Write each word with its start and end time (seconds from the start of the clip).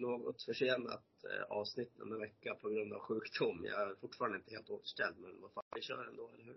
Något 0.00 0.42
försenat 0.42 1.04
eh, 1.24 1.56
avsnitt 1.56 2.00
om 2.00 2.12
en 2.12 2.20
vecka 2.20 2.54
på 2.54 2.68
grund 2.68 2.92
av 2.92 3.00
sjukdom. 3.00 3.64
Jag 3.64 3.90
är 3.90 3.94
fortfarande 4.00 4.38
inte 4.38 4.50
helt 4.50 4.70
återställd 4.70 5.16
men 5.18 5.40
vad 5.40 5.52
fan, 5.52 5.64
vi 5.74 5.82
kör 5.82 6.08
ändå, 6.08 6.30
eller 6.34 6.44
hur? 6.44 6.56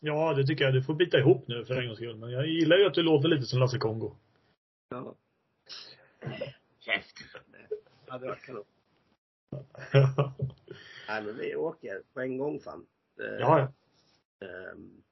Ja, 0.00 0.34
det 0.34 0.46
tycker 0.46 0.64
jag. 0.64 0.74
Du 0.74 0.82
får 0.82 0.94
bita 0.94 1.18
ihop 1.18 1.48
nu 1.48 1.64
för 1.64 1.74
en 1.74 1.86
gångs 1.86 1.98
skull. 1.98 2.16
Men 2.16 2.30
jag 2.30 2.46
gillar 2.46 2.76
ju 2.76 2.86
att 2.86 2.94
du 2.94 3.02
låter 3.02 3.28
lite 3.28 3.46
som 3.46 3.58
Lasse 3.58 3.78
Kongo. 3.78 4.16
Ja. 4.88 5.16
Käften! 6.80 7.40
Det 8.06 8.12
hade 8.12 8.26
varit 8.26 8.42
kanon. 8.42 8.64
Nej 11.08 11.22
men 11.22 11.36
vi 11.36 11.56
åker 11.56 12.02
på 12.12 12.20
en 12.20 12.38
gång 12.38 12.60
fan. 12.60 12.86
Eh, 13.20 13.38
ja, 13.40 13.72
ehm, 14.40 15.02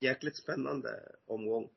jäkligt 0.00 0.36
spännande 0.36 1.12
omgång. 1.26 1.70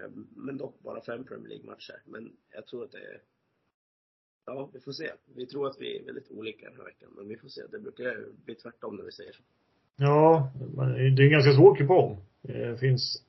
Ehm, 0.00 0.28
men 0.36 0.56
dock 0.56 0.80
bara 0.80 1.00
fem 1.00 1.24
Premier 1.24 1.48
League-matcher. 1.48 2.02
Men 2.04 2.36
jag 2.48 2.66
tror 2.66 2.84
att 2.84 2.92
det 2.92 2.98
är 2.98 3.22
Ja, 4.46 4.70
vi 4.72 4.80
får 4.80 4.92
se. 4.92 5.12
Vi 5.34 5.46
tror 5.46 5.66
att 5.66 5.80
vi 5.80 5.98
är 5.98 6.04
väldigt 6.04 6.30
olika 6.30 6.70
den 6.70 6.76
här 6.76 6.84
veckan, 6.84 7.08
men 7.16 7.28
vi 7.28 7.36
får 7.36 7.48
se. 7.48 7.60
Det 7.70 7.78
brukar 7.78 8.26
bli 8.44 8.54
tvärtom 8.54 8.96
när 8.96 9.04
vi 9.04 9.12
säger 9.12 9.32
så. 9.32 9.42
ja, 9.96 10.52
det 10.76 11.22
är 11.22 11.26
en 11.26 11.30
ganska 11.30 11.52
svår 11.52 11.76
kupong. 11.76 12.18
Det 12.42 12.80
finns, 12.80 13.22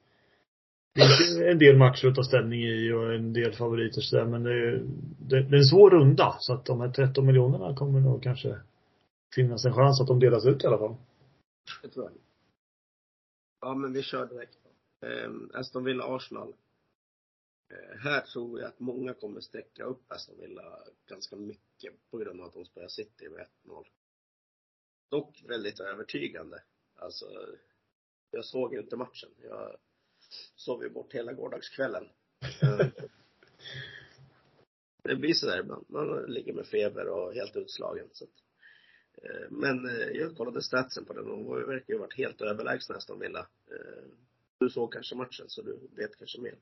finns 0.96 1.38
en 1.42 1.60
del 1.60 1.78
matcher 1.78 2.08
att 2.08 2.16
ta 2.16 2.24
ställning 2.24 2.62
i 2.64 2.92
och 2.92 3.14
en 3.14 3.34
del 3.34 3.54
favoriter 3.54 4.02
så 4.02 4.16
där, 4.16 4.26
men 4.26 4.44
det 4.44 4.54
är, 4.54 4.84
det, 5.20 5.44
det 5.44 5.56
är 5.56 5.60
en 5.60 5.64
svår 5.66 5.90
runda. 5.90 6.38
Så 6.40 6.54
att 6.54 6.66
de 6.66 6.82
här 6.82 6.90
13 6.90 7.26
miljonerna 7.26 7.76
kommer 7.76 8.00
nog 8.00 8.24
kanske 8.24 8.60
finnas 9.36 9.66
en 9.66 9.74
chans 9.74 10.02
att 10.02 10.08
de 10.08 10.20
delas 10.20 10.46
ut 10.46 10.64
i 10.64 10.68
alla 10.68 10.78
fall. 10.78 10.96
Det 11.82 11.90
tror 11.90 12.06
jag. 12.06 12.14
Ja, 13.62 13.74
men 13.76 13.94
vi 13.94 14.04
kör 14.04 14.26
direkt. 14.26 14.58
Ehm, 15.06 15.52
Aston 15.54 15.84
Villa-Arsenal. 15.84 16.48
Eh, 16.48 16.54
här 18.00 18.22
tror 18.22 18.60
jag 18.60 18.68
att 18.68 18.80
många 18.80 19.14
kommer 19.14 19.42
sträcka 19.42 19.84
upp 19.84 20.12
Aston 20.12 20.40
Villa 20.40 20.84
ganska 21.06 21.36
mycket 21.36 21.94
på 22.12 22.18
grund 22.18 22.42
av 22.42 22.48
att 22.48 22.54
de 22.54 22.66
spelar 22.66 22.88
City 22.88 23.30
med 23.30 23.48
1-0. 23.66 23.86
Dock 25.10 25.44
väldigt 25.48 25.80
övertygande. 25.80 26.64
Alltså, 26.96 27.26
jag 28.32 28.46
såg 28.46 28.74
ju 28.74 28.80
inte 28.80 28.96
matchen. 28.96 29.30
Jag 29.44 29.78
sov 30.56 30.84
ju 30.84 30.90
bort 30.90 31.14
hela 31.14 31.34
gårdagskvällen. 31.34 32.10
Eh, 32.62 32.88
det 35.04 35.16
blir 35.16 35.34
sådär 35.34 35.60
ibland. 35.60 35.86
Man 35.90 36.24
ligger 36.24 36.54
med 36.54 36.68
feber 36.68 37.08
och 37.08 37.34
helt 37.34 37.56
utslagen. 37.56 38.10
Så 38.12 38.24
att, 38.24 38.44
eh, 39.24 39.50
men 39.50 39.90
eh, 39.90 40.08
jag 40.08 40.38
kollade 40.38 40.62
statsen 40.64 41.06
på 41.06 41.14
den 41.14 41.32
och 41.32 41.60
de 41.60 41.68
verkar 41.68 41.94
ju 41.94 42.00
varit 42.00 42.18
helt 42.18 42.42
överlägsna 42.42 42.96
Aston 42.96 43.20
Villa. 43.20 43.48
Eh, 43.72 44.04
Du 44.60 44.70
såg 44.70 44.94
kanske 44.94 45.16
matchen 45.16 45.46
så 45.50 45.62
du 45.62 45.80
vet 45.96 46.16
kanske 46.18 46.42
mer. 46.42 46.56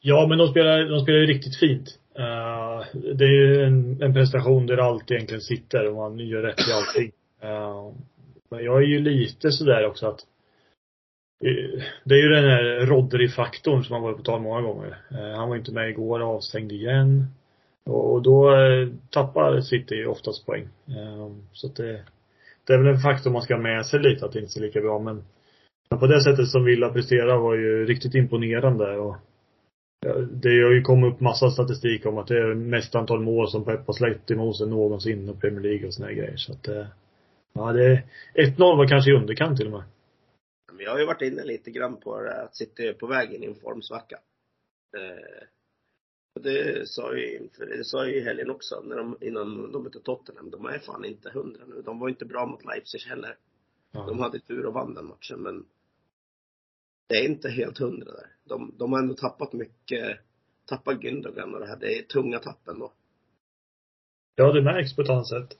Ja, 0.00 0.26
men 0.28 0.38
de 0.38 0.48
spelar, 0.48 0.84
de 0.84 1.00
spelar 1.00 1.18
ju 1.18 1.26
riktigt 1.26 1.56
fint. 1.56 1.98
Uh, 2.18 2.84
det 3.14 3.24
är 3.24 3.28
ju 3.28 3.64
en, 3.64 4.02
en 4.02 4.14
prestation 4.14 4.66
där 4.66 4.76
allt 4.76 5.10
egentligen 5.10 5.40
sitter 5.40 5.88
och 5.88 5.96
man 5.96 6.18
gör 6.18 6.42
rätt 6.42 6.68
i 6.68 6.72
allting. 6.72 7.12
Uh, 7.44 7.92
men 8.50 8.64
jag 8.64 8.82
är 8.82 8.86
ju 8.86 9.00
lite 9.00 9.50
sådär 9.50 9.86
också 9.86 10.06
att 10.06 10.20
uh, 11.44 11.82
det 12.04 12.14
är 12.14 12.22
ju 12.22 12.28
den 12.28 12.44
här 12.44 12.86
Rodri-faktorn 12.86 13.84
som 13.84 13.94
har 13.94 14.02
varit 14.02 14.16
på 14.16 14.22
tal 14.22 14.40
många 14.40 14.60
gånger. 14.60 14.98
Han 15.36 15.48
var 15.48 15.56
inte 15.56 15.72
med 15.72 15.90
igår, 15.90 16.20
avstängd 16.20 16.72
igen. 16.72 17.26
Och, 17.86 18.12
och 18.12 18.22
då 18.22 18.50
tappar 19.10 19.60
City 19.60 20.04
oftast 20.04 20.46
poäng. 20.46 20.68
Så 21.52 21.66
att 21.66 21.76
det, 21.76 22.02
det 22.66 22.72
är 22.72 22.78
väl 22.78 22.94
en 22.94 23.00
faktor 23.00 23.30
man 23.30 23.42
ska 23.42 23.54
ha 23.54 23.62
med 23.62 23.86
sig 23.86 24.00
lite, 24.00 24.26
att 24.26 24.32
det 24.32 24.38
inte 24.38 24.52
ser 24.52 24.60
lika 24.60 24.80
bra. 24.80 24.98
Men, 24.98 25.24
men 25.90 25.98
på 25.98 26.06
det 26.06 26.22
sättet 26.22 26.48
som 26.48 26.64
Villa 26.64 26.88
presterar 26.88 27.38
var 27.38 27.54
ju 27.54 27.86
riktigt 27.86 28.14
imponerande. 28.14 28.96
Och, 28.96 29.16
det 30.30 30.62
har 30.62 30.72
ju 30.72 30.82
kommit 30.82 31.14
upp 31.14 31.20
massa 31.20 31.50
statistik 31.50 32.06
om 32.06 32.18
att 32.18 32.26
det 32.26 32.38
är 32.38 32.54
mest 32.54 32.94
antal 32.94 33.20
mål 33.20 33.48
som 33.50 33.64
Pep 33.64 33.86
har 33.86 33.94
släppt 33.94 34.30
emot 34.30 34.56
sig 34.56 34.66
någonsin 34.68 35.28
i 35.28 35.32
Premier 35.40 35.60
League 35.60 35.86
och 35.86 35.94
såna 35.94 36.06
här 36.08 36.14
grejer. 36.14 36.36
Så 36.36 36.52
att, 36.52 36.68
eh, 36.68 36.86
ja 37.52 37.72
det, 37.72 38.02
1-0 38.34 38.58
var 38.76 38.88
kanske 38.88 39.10
i 39.10 39.14
underkant 39.14 39.56
till 39.58 39.66
och 39.66 39.72
med. 39.72 39.82
Jag 40.78 40.90
har 40.90 40.98
ju 40.98 41.06
varit 41.06 41.22
inne 41.22 41.44
lite 41.44 41.70
grann 41.70 41.96
på 42.00 42.20
det 42.20 42.42
att 42.42 42.56
City 42.56 42.86
är 42.86 42.92
på 42.92 43.06
väg 43.06 43.32
in 43.32 43.42
i 43.42 43.46
en 43.46 43.54
formsvacka. 43.54 44.18
Eh, 44.96 45.46
och 46.36 46.42
det 46.42 46.88
sa 46.88 47.16
ju 47.16 47.36
inför, 47.36 47.66
det 47.66 47.84
sa 47.84 48.06
ju 48.06 48.14
i 48.14 48.20
helgen 48.24 48.50
också, 48.50 48.82
när 48.84 48.96
de, 48.96 49.16
innan 49.20 49.72
de 49.72 49.82
mötte 49.82 50.00
Tottenham. 50.00 50.50
De 50.50 50.66
är 50.66 50.78
fan 50.78 51.04
inte 51.04 51.30
hundra 51.30 51.60
nu. 51.66 51.82
De 51.84 51.98
var 51.98 52.08
inte 52.08 52.24
bra 52.24 52.46
mot 52.46 52.64
Leipzig 52.64 52.98
heller. 52.98 53.36
De 53.92 54.18
Ja. 54.18 54.22
hade 54.24 54.38
tur 54.38 54.66
och 54.66 54.74
vann 54.74 54.94
den 54.94 55.06
matchen, 55.06 55.40
men 55.40 55.64
det 57.06 57.14
är 57.14 57.24
inte 57.28 57.48
helt 57.50 57.78
hundra 57.78 58.12
där. 58.12 58.26
De, 58.44 58.74
de 58.78 58.92
har 58.92 58.98
ändå 59.00 59.14
tappat 59.14 59.52
mycket, 59.52 60.18
tappat 60.66 61.00
Gündogan 61.00 61.54
och 61.54 61.60
det 61.60 61.66
här. 61.66 61.76
Det 61.80 61.98
är 61.98 62.02
tunga 62.02 62.38
tapp 62.38 62.68
ändå. 62.68 62.92
ja, 64.36 64.52
det 64.52 64.62
märks 64.62 64.96
på 64.96 65.02
ett 65.02 65.10
annat 65.10 65.28
sätt. 65.28 65.58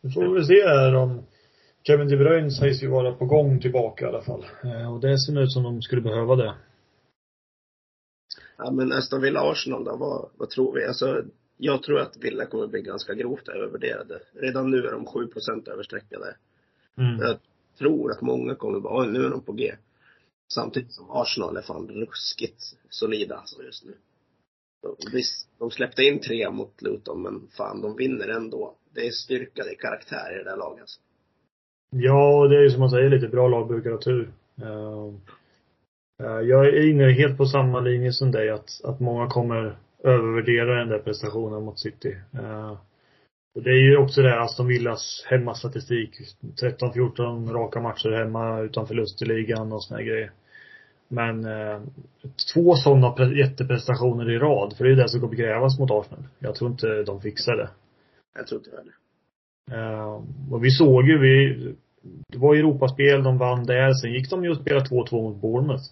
Nu 0.00 0.10
får 0.10 0.22
vi 0.22 0.34
väl 0.34 0.46
se 0.46 0.66
här 0.66 0.94
om 0.94 1.22
Kevin 1.82 2.08
De 2.08 2.16
Bruyne 2.16 2.50
sägs 2.50 2.82
ju 2.82 2.88
vara 2.88 3.12
på 3.12 3.26
gång 3.26 3.60
tillbaka 3.60 4.04
i 4.04 4.08
alla 4.08 4.22
fall. 4.22 4.44
Eh, 4.64 4.94
Och 4.94 5.00
det 5.00 5.18
ser 5.18 5.40
ut 5.42 5.52
som 5.52 5.62
de 5.62 5.82
skulle 5.82 6.02
behöva 6.02 6.36
det. 6.36 6.54
Ja, 8.56 8.70
men 8.70 8.92
Aston 8.92 9.20
Villa-Arsenal 9.20 9.84
då, 9.84 9.96
vad, 9.96 10.30
vad 10.36 10.50
tror 10.50 10.74
vi? 10.74 10.84
Alltså, 10.84 11.22
jag 11.56 11.82
tror 11.82 12.00
att 12.00 12.16
Villa 12.16 12.46
kommer 12.46 12.66
bli 12.66 12.82
ganska 12.82 13.14
grovt 13.14 13.48
övervärderade. 13.48 14.20
Redan 14.32 14.70
nu 14.70 14.86
är 14.86 14.92
de 14.92 15.06
7 15.06 15.28
överstreckade. 15.66 16.36
Mm. 16.98 17.18
Jag 17.20 17.36
tror 17.78 18.12
att 18.12 18.20
många 18.20 18.54
kommer 18.54 18.80
bara, 18.80 19.00
"Oj, 19.00 19.12
nu 19.12 19.24
är 19.24 19.30
de 19.30 19.40
på 19.40 19.52
G. 19.52 19.74
Samtidigt 20.52 20.92
som 20.92 21.10
Arsenal 21.10 21.56
är 21.56 21.62
fan 21.62 21.88
ruskigt 21.88 22.62
solida 22.88 23.36
alltså 23.36 23.62
just 23.62 23.84
nu. 23.84 23.94
De, 24.82 24.96
visst, 25.12 25.48
de 25.58 25.70
släppte 25.70 26.02
in 26.02 26.20
tre 26.20 26.50
mot 26.50 26.82
Luton, 26.82 27.22
men 27.22 27.48
fan, 27.56 27.80
de 27.82 27.96
vinner 27.96 28.28
ändå. 28.28 28.74
Det 28.94 29.06
är 29.06 29.10
styrka, 29.10 29.62
det 29.64 29.70
är 29.70 29.78
karaktär 29.78 30.34
i 30.34 30.38
det 30.38 30.50
där 30.50 30.56
laget. 30.56 30.80
Alltså. 30.80 31.00
Ja, 31.90 32.48
det 32.48 32.56
är 32.56 32.62
ju 32.62 32.70
som 32.70 32.80
man 32.80 32.90
säger 32.90 33.10
lite 33.10 33.28
bra 33.28 33.48
lag 33.48 33.68
brukar 33.68 33.90
ha 33.90 33.98
tur. 33.98 34.32
Ehm, 34.62 35.20
eh, 36.22 36.48
jag 36.48 36.66
är 36.66 36.90
inne 36.90 37.12
helt 37.12 37.36
på 37.36 37.46
samma 37.46 37.80
linje 37.80 38.12
som 38.12 38.30
dig 38.30 38.50
att, 38.50 38.80
att 38.84 39.00
många 39.00 39.28
kommer 39.28 39.78
övervärdera 39.98 40.78
den 40.78 40.88
där 40.88 40.98
prestationen 40.98 41.64
mot 41.64 41.78
City. 41.78 42.16
Ehm, 42.32 42.76
och 43.54 43.62
det 43.62 43.70
är 43.70 43.82
ju 43.82 43.96
också 43.96 44.22
det 44.22 44.40
Aston 44.40 44.66
Villas 44.66 45.24
hemmastatistik. 45.30 46.10
13-14 46.62 47.52
raka 47.52 47.80
matcher 47.80 48.10
hemma 48.10 48.60
utan 48.60 48.86
förlust 48.86 49.22
i 49.22 49.24
ligan 49.24 49.72
och 49.72 49.84
såna 49.84 49.98
här 49.98 50.06
grejer. 50.06 50.30
Men 51.08 51.44
eh, 51.44 51.80
två 52.54 52.74
sådana 52.74 53.08
pre- 53.08 53.34
jätteprestationer 53.34 54.30
i 54.30 54.38
rad, 54.38 54.74
för 54.76 54.84
det 54.84 54.92
är 54.92 54.96
det 54.96 55.08
som 55.08 55.20
kommer 55.20 55.36
krävas 55.36 55.78
mot 55.78 55.90
Arsenal. 55.90 56.24
Jag 56.38 56.54
tror 56.54 56.70
inte 56.70 57.02
de 57.02 57.20
fixar 57.20 57.56
det. 57.56 57.68
Jag 58.34 58.46
tror 58.46 58.60
inte 58.60 58.70
jag 58.70 58.78
heller. 58.78 58.94
Eh, 59.72 60.22
och 60.50 60.64
vi 60.64 60.70
såg 60.70 61.08
ju, 61.08 61.18
vi, 61.18 61.54
det 62.28 62.38
var 62.38 62.54
Europaspel, 62.54 63.22
de 63.22 63.38
vann 63.38 63.66
där. 63.66 63.92
Sen 63.92 64.12
gick 64.12 64.30
de 64.30 64.44
ju 64.44 64.50
och 64.50 64.56
spelade 64.56 64.86
2-2 64.86 65.12
mot 65.12 65.40
Bournemouth. 65.40 65.84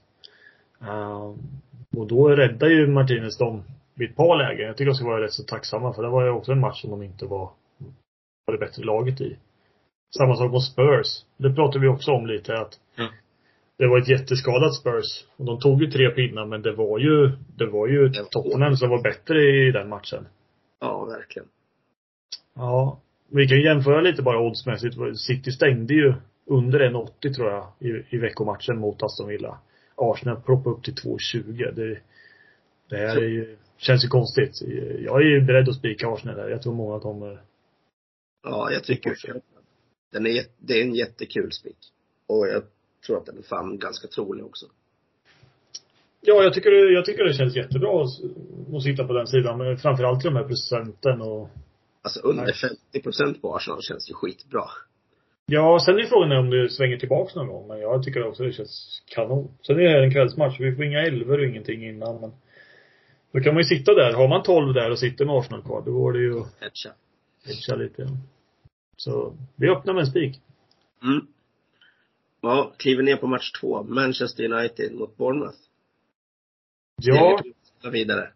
Eh, 0.81 1.35
och 1.97 2.07
då 2.07 2.29
räddade 2.29 2.73
ju 2.73 2.87
Martinez 2.87 3.39
dem 3.39 3.63
vid 4.03 4.11
ett 4.11 4.17
par 4.17 4.37
lägen. 4.37 4.67
Jag 4.67 4.77
tycker 4.77 4.91
de 4.91 4.95
ska 4.95 5.07
vara 5.07 5.23
rätt 5.25 5.33
så 5.33 5.43
tacksamma 5.43 5.93
för 5.93 6.03
det 6.03 6.09
var 6.09 6.25
ju 6.25 6.31
också 6.31 6.53
en 6.53 6.61
match 6.61 6.81
som 6.81 6.91
de 6.91 7.03
inte 7.03 7.27
var, 7.27 7.51
var 8.47 8.53
det 8.55 8.59
bättre 8.59 8.85
laget 8.85 9.21
i. 9.21 9.37
Samma 10.19 10.37
sak 10.37 10.53
mot 10.53 10.65
Spurs. 10.65 11.25
Det 11.37 11.55
pratade 11.55 11.79
vi 11.81 11.89
också 11.89 12.11
om 12.11 12.27
lite 12.27 12.59
att 12.59 12.81
Ja. 12.97 13.09
det 13.79 13.87
var 13.87 13.99
ett 13.99 14.09
jätteskadat 14.09 14.75
Spurs. 14.75 15.25
Och 15.37 15.45
de 15.45 15.61
tog 15.61 15.83
ju 15.83 15.91
tre 15.91 16.11
pinnar 16.11 16.47
men 16.47 16.63
det 16.63 16.73
var 16.73 16.99
ju, 16.99 17.31
det 17.57 17.67
var 17.67 17.87
ju 17.89 18.09
var- 18.09 18.25
Tottenham 18.31 18.77
som 18.77 18.91
var 18.91 19.03
bättre 19.03 19.43
i 19.43 19.73
den 19.73 19.89
matchen. 19.89 20.27
Ja, 20.81 21.05
verkligen. 21.05 21.49
Ja. 22.55 22.99
Vi 23.31 23.49
kan 23.49 23.61
jämföra 23.61 24.01
lite 24.01 24.23
bara 24.23 24.41
oddsmässigt. 24.41 24.97
City 25.19 25.53
stängde 25.53 25.95
ju 25.95 26.15
under 26.47 26.81
1,80 26.81 27.35
tror 27.35 27.51
jag 27.51 27.67
i, 27.79 28.05
i 28.17 28.19
veckomatchen 28.19 28.79
mot 28.79 29.03
Aston 29.03 29.29
Villa. 29.29 29.59
Arsenal 29.97 30.41
proppade 30.41 30.77
upp 30.77 30.83
till 30.85 30.95
2,20. 30.95 31.73
Det, 31.73 31.99
det 32.91 32.97
här 32.97 33.17
är 33.17 33.29
ju, 33.29 33.57
känns 33.83 34.05
ju 34.05 34.09
konstigt. 34.09 34.63
Jag 34.99 35.21
är 35.23 35.27
ju 35.27 35.41
beredd 35.41 35.69
att 35.69 35.77
spika 35.77 36.09
Arsenal 36.09 36.37
där. 36.37 36.49
Jag 36.49 36.63
tror 36.63 36.75
många 36.75 37.01
kommer 37.01 37.43
Ja, 38.43 38.73
jag 38.73 38.85
tycker 38.85 39.17
den 40.13 40.27
är, 40.27 40.45
det 40.59 40.81
är 40.81 40.83
en 40.83 40.95
jättekul 40.95 41.53
spik. 41.53 41.79
Och 42.27 42.49
jag 42.49 42.63
tror 43.07 43.19
att 43.19 43.27
den 43.27 43.39
är 43.39 43.43
fan 43.43 43.79
ganska 43.79 44.09
trolig 44.09 44.45
också. 44.45 44.67
Ja, 46.21 46.43
jag 46.43 46.55
tycker, 46.55 46.71
jag 46.71 47.05
tycker 47.05 47.25
det 47.25 47.35
känns 47.35 47.57
jättebra 47.57 48.03
att, 48.03 48.83
sitta 48.83 49.05
på 49.07 49.13
den 49.13 49.27
sidan. 49.27 49.59
Men 49.59 49.77
framförallt 49.77 50.23
de 50.23 50.37
här 50.37 50.45
procenten 50.45 51.21
och 51.21 51.49
Alltså 52.03 52.21
under 52.21 52.45
Nej. 52.45 52.55
50 52.55 53.03
procent 53.03 53.43
på 53.43 53.57
Arsenal 53.57 53.83
känns 53.83 54.11
ju 54.11 54.15
skitbra. 54.15 54.65
Ja, 55.47 55.79
sen 55.85 55.99
är 55.99 56.05
frågan 56.05 56.33
om 56.33 56.51
det 56.51 56.71
svänger 56.71 56.97
tillbaks 56.97 57.35
någon 57.35 57.47
gång. 57.47 57.69
Men 57.69 57.81
jag 57.81 58.03
tycker 58.03 58.27
också 58.27 58.43
det 58.43 58.53
känns 58.53 59.03
kanon. 59.15 59.49
Sen 59.67 59.77
är 59.77 59.99
det 59.99 60.05
en 60.05 60.13
kvällsmatch. 60.13 60.61
Vi 60.61 60.77
får 60.77 60.85
inga 60.85 61.01
elver 61.01 61.39
och 61.39 61.45
ingenting 61.45 61.89
innan. 61.89 62.21
Men 62.21 62.33
då 63.33 63.41
kan 63.41 63.55
man 63.55 63.61
ju 63.63 63.65
sitta 63.65 63.95
där. 63.95 64.13
Har 64.13 64.29
man 64.29 64.43
12 64.43 64.75
där 64.75 64.91
och 64.91 64.99
sitter 64.99 65.25
med 65.25 65.35
Arsenal 65.35 65.63
kvar, 65.63 65.83
då 65.87 65.93
går 65.93 66.13
det 66.13 66.19
ju 66.19 66.41
att 66.41 66.57
Hedga. 66.61 66.95
hedga 67.47 67.77
lite. 67.83 68.09
Så 68.97 69.37
vi 69.57 69.69
öppnar 69.69 69.95
med 69.95 70.01
en 70.01 70.07
spik. 70.07 70.41
Mm. 71.03 71.27
Ja, 72.41 72.73
kliver 72.77 73.03
ner 73.03 73.17
på 73.17 73.27
match 73.27 73.53
två. 73.61 73.83
Manchester 73.83 74.53
United 74.53 74.95
mot 74.95 75.17
Bournemouth. 75.17 75.59
Ja, 77.03 77.41
Det 77.83 77.89
är 77.89 77.93
vidare. 77.93 78.29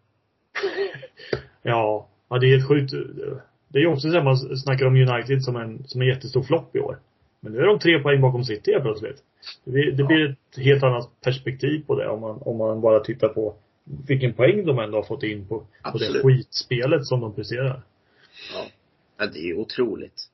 ja. 1.61 2.09
Ja, 2.29 2.37
det 2.39 2.45
är 2.47 2.49
helt 2.57 2.67
sjukt. 2.67 2.91
Det 3.67 3.77
är 3.79 3.81
ju 3.81 3.87
också 3.87 4.11
så 4.11 4.17
att 4.17 4.23
man 4.23 4.37
snackar 4.57 4.85
om 4.85 4.95
United 4.95 5.43
som 5.43 5.55
en, 5.55 5.87
som 5.87 6.01
en 6.01 6.07
jättestor 6.07 6.43
flopp 6.43 6.75
i 6.75 6.79
år. 6.79 6.99
Men 7.39 7.51
nu 7.53 7.59
är 7.59 7.65
de 7.65 7.79
tre 7.79 7.99
poäng 7.99 8.21
bakom 8.21 8.43
City 8.43 8.71
helt 8.71 8.83
plötsligt. 8.83 9.23
Det 9.63 9.71
blir, 9.71 9.91
det 9.91 10.03
blir 10.03 10.29
ett 10.29 10.63
helt 10.63 10.83
annat 10.83 11.21
perspektiv 11.21 11.83
på 11.87 11.95
det 11.95 12.07
om 12.07 12.21
man, 12.21 12.37
om 12.41 12.57
man 12.57 12.81
bara 12.81 12.99
tittar 12.99 13.27
på 13.27 13.55
vilken 14.07 14.33
poäng 14.33 14.65
de 14.65 14.79
ändå 14.79 14.97
har 14.97 15.03
fått 15.03 15.23
in 15.23 15.47
på, 15.47 15.59
på 15.59 15.65
det 15.65 15.89
Absolut. 15.89 16.23
skitspelet 16.23 17.05
som 17.05 17.19
de 17.21 17.35
presterar. 17.35 17.83
Ja. 18.53 18.65
ja, 19.17 19.27
det 19.27 19.39
är 19.39 19.57
otroligt. 19.57 20.29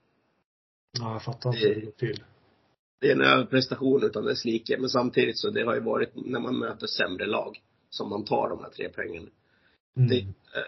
Ja, 0.99 1.13
jag 1.13 1.23
fattar 1.23 1.49
inte 1.55 1.67
hur 1.67 1.75
det 1.75 1.81
går 1.81 1.91
till. 1.91 2.23
Det 3.01 3.07
är 3.07 3.15
en 3.15 3.21
överprestation 3.21 4.03
utan 4.03 4.25
dess 4.25 4.45
like. 4.45 4.77
Men 4.77 4.89
samtidigt 4.89 5.37
så 5.39 5.49
det 5.49 5.63
har 5.65 5.73
ju 5.75 5.81
varit 5.81 6.09
när 6.15 6.39
man 6.39 6.59
möter 6.59 6.87
sämre 6.87 7.25
lag 7.25 7.61
som 7.89 8.09
man 8.09 8.25
tar 8.25 8.49
de 8.49 8.59
här 8.63 8.69
tre 8.69 8.89
poängen. 8.89 9.29
Det, 9.93 10.01
Mm. 10.21 10.33
eh, 10.55 10.63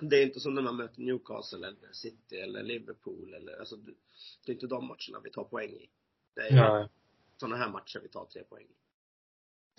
det 0.00 0.16
är 0.16 0.22
inte 0.26 0.40
som 0.40 0.54
när 0.54 0.62
man 0.62 0.76
möter 0.76 1.00
Newcastle 1.00 1.58
eller 1.66 1.92
City 1.92 2.36
eller 2.36 2.62
Liverpool 2.62 3.34
eller 3.34 3.58
alltså 3.58 3.76
det 3.76 3.92
det 4.46 4.52
är 4.52 4.54
inte 4.54 4.66
de 4.66 4.84
matcherna 4.86 5.20
vi 5.24 5.30
tar 5.30 5.44
poäng 5.44 5.70
i. 5.70 5.88
Det 6.34 6.40
är 6.40 6.52
Nej. 6.54 6.88
sådana 7.36 7.56
här 7.56 7.70
matcher 7.70 8.00
vi 8.02 8.08
tar 8.08 8.24
tre 8.24 8.42
poäng 8.44 8.64
i. 8.64 8.76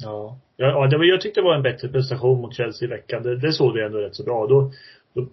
Ja. 0.03 0.39
Ja, 0.57 0.67
ja 0.67 0.87
det 0.87 0.97
var, 0.97 1.05
jag 1.05 1.21
tyckte 1.21 1.41
det 1.41 1.45
var 1.45 1.55
en 1.55 1.63
bättre 1.63 1.87
prestation 1.87 2.41
mot 2.41 2.55
Chelsea 2.55 2.87
i 2.87 2.89
veckan. 2.89 3.23
Det, 3.23 3.37
det 3.37 3.51
såg 3.51 3.73
vi 3.73 3.83
ändå 3.83 3.97
rätt 3.97 4.15
så 4.15 4.23
bra. 4.23 4.47
Då, 4.47 4.71
då 5.13 5.27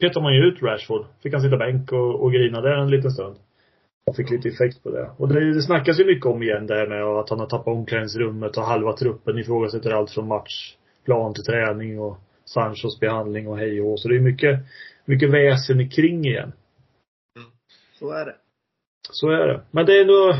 petade 0.00 0.22
man 0.22 0.34
ju 0.34 0.40
ut 0.40 0.62
Rashford. 0.62 1.06
Fick 1.22 1.32
han 1.32 1.42
sitta 1.42 1.56
bänk 1.56 1.92
och, 1.92 2.22
och 2.22 2.32
grina 2.32 2.60
där 2.60 2.76
en 2.76 2.90
liten 2.90 3.10
stund. 3.10 3.36
Och 4.06 4.16
fick 4.16 4.30
lite 4.30 4.48
effekt 4.48 4.82
på 4.82 4.90
det. 4.90 5.10
Och 5.16 5.28
det, 5.28 5.54
det 5.54 5.62
snackas 5.62 6.00
ju 6.00 6.04
mycket 6.04 6.26
om 6.26 6.42
igen 6.42 6.66
det 6.66 6.74
här 6.74 6.86
med 6.86 7.02
att 7.02 7.30
han 7.30 7.38
har 7.40 7.46
tappat 7.46 7.66
omklädningsrummet 7.66 8.56
och 8.56 8.62
halva 8.62 8.92
truppen 8.92 9.38
ifrågasätter 9.38 9.90
allt 9.90 10.10
från 10.10 10.28
matchplan 10.28 11.34
till 11.34 11.44
träning 11.44 12.00
och 12.00 12.18
Sanchos 12.44 13.00
behandling 13.00 13.48
och 13.48 13.58
hej 13.58 13.80
och. 13.80 14.00
Så 14.00 14.08
det 14.08 14.16
är 14.16 14.20
mycket, 14.20 14.60
mycket 15.04 15.30
väsen 15.30 15.90
kring 15.90 16.24
igen. 16.24 16.52
Så 17.98 18.12
är 18.12 18.24
det. 18.24 18.34
Så 19.10 19.30
är 19.30 19.46
det. 19.46 19.60
Men 19.70 19.86
det 19.86 19.96
är 19.96 20.00
ändå 20.00 20.34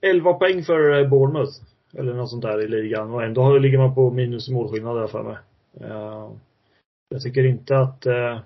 11 0.00 0.32
poäng 0.32 0.62
för 0.62 1.00
eh, 1.00 1.08
Bournemouth. 1.08 1.69
Eller 1.92 2.14
något 2.14 2.30
sånt 2.30 2.42
där 2.42 2.62
i 2.62 2.68
ligan. 2.68 3.14
Och 3.14 3.22
ändå 3.22 3.58
ligger 3.58 3.78
man 3.78 3.94
på 3.94 4.10
minus 4.10 4.48
i 4.48 4.52
målskillnad 4.52 4.96
där 4.96 5.06
för 5.06 5.22
mig. 5.22 5.36
Eh, 5.80 6.30
jag 7.08 7.22
tycker 7.22 7.44
inte 7.44 7.78
att 7.78 8.06
eh, 8.06 8.38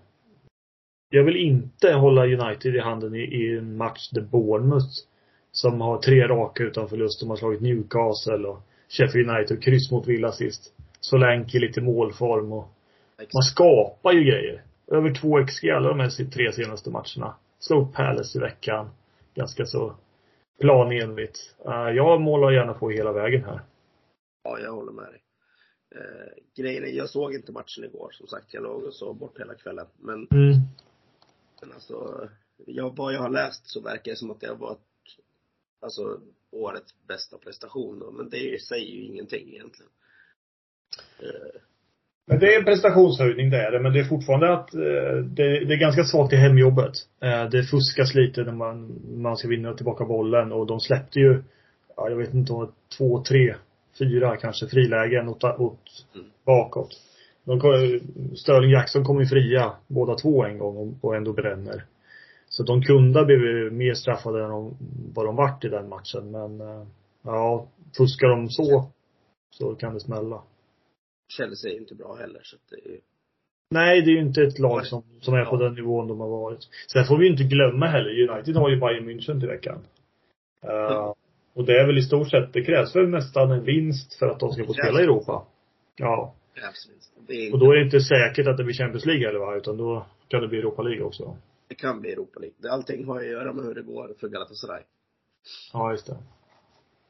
jag 1.11 1.25
vill 1.25 1.37
inte 1.37 1.93
hålla 1.93 2.27
United 2.27 2.75
i 2.75 2.81
handen 2.81 3.15
i, 3.15 3.19
i 3.19 3.59
en 3.59 3.77
match 3.77 4.11
där 4.11 4.23
Bournemouth 4.23 4.89
som 5.53 5.81
har 5.81 5.99
tre 5.99 6.29
raka 6.29 6.63
utan 6.63 6.89
förlust. 6.89 7.21
De 7.21 7.31
har 7.31 7.37
slagit 7.37 7.61
Newcastle 7.61 8.49
och 8.49 8.63
Sheffield 8.89 9.31
United 9.31 9.63
kryss 9.63 9.91
mot 9.91 10.07
Villa 10.07 10.33
sist. 10.33 10.73
Solanke 11.01 11.59
lite 11.59 11.81
målform 11.81 12.53
och 12.53 12.69
man 13.35 13.43
skapar 13.43 14.13
ju 14.13 14.25
grejer. 14.25 14.63
Över 14.87 15.15
två 15.15 15.47
XG 15.47 15.71
alla 15.71 15.89
de 15.89 16.01
här 16.01 16.31
tre 16.31 16.53
senaste 16.53 16.91
matcherna. 16.91 17.35
Slog 17.59 17.95
Palace 17.95 18.39
i 18.39 18.41
veckan. 18.41 18.91
Ganska 19.35 19.67
så 19.67 19.95
planenligt. 20.61 21.55
Uh, 21.67 21.91
jag 21.97 22.21
målar 22.21 22.51
gärna 22.51 22.75
på 22.75 22.91
hela 22.91 23.13
vägen 23.13 23.45
här. 23.45 23.61
Ja, 24.43 24.59
jag 24.59 24.73
håller 24.73 24.93
med 24.93 25.05
dig. 25.05 25.23
Eh, 25.95 26.33
grejen 26.57 26.85
är, 26.85 26.89
jag 26.89 27.11
såg 27.11 27.35
inte 27.35 27.53
matchen 27.53 27.85
igår 27.85 28.11
som 28.13 28.27
sagt. 28.27 28.55
Jag 28.55 28.63
låg 28.63 28.83
och 28.85 28.95
sov 28.95 29.17
bort 29.17 29.41
hela 29.41 29.55
kvällen. 29.55 29.87
Men, 29.97 30.15
Mm. 30.31 30.53
men 31.61 31.73
alltså, 31.73 32.29
jag, 32.67 32.97
vad 32.97 33.15
jag 33.15 33.21
har 33.21 33.31
läst 33.31 33.67
så 33.67 33.81
verkar 33.81 34.13
det 34.13 34.17
som 34.17 34.31
att 34.31 34.41
det 34.41 34.47
har 34.49 34.57
varit 34.57 34.79
alltså 35.81 36.21
årets 36.51 36.95
bästa 37.07 37.39
prestation 37.39 37.99
då. 37.99 38.11
Men 38.11 38.29
det 38.29 38.63
säger 38.63 38.87
ju 38.87 39.05
ingenting 39.05 39.49
egentligen. 39.55 39.93
Eh, 41.19 41.61
Men 42.27 42.39
det 42.39 42.55
är 42.55 42.59
en 42.59 42.65
prestationshöjning 42.65 43.51
det 43.51 43.57
är 43.67 43.71
det, 43.71 43.81
men 43.81 43.93
det 43.93 44.01
är 44.01 44.05
fortfarande 44.05 44.53
att 44.53 44.75
eh, 44.75 45.17
det, 45.25 45.65
det 45.65 45.75
är 45.75 45.81
ganska 45.81 46.05
svagt 46.05 46.33
i 46.33 46.37
hemjobbet. 46.37 46.93
Eh, 47.23 47.45
det 47.51 47.63
fuskas 47.63 48.15
lite 48.15 48.43
när 48.43 48.53
man, 48.53 49.01
man 49.17 49.37
ska 49.37 49.49
vinna 49.49 49.75
tillbaka 49.75 50.05
bollen 50.05 50.53
och 50.53 50.67
de 50.67 50.81
släppte 50.81 51.21
ju, 51.21 51.43
ja 51.97 52.09
jag 52.09 52.17
vet 52.17 52.35
inte 52.35 52.53
två, 52.99 53.23
tre, 53.23 53.55
fyra 53.99 54.37
kanske 54.37 54.67
frilägen 54.67 55.29
åt, 55.29 55.45
åt 55.45 55.79
Mm. 56.15 56.27
bakåt. 56.47 56.91
De, 57.45 57.61
Sterling 58.37 58.71
Jackson 58.71 59.05
kom 59.05 59.21
ju 59.21 59.27
fria 59.27 59.73
båda 59.87 60.15
två 60.15 60.45
en 60.45 60.59
gång 60.59 60.77
och, 60.77 61.09
och 61.09 61.17
ändå 61.17 61.33
bränner. 61.33 61.85
Så 62.49 62.63
de 62.63 62.83
kunde 62.83 63.19
ha 63.19 63.27
blivit 63.27 63.73
mer 63.73 63.95
straffade 63.95 64.45
än 64.45 64.51
de, 64.51 64.77
vad 65.15 65.27
de 65.27 65.37
vart 65.37 65.65
i 65.65 65.69
den 65.69 65.89
matchen. 65.89 66.31
Men 66.31 66.61
eh, 66.61 66.87
ja, 67.25 67.67
fuskar 67.99 68.29
de 68.29 68.49
så, 68.51 68.91
så 69.51 69.75
kan 69.75 69.95
det 69.95 70.01
smälla. 70.01 70.43
Chelsea 71.29 71.71
är 71.71 71.75
ju 71.75 71.81
inte 71.81 71.95
bra 71.95 72.15
heller 72.15 72.41
så 72.43 72.57
att 72.57 72.63
det 72.71 72.89
är 72.89 72.93
ju, 72.93 73.01
Nej, 73.71 74.03
det 74.03 74.11
är 74.11 74.13
ju 74.13 74.21
inte 74.21 74.43
ett 74.43 74.59
lag 74.59 74.87
som, 74.87 75.03
som 75.21 75.35
är 75.35 75.45
på 75.45 75.57
den 75.57 75.75
nivån 75.75 76.09
de 76.09 76.21
har 76.21 76.29
varit. 76.29 76.69
Sen 76.93 77.05
får 77.05 77.19
vi 77.19 77.25
ju 77.25 77.31
inte 77.31 77.45
glömma 77.45 77.87
heller, 77.87 78.31
United 78.31 78.57
har 78.57 78.71
ju 78.71 78.81
Bayern 78.81 79.09
München 79.09 79.41
till 79.41 79.49
veckan. 79.49 79.79
Uh, 80.65 80.71
Ja. 80.71 81.15
Och 81.55 81.65
det 81.65 81.81
är 81.81 81.87
väl 81.87 81.99
i 81.99 82.03
stort 82.03 82.31
sett, 82.31 82.53
det 82.53 82.65
krävs 82.65 82.97
väl 82.97 83.09
nästan 83.09 83.51
en 83.51 83.65
vinst 83.65 84.15
för 84.15 84.27
att 84.27 84.41
de 84.41 84.53
ska 84.53 84.67
få 84.67 84.73
spela 84.73 85.01
i. 85.01 85.05
Europa. 85.05 85.47
Ja. 85.97 86.35
är 87.29 87.53
Och 87.53 87.59
då 87.59 87.71
är 87.73 87.77
det 87.77 87.85
inte 87.85 88.01
säkert 88.01 88.47
att 88.47 88.57
det 88.57 88.65
blir 88.65 88.75
Champions 88.75 89.07
League 89.07 89.27
heller 89.27 89.39
va, 89.39 89.57
utan 89.57 89.77
då 89.77 90.07
kan 90.29 90.41
det 90.41 90.49
bli 90.49 90.59
Europa 90.59 90.83
League 90.83 91.05
också. 91.05 91.37
det 91.69 91.75
kan 91.75 92.01
bli 92.01 92.13
Europa 92.13 92.41
League. 92.41 92.71
Allting 92.71 93.05
har 93.05 93.21
ju 93.21 93.27
att 93.27 93.33
göra 93.33 93.53
med 93.53 93.65
hur 93.65 93.75
det 93.75 93.83
går 93.83 94.15
för 94.21 94.29
Galatasaray. 94.29 94.83
Ja, 95.73 95.91
just 95.91 96.07
det. 96.07 96.17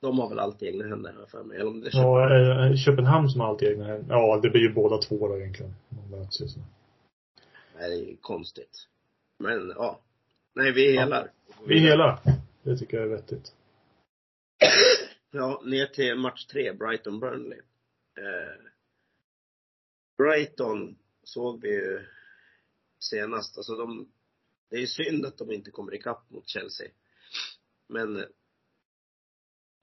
De 0.05 0.19
har 0.19 0.29
väl 0.29 0.39
alltid 0.39 0.69
egna 0.69 0.87
händer 0.87 1.13
har 1.13 1.21
jag 1.21 1.31
för 1.31 1.45
mig. 1.45 1.57
Eller 1.57 1.71
om 1.71 1.81
det 1.81 1.89
är 1.89 1.93
Ja, 1.93 2.69
eh, 2.69 2.77
Köpenhamn 2.77 3.29
som 3.29 3.41
alltid 3.41 3.69
egna 3.69 3.85
hem. 3.85 4.05
Ja, 4.09 4.41
det 4.43 4.51
blir 4.51 4.61
ju 4.61 4.73
båda 4.73 4.99
två 4.99 5.29
då 5.29 5.39
egentligen. 5.39 5.75
De 5.89 6.11
möts 6.11 6.41
ju 6.41 6.49
så. 6.49 6.61
Det 7.77 7.85
är 7.85 7.95
ju 7.95 8.17
konstigt. 8.17 8.89
Men 9.39 9.73
ja. 9.77 10.01
Nej, 10.55 10.73
vi 10.73 10.93
helar. 10.93 11.31
Vi 11.67 11.77
är 11.77 11.81
hela. 11.81 12.21
Det 12.63 12.77
tycker 12.77 12.97
jag 12.97 13.07
är 13.07 13.11
vettigt. 13.17 13.53
Ja, 15.31 15.63
ner 15.65 15.87
till 15.87 16.17
match 16.17 16.47
tre, 16.47 16.73
Brighton-Burnley. 16.73 17.59
Eh, 18.19 18.65
Brighton 20.19 20.97
såg 21.23 21.63
vi 21.63 21.69
ju 21.69 22.07
senast. 22.99 23.57
Alltså 23.57 23.77
de, 23.77 24.09
det 24.71 24.77
är 24.77 24.81
ju 24.81 24.87
synd 24.87 25.27
att 25.27 25.39
de 25.39 25.53
inte 25.53 25.71
kommer 25.71 25.95
ikapp 25.95 26.31
mot 26.31 26.49
Chelsea. 26.49 26.89
Men 27.89 28.17
eh, 28.17 28.25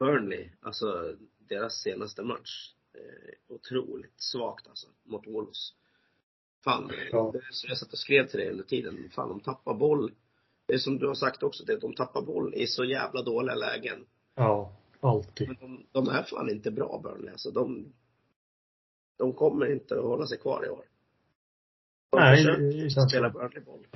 Burnley, 0.01 0.49
alltså 0.61 1.15
deras 1.37 1.81
senaste 1.81 2.23
match, 2.23 2.73
eh, 2.93 3.55
otroligt 3.55 4.21
svagt 4.21 4.67
alltså, 4.67 4.87
mot 5.03 5.27
Wolves. 5.27 5.73
Fan, 6.63 6.91
Ja. 7.11 7.31
det, 7.33 7.41
så 7.51 7.67
jag 7.67 7.77
satt 7.77 7.91
och 7.93 7.99
skrev 7.99 8.27
till 8.27 8.39
dig 8.39 8.49
under 8.51 8.63
tiden. 8.63 9.09
Fan, 9.11 9.29
de 9.29 9.39
tappar 9.39 9.73
boll. 9.73 10.11
Det 10.65 10.73
är 10.73 10.77
som 10.77 10.97
du 10.99 11.07
har 11.07 11.15
sagt 11.15 11.43
också, 11.43 11.63
det 11.65 11.73
är 11.73 11.79
de 11.79 11.93
tappar 11.95 12.21
boll 12.21 12.53
i 12.55 12.67
så 12.67 12.83
jävla 12.83 13.21
dåliga 13.21 13.55
lägen. 13.55 14.05
Ja, 14.35 14.73
alltid. 14.99 15.47
Men 15.47 15.57
de, 15.59 15.85
de 15.91 16.09
är 16.09 16.23
fan 16.23 16.49
inte 16.49 16.71
bra 16.71 17.01
Burnley. 17.03 17.31
Alltså 17.31 17.51
de, 17.51 17.93
de 19.17 19.33
kommer 19.33 19.71
inte 19.71 19.95
att 19.95 20.03
hålla 20.05 20.27
sig 20.27 20.37
kvar 20.37 20.65
i 20.65 20.69
år. 20.69 20.85
De 22.09 22.19
Nej, 22.19 22.43
det 22.43 22.89
känns 22.89 23.11
spela 23.11 23.31
så. 23.31 23.39
Burnley-boll. 23.39 23.87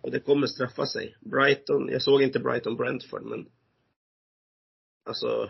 Och 0.00 0.10
det 0.10 0.20
kommer 0.20 0.46
straffa 0.46 0.86
sig. 0.86 1.16
Brighton, 1.20 1.88
jag 1.88 2.02
såg 2.02 2.22
inte 2.22 2.38
Brighton-Brentford 2.38 3.22
men 3.22 3.48
alltså, 5.04 5.48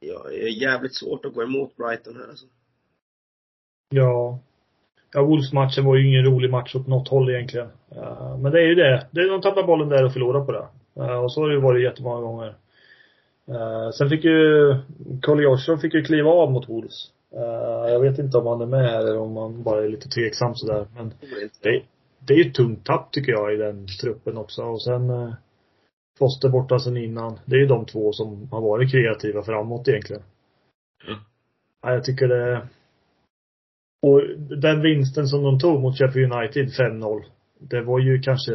ja, 0.00 0.22
det 0.28 0.42
är 0.42 0.62
jävligt 0.62 0.94
svårt 0.94 1.24
att 1.24 1.34
gå 1.34 1.42
emot 1.42 1.76
Brighton 1.76 2.16
här 2.16 2.28
alltså. 2.28 2.46
Ja. 3.90 4.38
Ja, 5.12 5.22
Wolves-matchen 5.22 5.84
var 5.84 5.96
ju 5.96 6.08
ingen 6.08 6.24
rolig 6.24 6.50
match 6.50 6.74
åt 6.74 6.86
något 6.86 7.08
håll 7.08 7.30
egentligen. 7.30 7.68
Eh, 7.90 8.38
men 8.38 8.52
det 8.52 8.60
är 8.60 8.66
ju 8.66 8.74
det. 8.74 9.06
det 9.10 9.20
är, 9.20 9.30
de 9.30 9.40
tappar 9.40 9.66
bollen 9.66 9.88
där 9.88 10.04
och 10.04 10.12
förlorar 10.12 10.44
på 10.44 10.52
det. 10.52 10.66
Eh, 11.02 11.18
och 11.18 11.32
så 11.32 11.40
har 11.40 11.48
det 11.48 11.54
ju 11.54 11.60
varit 11.60 11.84
jättemånga 11.84 12.20
gånger. 12.20 12.54
Uh, 13.48 13.90
sen 13.90 14.08
fick 14.08 14.24
ju 14.24 14.76
Carl 15.22 15.42
Joshua 15.42 15.78
fick 15.78 15.94
ju 15.94 16.02
kliva 16.02 16.30
av 16.30 16.52
mot 16.52 16.68
Wolves. 16.68 17.10
Jag 17.88 18.00
vet 18.00 18.18
inte 18.18 18.38
om 18.38 18.46
han 18.46 18.60
är 18.60 18.66
med 18.66 18.90
här 18.90 19.00
eller 19.00 19.18
om 19.18 19.36
han 19.36 19.62
bara 19.62 19.84
är 19.84 19.88
lite 19.88 20.08
tveksam 20.08 20.54
sådär. 20.54 20.86
Men 20.96 21.12
Det 21.62 21.82
det, 22.26 22.34
är 22.34 22.38
ju 22.38 22.50
ett 22.50 22.54
tungt 22.54 22.86
tapp 22.86 23.12
tycker 23.12 23.32
jag 23.32 23.54
i 23.54 23.56
den 23.56 23.86
truppen 24.00 24.36
också. 24.36 24.62
Och 24.62 24.82
sen 24.82 25.10
uh, 25.10 25.34
Foster 26.18 26.48
borta 26.48 26.78
sen 26.78 26.96
innan. 26.96 27.38
Det 27.44 27.56
är 27.56 27.60
ju 27.60 27.66
de 27.66 27.86
två 27.86 28.12
som 28.12 28.48
har 28.50 28.60
varit 28.60 28.90
kreativa 28.90 29.42
framåt 29.42 29.88
egentligen. 29.88 30.22
Mm. 31.06 31.18
Ja, 31.82 31.92
jag 31.92 32.04
tycker 32.04 32.28
det 32.28 32.68
och 34.06 34.22
den 34.60 34.82
vinsten 34.82 35.26
som 35.26 35.42
de 35.42 35.58
tog 35.58 35.80
mot 35.80 35.98
Sheffield 35.98 36.32
United 36.32 36.68
5-0. 36.68 37.22
Det 37.58 37.80
var 37.82 37.98
ju 37.98 38.20
kanske, 38.20 38.52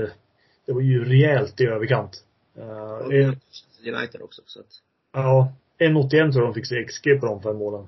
det 0.66 0.74
var 0.74 0.82
ju 0.82 1.06
rejält 1.06 1.62
i 1.62 1.66
överkant. 1.66 2.24
Uh, 2.58 3.20
en, 3.20 3.36
United 3.96 4.22
också, 4.22 4.42
så 4.46 4.60
att. 4.60 4.66
ja, 5.14 5.54
1,81 5.80 6.10
tror 6.10 6.44
jag 6.44 6.44
de 6.44 6.54
fick 6.54 6.68
se 6.68 6.84
XG 6.84 7.20
på 7.20 7.26
de 7.26 7.42
fem 7.42 7.58
målen. 7.58 7.88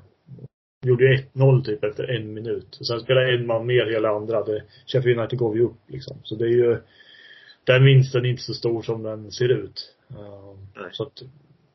Gjorde 0.86 1.04
ju 1.04 1.24
1-0 1.34 1.64
typ 1.64 1.84
efter 1.84 2.16
en 2.16 2.34
minut. 2.34 2.78
Och 2.80 2.88
sen 2.88 3.00
spelade 3.00 3.36
en 3.36 3.48
man 3.48 3.66
mer 3.66 3.86
hela 3.86 4.10
andra. 4.10 4.44
Det, 4.44 4.64
Sheffield 4.88 5.20
United 5.20 5.40
gav 5.40 5.58
ju 5.58 5.64
upp 5.64 5.80
liksom. 5.88 6.18
Så 6.24 6.36
det 6.36 6.46
är 6.46 6.50
ju, 6.50 6.78
den 7.64 7.86
vinsten 7.86 8.26
är 8.26 8.30
inte 8.30 8.44
så 8.44 8.54
stor 8.54 8.82
som 8.82 9.04
den 9.04 9.32
ser 9.32 9.50
ut. 9.50 9.96
Uh, 10.12 10.58
Nej. 10.76 10.90
så 10.92 11.04
att, 11.04 11.22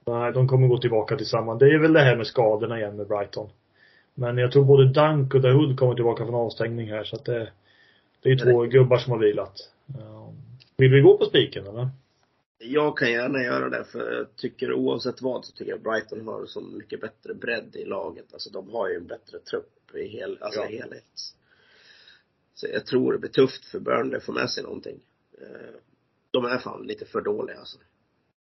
nej, 0.06 0.32
de 0.32 0.48
kommer 0.48 0.68
gå 0.68 0.78
tillbaka 0.78 1.16
tillsammans. 1.16 1.58
Det 1.58 1.66
är 1.74 1.78
väl 1.78 1.92
det 1.92 2.00
här 2.00 2.16
med 2.16 2.26
skadorna 2.26 2.78
igen 2.78 2.96
med 2.96 3.08
Brighton. 3.08 3.50
Men 4.14 4.38
jag 4.38 4.52
tror 4.52 4.64
både 4.64 4.88
Dunk 4.92 5.34
och 5.34 5.40
Dahoud 5.40 5.78
kommer 5.78 5.94
tillbaka 5.94 6.24
från 6.24 6.34
avstängning 6.34 6.88
här 6.88 7.04
så 7.04 7.16
att 7.16 7.24
det, 7.24 7.52
det 8.22 8.30
är 8.30 8.36
två 8.36 8.62
gubbar 8.62 8.98
som 8.98 9.12
har 9.12 9.18
vilat. 9.18 9.70
Uh, 9.98 10.28
vill 10.76 10.92
vi 10.92 11.00
gå 11.00 11.18
på 11.18 11.24
spiken 11.24 11.66
eller? 11.66 11.88
Jag 12.60 12.98
kan 12.98 13.10
gärna 13.10 13.42
göra 13.42 13.68
det, 13.68 13.84
för 13.84 14.12
jag 14.12 14.36
tycker 14.36 14.72
oavsett 14.72 15.22
vad 15.22 15.44
så 15.44 15.52
tycker 15.52 15.70
jag 15.70 15.82
Brighton 15.82 16.26
har 16.26 16.46
så 16.46 16.60
mycket 16.60 17.00
bättre 17.00 17.34
bredd 17.34 17.76
i 17.76 17.84
laget. 17.84 18.32
Alltså 18.32 18.50
de 18.50 18.70
har 18.70 18.88
ju 18.88 18.96
en 18.96 19.06
bättre 19.06 19.38
trupp 19.38 19.94
i 19.94 20.08
hel, 20.08 20.38
alltså 20.40 20.60
Ja. 20.60 20.66
helhet. 20.66 21.34
Så 22.54 22.66
jag 22.72 22.86
tror 22.86 23.12
det 23.12 23.18
blir 23.18 23.30
tufft 23.30 23.64
för 23.64 23.78
Burnley 23.80 24.16
att 24.16 24.24
få 24.24 24.32
med 24.32 24.50
sig 24.50 24.62
någonting. 24.62 25.00
Eh, 25.40 25.74
De 26.30 26.44
är 26.44 26.58
fan 26.58 26.86
lite 26.86 27.04
för 27.04 27.20
dåliga 27.20 27.58
alltså. 27.58 27.78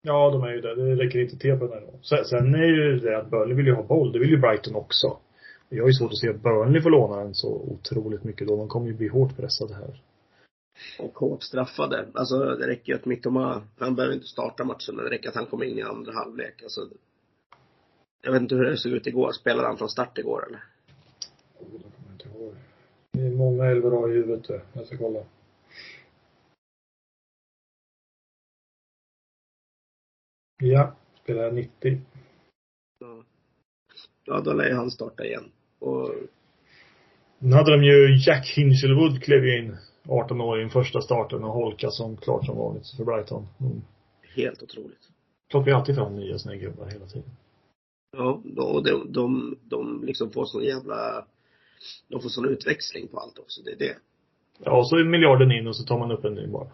Ja, 0.01 0.29
de 0.31 0.43
är 0.43 0.51
ju 0.51 0.61
det. 0.61 0.75
Det 0.75 0.95
räcker 0.95 1.19
inte 1.19 1.37
till 1.37 1.59
på 1.59 1.65
den 1.65 1.73
här 1.73 1.81
nivån. 1.81 1.99
Sen, 2.03 2.25
sen 2.25 2.55
är 2.55 2.65
ju 2.65 2.99
det 2.99 3.17
att 3.17 3.29
Burnley 3.29 3.55
vill 3.55 3.67
ju 3.67 3.73
ha 3.73 3.83
boll. 3.83 4.11
Det 4.11 4.19
vill 4.19 4.29
ju 4.29 4.37
Brighton 4.37 4.75
också. 4.75 5.17
Jag 5.69 5.83
har 5.83 5.87
ju 5.87 5.93
svårt 5.93 6.11
att 6.11 6.17
se 6.17 6.29
att 6.29 6.41
Burnley 6.41 6.81
får 6.81 6.89
låna 6.89 7.17
den 7.17 7.35
så 7.35 7.47
otroligt 7.47 8.23
mycket 8.23 8.47
då. 8.47 8.55
De 8.55 8.67
kommer 8.67 8.87
ju 8.87 8.93
bli 8.93 9.07
hårt 9.07 9.37
pressade 9.37 9.73
här. 9.73 10.01
Och 10.99 11.17
hårt 11.17 11.43
straffade. 11.43 12.05
Alltså 12.13 12.39
det 12.39 12.67
räcker 12.67 12.93
ju 12.93 12.99
att 12.99 13.05
Mittoma, 13.05 13.61
han 13.79 13.95
behöver 13.95 14.15
inte 14.15 14.27
starta 14.27 14.63
matchen, 14.63 14.95
men 14.95 15.05
det 15.05 15.11
räcker 15.11 15.29
att 15.29 15.35
han 15.35 15.45
kommer 15.45 15.65
in 15.65 15.77
i 15.77 15.81
andra 15.81 16.13
halvlek. 16.13 16.63
Alltså, 16.63 16.81
jag 18.23 18.31
vet 18.31 18.41
inte 18.41 18.55
hur 18.55 18.63
det 18.63 18.77
såg 18.77 18.91
ut 18.91 19.07
igår. 19.07 19.31
Spelade 19.31 19.67
han 19.67 19.77
från 19.77 19.89
start 19.89 20.17
igår 20.17 20.45
eller? 20.47 20.63
Det 21.59 21.65
kommer 21.65 21.83
jag 22.07 22.13
inte 22.13 22.39
ihåg. 22.39 22.53
Det 23.11 23.21
är 23.21 23.31
många 23.31 23.65
elver 23.65 24.09
i 24.09 24.13
huvudet. 24.13 24.61
Jag 24.73 24.85
ska 24.85 24.97
kolla. 24.97 25.19
Ja, 30.57 30.95
spelar 31.23 31.51
90. 31.51 32.01
Ja. 32.99 33.23
Ja, 34.25 34.41
då 34.41 34.53
lär 34.53 34.73
han 34.73 34.91
starta 34.91 35.25
igen. 35.25 35.51
Och 35.79 36.11
Nu 37.39 37.55
hade 37.55 37.71
de 37.71 37.83
ju 37.83 38.17
Jack 38.25 38.47
Hinchelwood 38.47 39.23
klev 39.23 39.47
in 39.47 39.77
18 40.07 40.41
år 40.41 40.57
i 40.57 40.61
den 40.61 40.69
första 40.69 41.01
starten 41.01 41.43
och 41.43 41.53
Holka 41.53 41.89
som 41.89 42.17
klart 42.17 42.45
som 42.45 42.57
vanligt 42.57 42.87
för 42.97 43.05
Brighton. 43.05 43.47
Mm. 43.59 43.81
helt 44.35 44.63
otroligt. 44.63 45.09
Plockar 45.49 45.71
ju 45.71 45.77
alltid 45.77 45.95
fram 45.95 46.15
nya 46.15 46.37
såna 46.37 46.55
gubbar 46.55 46.85
hela 46.85 47.05
tiden. 47.05 47.29
Ja, 48.17 48.41
och 48.57 48.83
de, 48.83 49.11
de, 49.11 49.57
de 49.63 50.03
liksom 50.03 50.31
får 50.31 50.45
sån 50.45 50.63
jävla, 50.63 51.25
de 52.07 52.21
får 52.21 52.29
sån 52.29 52.49
utväxling 52.49 53.07
på 53.07 53.19
allt 53.19 53.39
också. 53.39 53.61
Det 53.61 53.71
är 53.71 53.77
det. 53.77 53.97
Ja, 54.63 54.77
och 54.77 54.89
så 54.89 54.95
är 54.95 55.03
miljarden 55.03 55.51
in 55.51 55.67
och 55.67 55.75
så 55.75 55.83
tar 55.83 55.99
man 55.99 56.11
upp 56.11 56.25
en 56.25 56.33
ny 56.33 56.47
bara. 56.47 56.71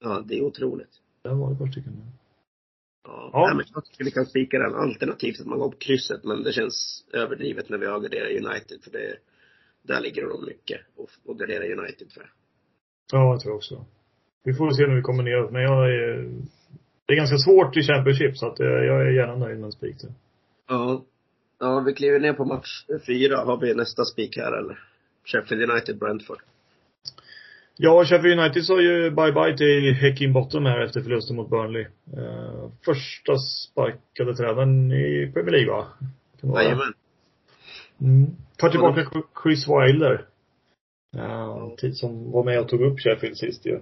Ja, 0.00 0.22
det 0.26 0.38
är 0.38 0.42
otroligt. 0.42 1.00
Det 1.22 1.28
var 1.28 1.52
ett 1.52 1.58
par 1.58 1.66
stycken. 1.66 2.02
Ja. 3.08 3.30
Ja. 3.32 3.46
Nej, 3.46 3.56
men 3.56 3.64
jag 3.74 3.84
tycker 3.84 4.04
vi 4.04 4.10
kan 4.10 4.26
spika 4.26 4.58
den. 4.58 4.74
Alternativt 4.74 5.40
att 5.40 5.46
man 5.46 5.58
går 5.58 5.70
på 5.70 5.76
krysset, 5.76 6.24
men 6.24 6.42
det 6.42 6.52
känns 6.52 7.04
överdrivet 7.12 7.68
när 7.68 7.78
vi 7.78 7.86
har 7.86 8.00
garderat 8.00 8.30
United, 8.30 8.82
för 8.84 8.90
det, 8.90 9.16
där 9.82 10.00
ligger 10.00 10.22
de 10.28 10.44
mycket 10.44 10.80
och, 10.96 11.10
och 11.24 11.38
gardera 11.38 11.64
United 11.64 12.08
för. 12.12 12.30
Ja, 13.12 13.32
jag 13.32 13.40
tror 13.40 13.54
också. 13.54 13.84
Vi 14.44 14.54
får 14.54 14.70
se 14.70 14.86
när 14.86 14.96
vi 14.96 15.02
kommer 15.02 15.22
neråt, 15.22 15.52
men 15.52 15.62
jag 15.62 15.94
är 15.94 16.28
det 17.08 17.14
är 17.14 17.16
ganska 17.16 17.38
svårt 17.38 17.76
i 17.76 17.82
Championship 17.82 18.36
så 18.36 18.46
att 18.46 18.58
jag 18.58 19.00
är 19.06 19.10
gärna 19.10 19.36
nöjd 19.36 19.58
med 19.58 19.66
en 19.66 19.72
spik 19.72 19.96
där. 20.00 20.12
Ja. 20.68 21.04
Ja, 21.58 21.80
vi 21.80 21.94
kliver 21.94 22.20
ner 22.20 22.32
på 22.32 22.44
match 22.44 22.84
fyra. 23.06 23.36
Har 23.44 23.60
vi 23.60 23.74
nästa 23.74 24.04
spik 24.04 24.36
här 24.36 24.58
eller? 24.58 24.78
Sheffield 25.24 25.70
United, 25.70 25.98
Brentford. 25.98 26.38
Ja, 27.80 28.04
Sheffield 28.04 28.40
United 28.40 28.64
sa 28.64 28.80
ju 28.80 29.10
bye-bye 29.10 29.56
till 29.56 29.94
Heckin 29.94 30.32
Bottom 30.32 30.66
här 30.66 30.80
efter 30.80 31.00
förlusten 31.00 31.36
mot 31.36 31.50
Burnley. 31.50 31.86
Eh, 32.16 32.70
första 32.84 33.38
sparkade 33.38 34.36
tränaren 34.36 34.92
i 34.92 35.30
Premier 35.34 35.52
League 35.52 35.70
va? 35.70 35.86
Jajamän. 36.42 36.92
Mm. 38.00 38.36
Tar 38.56 38.68
tillbaka 38.68 39.06
Chris 39.42 39.68
Wilder. 39.68 40.24
Ja, 41.16 41.74
tid 41.78 41.96
som 41.96 42.30
var 42.32 42.44
med 42.44 42.60
och 42.60 42.68
tog 42.68 42.80
upp 42.80 43.00
Sheffield 43.00 43.36
sist 43.36 43.66
ju. 43.66 43.80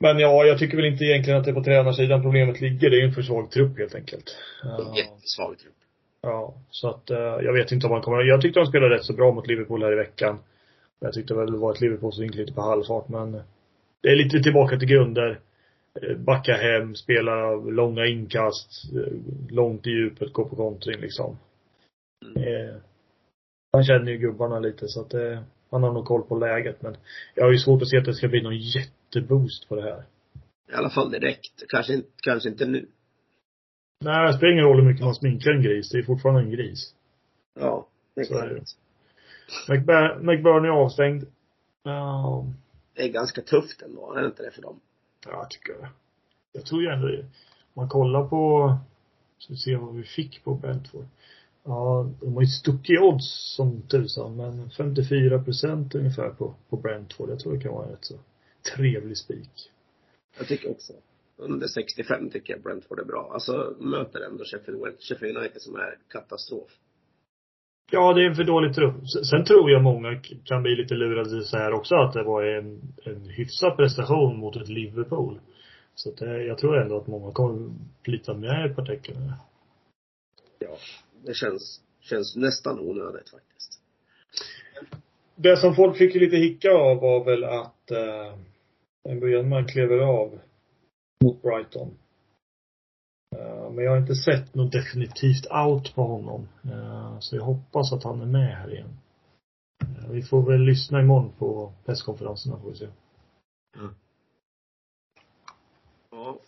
Men 0.00 0.18
ja, 0.18 0.44
jag 0.44 0.58
tycker 0.58 0.76
väl 0.76 0.86
inte 0.86 1.04
egentligen 1.04 1.38
att 1.38 1.44
det 1.44 1.50
är 1.50 1.54
på 1.54 1.64
tränarsidan 1.64 2.22
problemet 2.22 2.60
ligger. 2.60 2.90
Det 2.90 2.96
är 2.96 3.00
ju 3.00 3.06
en 3.06 3.14
för 3.14 3.22
svag 3.22 3.50
trupp 3.50 3.78
helt 3.78 3.94
enkelt. 3.94 4.36
Ja. 4.62 4.94
Jättesvag 4.96 5.58
trupp. 5.58 5.74
Ja, 6.22 6.54
så 6.70 6.88
att 6.88 7.10
eh, 7.10 7.16
jag 7.18 7.52
vet 7.52 7.72
inte 7.72 7.86
om 7.86 7.92
man 7.92 8.02
kommer 8.02 8.22
Jag 8.22 8.40
tyckte 8.40 8.60
de 8.60 8.66
spelade 8.66 8.94
rätt 8.94 9.04
så 9.04 9.12
bra 9.12 9.32
mot 9.32 9.46
Liverpool 9.46 9.82
här 9.82 9.92
i 9.92 9.96
veckan. 9.96 10.38
Jag 11.00 11.12
tyckte 11.12 11.34
väl 11.34 11.52
det 11.52 11.58
var 11.58 11.72
ett 11.72 11.80
Liverpool 11.80 12.12
som 12.12 12.24
gick 12.24 12.34
lite 12.34 12.52
på 12.52 12.60
halvfart 12.60 13.08
men 13.08 13.32
det 14.02 14.08
är 14.08 14.16
lite 14.16 14.40
tillbaka 14.42 14.78
till 14.78 14.88
grunder. 14.88 15.40
Eh, 16.02 16.16
Backa 16.16 16.52
hem, 16.52 16.94
spela 16.94 17.54
långa 17.54 18.06
inkast, 18.06 18.92
eh, 18.94 19.12
långt 19.50 19.86
i 19.86 19.90
djupet, 19.90 20.32
gå 20.32 20.44
på 20.48 20.56
kontring 20.56 21.00
liksom. 21.00 21.38
Eh, 22.36 22.76
han 23.72 23.84
känner 23.84 24.12
ju 24.12 24.18
gubbarna 24.18 24.60
lite 24.60 24.88
så 24.88 25.00
att 25.00 25.14
eh, 25.14 25.38
han 25.70 25.82
har 25.82 25.92
nog 25.92 26.04
koll 26.04 26.22
på 26.22 26.38
läget 26.38 26.82
men 26.82 26.96
jag 27.34 27.44
har 27.44 27.52
ju 27.52 27.58
svårt 27.58 27.82
att 27.82 27.88
se 27.88 27.98
att 27.98 28.04
det 28.04 28.14
ska 28.14 28.28
bli 28.28 28.42
någon 28.42 28.58
jätteboost 28.58 29.68
på 29.68 29.76
det 29.76 29.82
här. 29.82 30.02
I 30.72 30.74
alla 30.74 30.90
fall 30.90 31.10
direkt. 31.10 31.62
Kanske, 31.68 31.94
inte- 31.94 32.08
kanske 32.22 32.48
inte 32.48 32.66
nu. 32.66 32.86
Nej, 34.04 34.26
det 34.26 34.36
spelar 34.36 34.52
ingen 34.52 34.64
roll 34.64 34.80
hur 34.80 34.88
mycket 34.88 35.04
man 35.04 35.14
sminkar 35.14 35.50
en 35.50 35.62
gris. 35.62 35.90
Det 35.90 35.98
är 35.98 36.02
fortfarande 36.02 36.40
en 36.40 36.50
gris. 36.50 36.94
Ja, 37.60 37.86
det 38.14 38.30
är 38.30 38.48
det. 38.48 38.62
McBur- 39.68 40.18
McBurney 40.22 40.70
är 40.70 40.74
avstängd. 40.74 41.24
Ja, 41.82 42.46
Det 42.94 43.02
är 43.02 43.08
ganska 43.08 43.42
tufft 43.42 43.82
ändå, 43.82 44.12
är 44.14 44.20
det 44.20 44.26
inte 44.26 44.42
det 44.42 44.50
för 44.50 44.62
dem? 44.62 44.80
Ja, 45.24 45.30
jag 45.32 45.50
tycker 45.50 45.72
det. 45.72 45.88
Jag 46.52 46.64
tror 46.66 46.82
ju 46.82 46.88
ändå 46.88 47.06
det. 47.06 47.24
Man 47.74 47.88
kollar 47.88 48.28
på, 48.28 48.74
ska 49.38 49.52
vi 49.52 49.58
se 49.58 49.76
vad 49.76 49.94
vi 49.94 50.02
fick 50.02 50.44
på 50.44 50.54
Brentford. 50.54 51.04
Ja, 51.64 52.10
de 52.20 52.34
har 52.34 52.42
ju 52.42 52.46
stuckit 52.48 53.00
odds 53.00 53.54
som 53.56 53.82
tusan, 53.82 54.36
men 54.36 54.70
54 54.70 55.42
procent 55.42 55.94
ungefär 55.94 56.30
på, 56.30 56.54
på 56.68 56.76
Brentford. 56.76 57.30
Jag 57.30 57.38
tror 57.40 57.52
det 57.52 57.60
kan 57.60 57.72
vara 57.72 57.84
en 57.84 57.90
rätt 57.90 58.04
så 58.04 58.14
trevlig 58.76 59.16
spik. 59.16 59.70
Jag 60.38 60.48
tycker 60.48 60.70
också. 60.70 60.92
Under 61.36 61.66
65 61.68 62.30
tycker 62.30 62.52
jag 62.52 62.62
Brentford 62.62 63.00
är 63.00 63.04
bra. 63.04 63.30
Alltså 63.34 63.76
möter 63.80 64.20
ändå 64.20 64.44
Sheffield, 64.44 64.96
Sheffield 65.00 65.36
United 65.38 65.62
som 65.62 65.76
är 65.76 65.98
katastrof. 66.08 66.70
Ja, 67.90 68.12
det 68.12 68.22
är 68.22 68.26
en 68.26 68.34
för 68.34 68.44
dålig 68.44 68.74
trupp. 68.74 69.08
Sen 69.30 69.44
tror 69.44 69.70
jag 69.70 69.82
många 69.82 70.20
kan 70.44 70.62
bli 70.62 70.76
lite 70.76 70.94
lurade 70.94 71.44
så 71.44 71.56
här 71.56 71.72
också 71.72 71.94
att 71.94 72.12
det 72.12 72.22
var 72.22 72.42
en, 72.42 72.80
en 73.04 73.28
hyfsad 73.28 73.76
prestation 73.76 74.38
mot 74.38 74.56
ett 74.56 74.68
Liverpool. 74.68 75.40
Så 75.94 76.08
att 76.08 76.16
det, 76.16 76.44
jag 76.44 76.58
tror 76.58 76.82
ändå 76.82 76.96
att 76.96 77.06
många 77.06 77.32
kommer 77.32 77.70
plita 78.02 78.34
med 78.34 78.70
ett 78.70 78.76
par 78.76 78.84
tecken. 78.84 79.32
Ja, 80.58 80.76
det 81.24 81.34
känns, 81.34 81.80
känns 82.00 82.36
nästan 82.36 82.80
onödigt 82.80 83.30
faktiskt. 83.30 83.80
Det 85.34 85.56
som 85.56 85.74
folk 85.74 85.96
fick 85.96 86.14
lite 86.14 86.36
hicka 86.36 86.70
av 86.70 87.00
var 87.00 87.24
väl 87.24 87.44
att 87.44 87.90
eh, 87.90 89.14
Mbuyama 89.14 89.64
klev 89.64 89.92
av 89.92 90.38
mot 91.24 91.42
Brighton. 91.42 91.98
Eh, 93.76 93.78
men 93.78 93.84
jag 93.84 93.92
har 93.92 93.98
inte 93.98 94.14
sett 94.14 94.54
något 94.54 94.72
definitivt 94.72 95.46
out 95.66 95.94
på 95.94 96.02
honom. 96.02 96.48
Eh, 96.64 97.18
så 97.20 97.36
jag 97.36 97.42
hoppas 97.42 97.92
att 97.92 98.04
han 98.04 98.20
är 98.20 98.26
med 98.26 98.56
här 98.56 98.72
igen. 98.72 98.98
Eh, 99.82 100.10
vi 100.10 100.22
får 100.22 100.42
väl 100.50 100.60
lyssna 100.60 101.00
imorgon 101.00 101.32
på 101.38 101.72
presskonferenserna 101.84 102.60
får 102.60 102.70
vi 102.70 102.76
se. 102.76 102.88
Ja, 106.10 106.38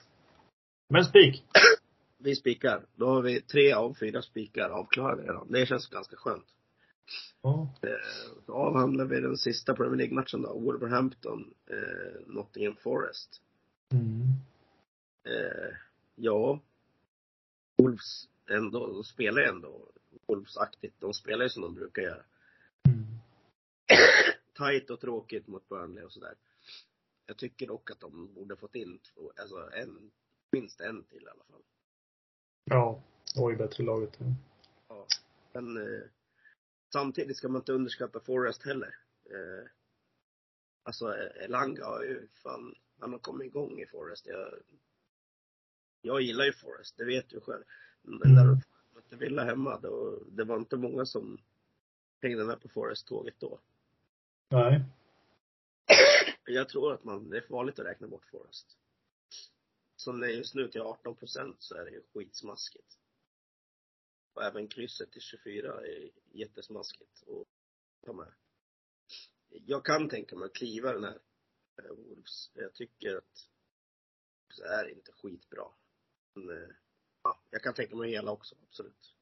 Men 0.88 1.04
spik. 1.04 1.44
vi 2.18 2.36
spikar. 2.36 2.86
Då 2.96 3.06
har 3.06 3.22
vi 3.22 3.40
tre 3.40 3.72
av 3.72 3.94
fyra 3.94 4.22
spikar 4.22 4.70
avklarade 4.70 5.22
redan. 5.22 5.52
Det 5.52 5.66
känns 5.66 5.86
ganska 5.86 6.16
skönt. 6.16 6.46
Ja. 7.42 7.68
Eh, 7.82 8.42
så 8.46 8.52
avhandlar 8.52 9.04
vi 9.04 9.20
den 9.20 9.36
sista 9.36 9.74
Premier 9.74 9.96
League-matchen 9.96 10.42
då. 10.42 10.58
Wolverhampton, 10.58 11.54
eh, 11.70 12.26
Nottingham 12.26 12.76
Forest. 12.76 13.40
Mm. 13.92 14.22
Eh, 15.24 15.74
ja. 16.14 16.60
Wolves 17.82 18.28
ändå, 18.50 18.86
de 18.86 19.04
spelar 19.04 19.42
ju 19.42 19.48
ändå 19.48 19.88
Wolves-aktigt. 20.26 20.94
De 20.98 21.14
spelar 21.14 21.44
ju 21.44 21.48
som 21.48 21.62
de 21.62 21.74
brukar 21.74 22.02
göra. 22.02 22.24
Mm. 22.88 23.06
Tight 24.54 24.90
och 24.90 25.00
tråkigt 25.00 25.46
mot 25.46 25.68
Burnley 25.68 26.04
och 26.04 26.12
sådär. 26.12 26.34
Jag 27.26 27.36
tycker 27.36 27.66
dock 27.66 27.90
att 27.90 28.00
de 28.00 28.34
borde 28.34 28.56
fått 28.56 28.74
in 28.74 28.98
två, 28.98 29.32
alltså 29.36 29.70
en, 29.72 30.10
minst 30.52 30.80
en 30.80 31.04
till 31.04 31.22
i 31.22 31.28
alla 31.28 31.44
fall. 31.44 31.62
Ja. 32.64 33.02
Det 33.34 33.40
var 33.40 33.50
ju 33.50 33.56
bättre 33.56 33.84
laget. 33.84 34.18
Ja. 34.88 35.06
Men 35.52 35.76
eh, 35.76 36.02
samtidigt 36.92 37.36
ska 37.36 37.48
man 37.48 37.60
inte 37.60 37.72
underskatta 37.72 38.20
Forrest 38.20 38.62
heller. 38.62 38.96
Eh, 39.24 39.70
alltså 40.82 41.14
Elanga 41.16 41.84
har 41.84 42.02
ju 42.02 42.28
fan, 42.42 42.74
han 42.98 43.12
har 43.12 43.18
kommit 43.18 43.46
igång 43.46 43.80
i 43.80 43.86
Forrest. 43.86 44.26
Jag, 44.26 44.54
jag 46.02 46.20
gillar 46.22 46.44
ju 46.44 46.52
Forrest, 46.52 46.96
det 46.96 47.04
vet 47.04 47.28
du 47.28 47.40
själv. 47.40 47.64
Men 48.02 48.22
Mm. 48.22 48.34
när 48.34 48.44
de 48.44 48.60
mötte 48.94 49.16
Villa 49.16 49.44
hemma, 49.44 49.78
då, 49.80 50.22
det 50.30 50.44
var 50.44 50.56
inte 50.56 50.76
många 50.76 51.06
som 51.06 51.38
hängde 52.22 52.44
med 52.44 52.60
på 52.60 52.68
Forrest-tåget 52.68 53.34
då. 53.38 53.60
Nej. 54.50 54.84
Jag 56.44 56.68
tror 56.68 56.92
att 56.94 57.04
man, 57.04 57.30
det 57.30 57.36
är 57.36 57.40
farligt 57.48 57.78
att 57.78 57.86
räkna 57.86 58.06
bort 58.08 58.24
Forrest. 58.30 58.76
Som 59.96 60.20
det 60.20 60.26
är 60.26 60.30
just 60.30 60.54
nu 60.54 60.68
till 60.68 60.80
18 60.80 61.16
procent 61.16 61.56
så 61.62 61.74
är 61.74 61.84
det 61.84 61.90
ju 61.90 62.02
skitsmaskigt. 62.14 62.98
Och 64.32 64.44
även 64.44 64.68
krysset 64.68 65.12
till 65.12 65.20
24 65.22 65.80
är 65.86 66.10
jättesmaskigt 66.32 67.22
att 67.28 67.46
ta 68.06 68.12
med. 68.12 68.32
Jag 69.48 69.84
kan 69.84 70.08
tänka 70.08 70.36
mig 70.36 70.46
att 70.46 70.54
kliva 70.54 70.92
den 70.92 71.04
här 71.04 71.20
eh, 71.78 71.88
Wolves. 71.96 72.50
Jag 72.54 72.74
tycker 72.74 73.16
att 73.16 73.48
det 74.56 74.64
är 74.66 74.88
inte 74.88 75.12
skitbra. 75.12 75.64
Men, 76.38 76.56
eh, 76.56 76.68
ja, 77.24 77.38
jag 77.50 77.62
kan 77.62 77.74
tänka 77.74 77.96
mig 77.96 78.10
hela 78.10 78.32
också, 78.32 78.54
absolut. 78.68 79.14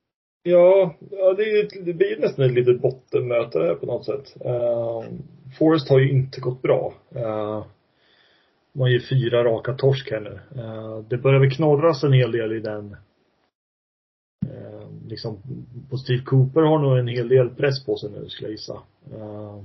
Ja, 0.43 0.95
ja 1.11 1.33
det, 1.33 1.43
är, 1.43 1.85
det 1.85 1.93
blir 1.93 2.21
nästan 2.21 2.45
ett 2.45 2.53
litet 2.53 2.81
bottenmöte 2.81 3.77
på 3.81 3.87
något 3.87 4.05
sätt. 4.05 4.37
Eh, 4.41 4.53
uh, 4.53 5.05
Forest 5.59 5.89
har 5.89 5.99
ju 5.99 6.11
inte 6.11 6.41
gått 6.41 6.63
bra. 6.63 6.95
Uh, 7.17 7.67
man 8.73 8.83
har 8.83 8.89
ju 8.89 9.01
fyra 9.01 9.45
raka 9.45 9.75
torsk 9.75 10.11
här 10.11 10.21
nu. 10.21 10.63
Uh, 10.63 10.99
det 11.09 11.19
börjar 11.19 11.41
väl 11.41 11.51
knorras 11.51 12.05
en 12.05 12.13
hel 12.13 12.33
del 12.33 12.53
i 12.53 12.61
den 12.61 12.97
uh, 14.47 15.09
liksom, 15.09 15.39
på 15.91 15.97
Steve 15.97 16.23
Cooper 16.23 16.61
har 16.61 16.79
nog 16.79 16.99
en 16.99 17.09
hel 17.09 17.29
del 17.29 17.49
press 17.49 17.87
på 17.87 17.97
sig 17.97 18.11
nu 18.11 18.29
skulle 18.29 18.49
jag 18.49 18.53
gissa. 18.53 18.83
Uh, 19.13 19.63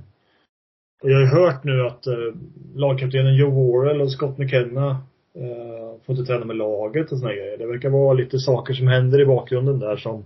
och 1.02 1.10
jag 1.10 1.14
har 1.14 1.22
ju 1.22 1.26
hört 1.26 1.64
nu 1.64 1.86
att 1.86 2.06
uh, 2.06 2.34
lagkaptenen 2.74 3.36
Joe 3.36 3.50
Worrell 3.50 4.00
och 4.00 4.12
Scott 4.12 4.38
McKenna 4.38 4.96
uh, 5.36 6.00
får 6.02 6.16
inte 6.16 6.26
träna 6.26 6.44
med 6.44 6.56
laget 6.56 7.12
och 7.12 7.18
såna 7.18 7.34
grejer. 7.34 7.58
Det 7.58 7.66
verkar 7.66 7.88
vara 7.88 8.12
lite 8.12 8.38
saker 8.38 8.74
som 8.74 8.86
händer 8.86 9.20
i 9.20 9.26
bakgrunden 9.26 9.78
där 9.78 9.96
som 9.96 10.24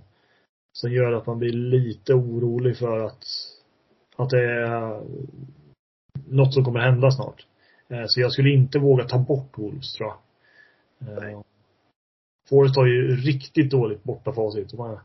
som 0.76 0.92
gör 0.92 1.12
att 1.12 1.26
man 1.26 1.38
blir 1.38 1.52
lite 1.52 2.14
orolig 2.14 2.76
för 2.76 2.98
att, 2.98 3.24
att 4.16 4.30
det 4.30 4.42
är 4.42 5.00
något 6.26 6.54
som 6.54 6.64
kommer 6.64 6.80
hända 6.80 7.10
snart. 7.10 7.46
Eh, 7.88 8.04
Så 8.06 8.20
jag 8.20 8.32
skulle 8.32 8.50
inte 8.50 8.78
våga 8.78 9.04
ta 9.04 9.18
bort 9.18 9.58
Wolves 9.58 9.94
tror 9.94 10.08
jag. 10.08 10.16
Nej. 11.22 11.36
Forrest 12.48 12.76
har 12.76 12.86
ju 12.86 13.16
riktigt 13.16 13.70
dåligt 13.70 14.04
bortafacit. 14.04 14.70
De 14.70 14.80
har 14.80 15.00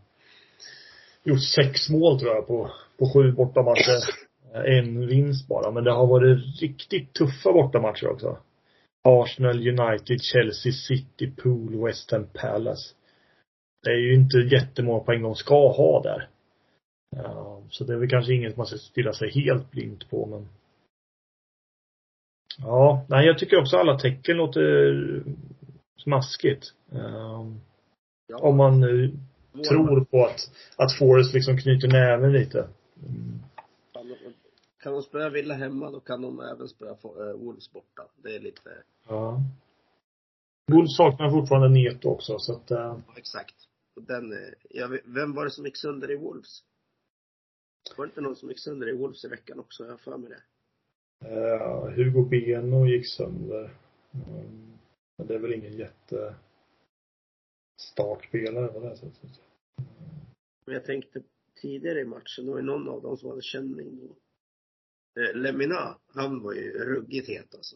gjort 1.24 1.44
sex 1.56 1.90
mål 1.90 2.20
tror 2.20 2.36
jag 2.36 2.48
på, 2.48 2.72
på 2.98 3.14
sju 3.14 3.32
bortamatcher. 3.32 4.00
En 4.54 5.08
vinst 5.08 5.48
bara, 5.48 5.72
men 5.72 5.84
det 5.84 5.92
har 5.92 6.08
varit 6.08 6.62
riktigt 6.62 7.14
tuffa 7.14 7.54
bortamatcher 7.54 8.08
också. 8.08 8.38
Arsenal, 9.04 9.68
United, 9.68 10.22
Chelsea, 10.22 10.72
City, 10.72 11.32
Pool, 11.44 11.86
West 11.86 12.12
Ham, 12.12 12.28
Palace 12.34 12.94
det 13.84 13.90
är 13.90 13.98
ju 13.98 14.14
inte 14.14 14.38
jättemånga 14.38 15.00
poäng 15.00 15.22
de 15.22 15.36
ska 15.36 15.72
ha 15.72 16.02
där. 16.02 16.28
Ja, 17.16 17.62
så 17.70 17.84
det 17.84 17.94
är 17.94 17.98
väl 17.98 18.10
kanske 18.10 18.34
inget 18.34 18.58
man 18.58 18.66
ska 18.66 18.78
stirra 18.78 19.14
sig 19.14 19.32
helt 19.32 19.72
blint 19.72 20.10
på 20.10 20.26
men 20.26 20.48
Ja, 22.58 23.06
nej 23.10 23.26
jag 23.26 23.40
tycker 23.40 23.62
också 23.62 23.78
alla 23.78 24.00
tecken 24.00 24.38
låter 24.38 25.24
smaskigt. 26.04 26.74
Ja, 26.92 28.40
om 28.42 28.58
man 28.58 28.80
nu 28.80 29.12
tror 29.70 30.06
på 30.06 30.26
att, 30.26 30.52
att 30.76 30.98
Forrest 30.98 31.34
liksom 31.34 31.58
knyter 31.58 31.88
näven 31.88 32.34
lite. 32.34 32.68
Mm. 33.08 33.40
Kan 34.82 34.94
de 34.94 35.02
spöa 35.04 35.30
Villa 35.30 35.54
hemma, 35.54 35.92
då 35.92 36.00
kan 36.00 36.22
de 36.22 36.40
även 36.40 36.68
spöa 36.68 36.90
äh, 36.92 37.38
Wolves 37.38 37.72
borta. 37.72 38.08
Det 38.24 38.36
är 38.36 38.40
lite, 38.40 38.84
Ja. 39.08 39.42
Wolves 40.72 40.98
saknar 40.98 41.30
fortfarande 41.32 41.70
Neto 41.70 42.10
också 42.10 42.40
så 42.40 42.54
att, 42.54 42.72
uh, 42.72 42.78
ja, 42.78 43.02
exakt. 43.18 43.56
Och 43.96 44.04
den, 44.04 44.32
eh, 44.32 44.54
jag 44.70 44.90
vet, 44.90 45.02
vem 45.06 45.34
var 45.34 45.46
det 45.46 45.52
som 45.52 45.66
gick 45.66 45.78
sönder 45.78 46.12
i 46.12 46.16
Wolves? 46.16 46.64
Var 47.98 48.06
det 48.06 48.10
inte 48.10 48.22
någon 48.22 48.36
som 48.36 48.50
gick 48.50 48.60
sönder 48.60 48.90
i 48.90 48.98
Wolves 48.98 49.26
i 49.26 49.28
veckan 49.28 49.60
också? 49.60 49.84
Jag 49.84 49.92
har 49.92 49.98
för 49.98 50.18
mig 50.18 50.30
det. 50.30 50.42
uh, 51.28 51.90
Hugo 51.96 52.26
Beno 52.30 52.86
gick 52.88 53.08
sönder. 53.08 53.78
Um, 54.12 54.78
men 55.18 55.28
det 55.28 55.36
är 55.36 55.40
väl 55.40 55.54
ingen 55.54 55.78
jätte 55.78 56.36
startspelare 57.78 58.68
på 58.68 58.80
det 58.80 58.98
sättet. 58.98 59.42
Men 60.66 60.74
jag 60.74 60.86
tänkte 60.86 61.22
tidigare 61.62 62.00
i 62.00 62.06
matchen, 62.06 62.46
det 62.46 62.52
var 62.52 62.58
ju 62.58 62.66
någon 62.66 62.90
av 62.90 63.02
dem 63.02 63.18
som 63.18 63.30
hade 63.30 63.42
känning 63.42 64.00
då. 64.08 64.16
Eh, 65.16 65.36
Lemina, 65.36 65.98
han 66.14 66.44
var 66.44 66.54
ju 66.54 66.72
ruggigt 66.86 67.28
het 67.30 67.56
alltså. 67.56 67.76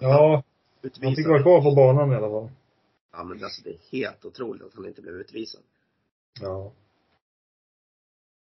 Ja, 0.00 0.42
Utvisad. 0.82 1.04
han 1.04 1.16
fick 1.16 1.26
vara 1.28 1.42
kvar 1.42 1.62
på 1.62 1.74
banan 1.74 2.12
i 2.12 2.14
alla 2.14 2.28
fall. 2.30 2.50
Ja 3.12 3.24
men 3.24 3.44
alltså 3.44 3.62
det 3.64 3.70
är 3.70 3.78
helt 3.92 4.24
otroligt 4.24 4.62
att 4.62 4.74
han 4.74 4.86
inte 4.86 5.02
blev 5.02 5.14
utvisad. 5.14 5.62
Ja. 6.40 6.72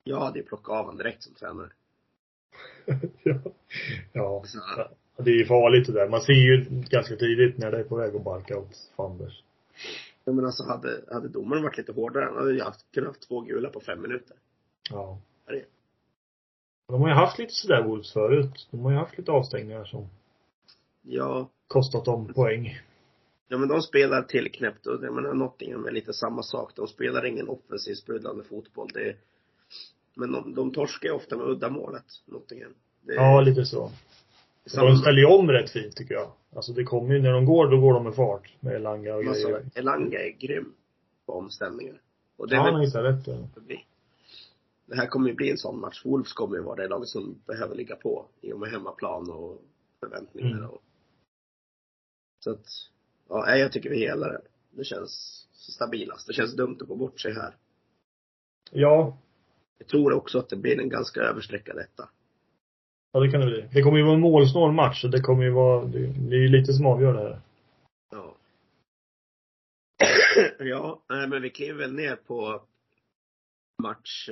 Jag 0.04 0.20
hade 0.20 0.40
ju 0.40 0.46
plockat 0.46 0.70
av 0.70 0.78
honom 0.86 0.98
direkt 0.98 1.24
som 1.24 1.34
tränare. 1.34 1.70
ja. 3.24 3.40
Ja. 4.14 4.44
Så, 4.46 4.60
Det 5.24 5.32
är 5.32 5.36
ju 5.38 5.46
farligt 5.46 5.88
det 5.88 5.94
där. 5.94 6.10
Man 6.10 6.22
ser 6.22 6.34
ju 6.34 6.66
ganska 6.90 7.16
tidigt 7.16 7.58
när 7.58 7.72
det 7.72 7.80
är 7.80 7.84
på 7.84 7.96
väg 7.96 8.16
att 8.16 8.24
barka 8.24 8.58
åt 8.58 8.92
fanders. 8.96 9.44
men 10.26 10.46
alltså 10.46 10.64
hade, 10.64 11.02
hade 11.12 11.28
domaren 11.28 11.64
varit 11.64 11.78
lite 11.78 11.92
hårdare, 11.92 12.26
han 12.26 12.36
hade 12.38 12.54
ju 12.54 12.62
haft, 12.62 12.92
kunnat 12.92 13.08
haft 13.08 13.28
två 13.28 13.42
gula 13.42 13.70
på 13.70 13.80
fem 13.80 14.02
minuter. 14.02 14.38
Ja. 14.90 15.20
Ja, 15.46 15.54
det- 15.54 15.66
De 16.88 17.02
har 17.02 17.08
ju 17.10 17.14
haft 17.16 17.40
lite 17.40 17.54
sådär 17.54 17.84
Wolves 17.84 18.14
förut. 18.14 18.68
De 18.72 18.80
har 18.80 18.92
ju 18.92 18.98
haft 18.98 19.18
lite 19.18 19.32
avstängningar 19.32 19.86
som 19.86 20.08
Ja, 21.02 21.50
kostat 21.68 22.06
dem 22.06 22.34
poäng. 22.34 22.80
ja 23.48 23.58
men 23.58 23.68
de 23.70 23.82
spelar 23.82 24.22
tillknäppt 24.22 24.86
och 24.88 25.04
jag 25.06 25.14
menar 25.14 25.34
Nottingham 25.34 25.86
är 25.86 25.92
lite 25.92 26.14
samma 26.14 26.44
sak. 26.44 26.72
De 26.76 26.88
spelar 26.88 27.26
ingen 27.26 27.50
offensiv 27.50 27.94
sprudlande 27.96 28.44
fotboll. 28.44 28.90
Det 28.94 29.10
är, 29.10 29.16
men 30.16 30.32
de, 30.32 30.54
de 30.56 30.72
torskar 30.74 31.10
ju 31.10 31.16
ofta 31.16 31.38
med 31.38 31.48
uddamålet, 31.48 32.06
Nottingham. 32.26 32.72
Det 33.02 33.12
är 33.14 33.16
Ja, 33.16 33.42
lite 33.42 33.66
så. 33.66 33.92
samma- 34.66 34.90
De 34.90 34.98
ställer 34.98 35.20
ju 35.20 35.26
om 35.26 35.52
rätt 35.52 35.70
fint 35.70 35.96
tycker 35.96 36.14
jag. 36.14 36.32
Alltså 36.56 36.74
det 36.74 36.84
kommer 36.84 37.16
ju, 37.16 37.22
när 37.22 37.32
de 37.32 37.46
går, 37.46 37.68
då 37.72 37.80
går 37.82 37.94
de 37.94 38.04
med 38.04 38.16
fart. 38.16 38.54
Med 38.60 38.74
Elanga 38.76 39.16
och 39.16 39.24
grejer. 39.24 39.66
Elanga 39.76 40.20
är 40.20 40.30
grym 40.32 40.74
på 41.26 41.34
omställningar. 41.34 42.02
Och 42.38 42.48
det 42.50 42.56
Ja, 42.56 42.62
han 42.62 42.82
hittar 42.82 43.04
rätt 43.04 43.26
där. 43.26 43.48
Det 44.86 44.96
här 44.96 45.08
kommer 45.08 45.30
ju 45.30 45.36
bli 45.36 45.50
en 45.52 45.58
sån 45.58 45.80
match. 45.80 46.06
Wolves 46.06 46.34
kommer 46.34 46.56
ju 46.56 46.64
vara 46.64 46.76
det 46.76 46.88
laget 46.88 47.10
som 47.10 47.42
behöver 47.46 47.76
ligga 47.76 47.96
på 47.96 48.26
i 48.42 48.54
och 48.54 48.60
med 48.60 48.72
hemmaplan 48.72 49.30
och 49.32 49.62
förväntningar 50.00 50.58
Mm. 50.58 50.70
och 50.70 50.82
så 52.40 52.52
att, 52.52 52.66
ja, 53.30 53.56
jag 53.56 53.72
tycker 53.72 53.90
vi 53.90 54.00
helar 54.00 54.30
det. 54.30 54.42
Det 54.72 54.84
känns 54.84 55.46
stabilast. 55.54 56.28
Det 56.28 56.34
känns 56.34 56.56
dumt 56.56 56.78
att 56.82 56.88
gå 56.88 56.96
bort 56.96 57.20
sig 57.20 57.34
här. 57.34 57.56
Ja, 58.72 59.18
Jag 59.78 59.88
tror 59.88 60.14
också 60.14 60.40
att 60.40 60.50
det 60.50 60.56
blir 60.56 60.80
en 60.80 60.90
ganska 60.90 61.22
överstreckad 61.22 61.78
etta. 61.78 62.10
ja 63.12 63.20
det 63.20 63.32
kan 63.32 63.42
det 63.42 63.48
bli. 63.48 63.70
Det 63.74 63.82
kommer 63.82 63.98
ju 63.98 64.04
vara 64.04 64.16
en 64.16 64.22
målsnål 64.22 64.72
match 64.72 65.02
så 65.02 65.08
det 65.08 65.22
kommer 65.22 65.44
ju 65.44 65.52
vara, 65.52 65.86
det, 65.86 66.00
är 66.36 66.42
ju 66.42 66.48
lite 66.48 66.74
som 66.74 66.86
avgör 66.86 67.14
det 67.14 67.20
här. 67.20 67.42
Ja. 68.12 68.36
ja, 70.66 71.02
men 71.08 71.42
vi 71.42 71.50
kliver 71.50 71.80
väl 71.80 71.94
ner 71.94 72.16
på 72.16 72.64
match 73.84 74.30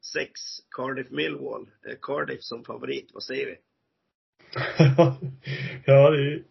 eh, 0.00 0.04
sex, 0.12 0.40
Cardiff 0.70 1.10
Millwall. 1.10 1.70
Eh, 1.86 1.96
Cardiff 2.02 2.42
som 2.42 2.64
favorit, 2.64 3.10
vad 3.14 3.22
säger 3.22 3.46
vi? 3.46 3.56
ja, 5.86 6.10
det 6.10 6.16
är 6.16 6.42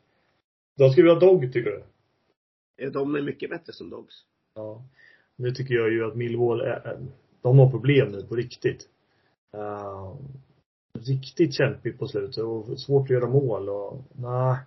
De 0.78 0.94
vi 0.96 1.10
ha 1.10 1.20
dog 1.20 1.54
tycker 1.54 1.70
du? 1.72 1.84
Eh, 2.86 2.92
De 2.92 3.16
är 3.16 3.22
mycket 3.22 3.50
bättre 3.50 3.74
som 3.74 3.90
Dogs. 3.90 4.16
Ja. 4.56 4.84
Det 5.36 5.52
tycker 5.52 5.74
jag 5.74 5.92
ju 5.92 6.06
att 6.06 6.16
Millwall 6.16 6.62
är, 6.62 7.00
de 7.42 7.60
har 7.60 7.72
problem 7.72 8.12
nu 8.12 8.24
på 8.24 8.36
riktigt. 8.36 8.90
Uh, 9.58 10.16
riktigt 10.94 11.54
kämpigt 11.54 12.00
på 12.00 12.08
slutet 12.08 12.44
och 12.44 12.80
svårt 12.80 13.04
att 13.04 13.10
göra 13.10 13.28
mål 13.28 13.70
och 13.70 14.02
nej. 14.12 14.58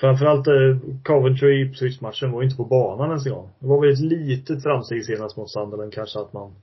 Framförallt 0.00 0.48
uh, 0.48 0.78
Coventry 1.04 1.62
Ipswich 1.62 2.00
matchen 2.00 2.30
var 2.30 2.42
ju 2.42 2.44
inte 2.44 2.56
på 2.56 2.64
banan 2.64 3.08
ens 3.08 3.26
en 3.26 3.32
gång. 3.32 3.50
Det 3.58 3.66
var 3.66 3.80
väl 3.80 3.92
ett 3.92 4.00
litet 4.00 4.62
framsteg 4.62 5.04
senast 5.04 5.36
mot 5.36 5.50
Sunderland 5.50 5.92
kanske 5.92 6.20
att 6.20 6.32
man 6.32 6.54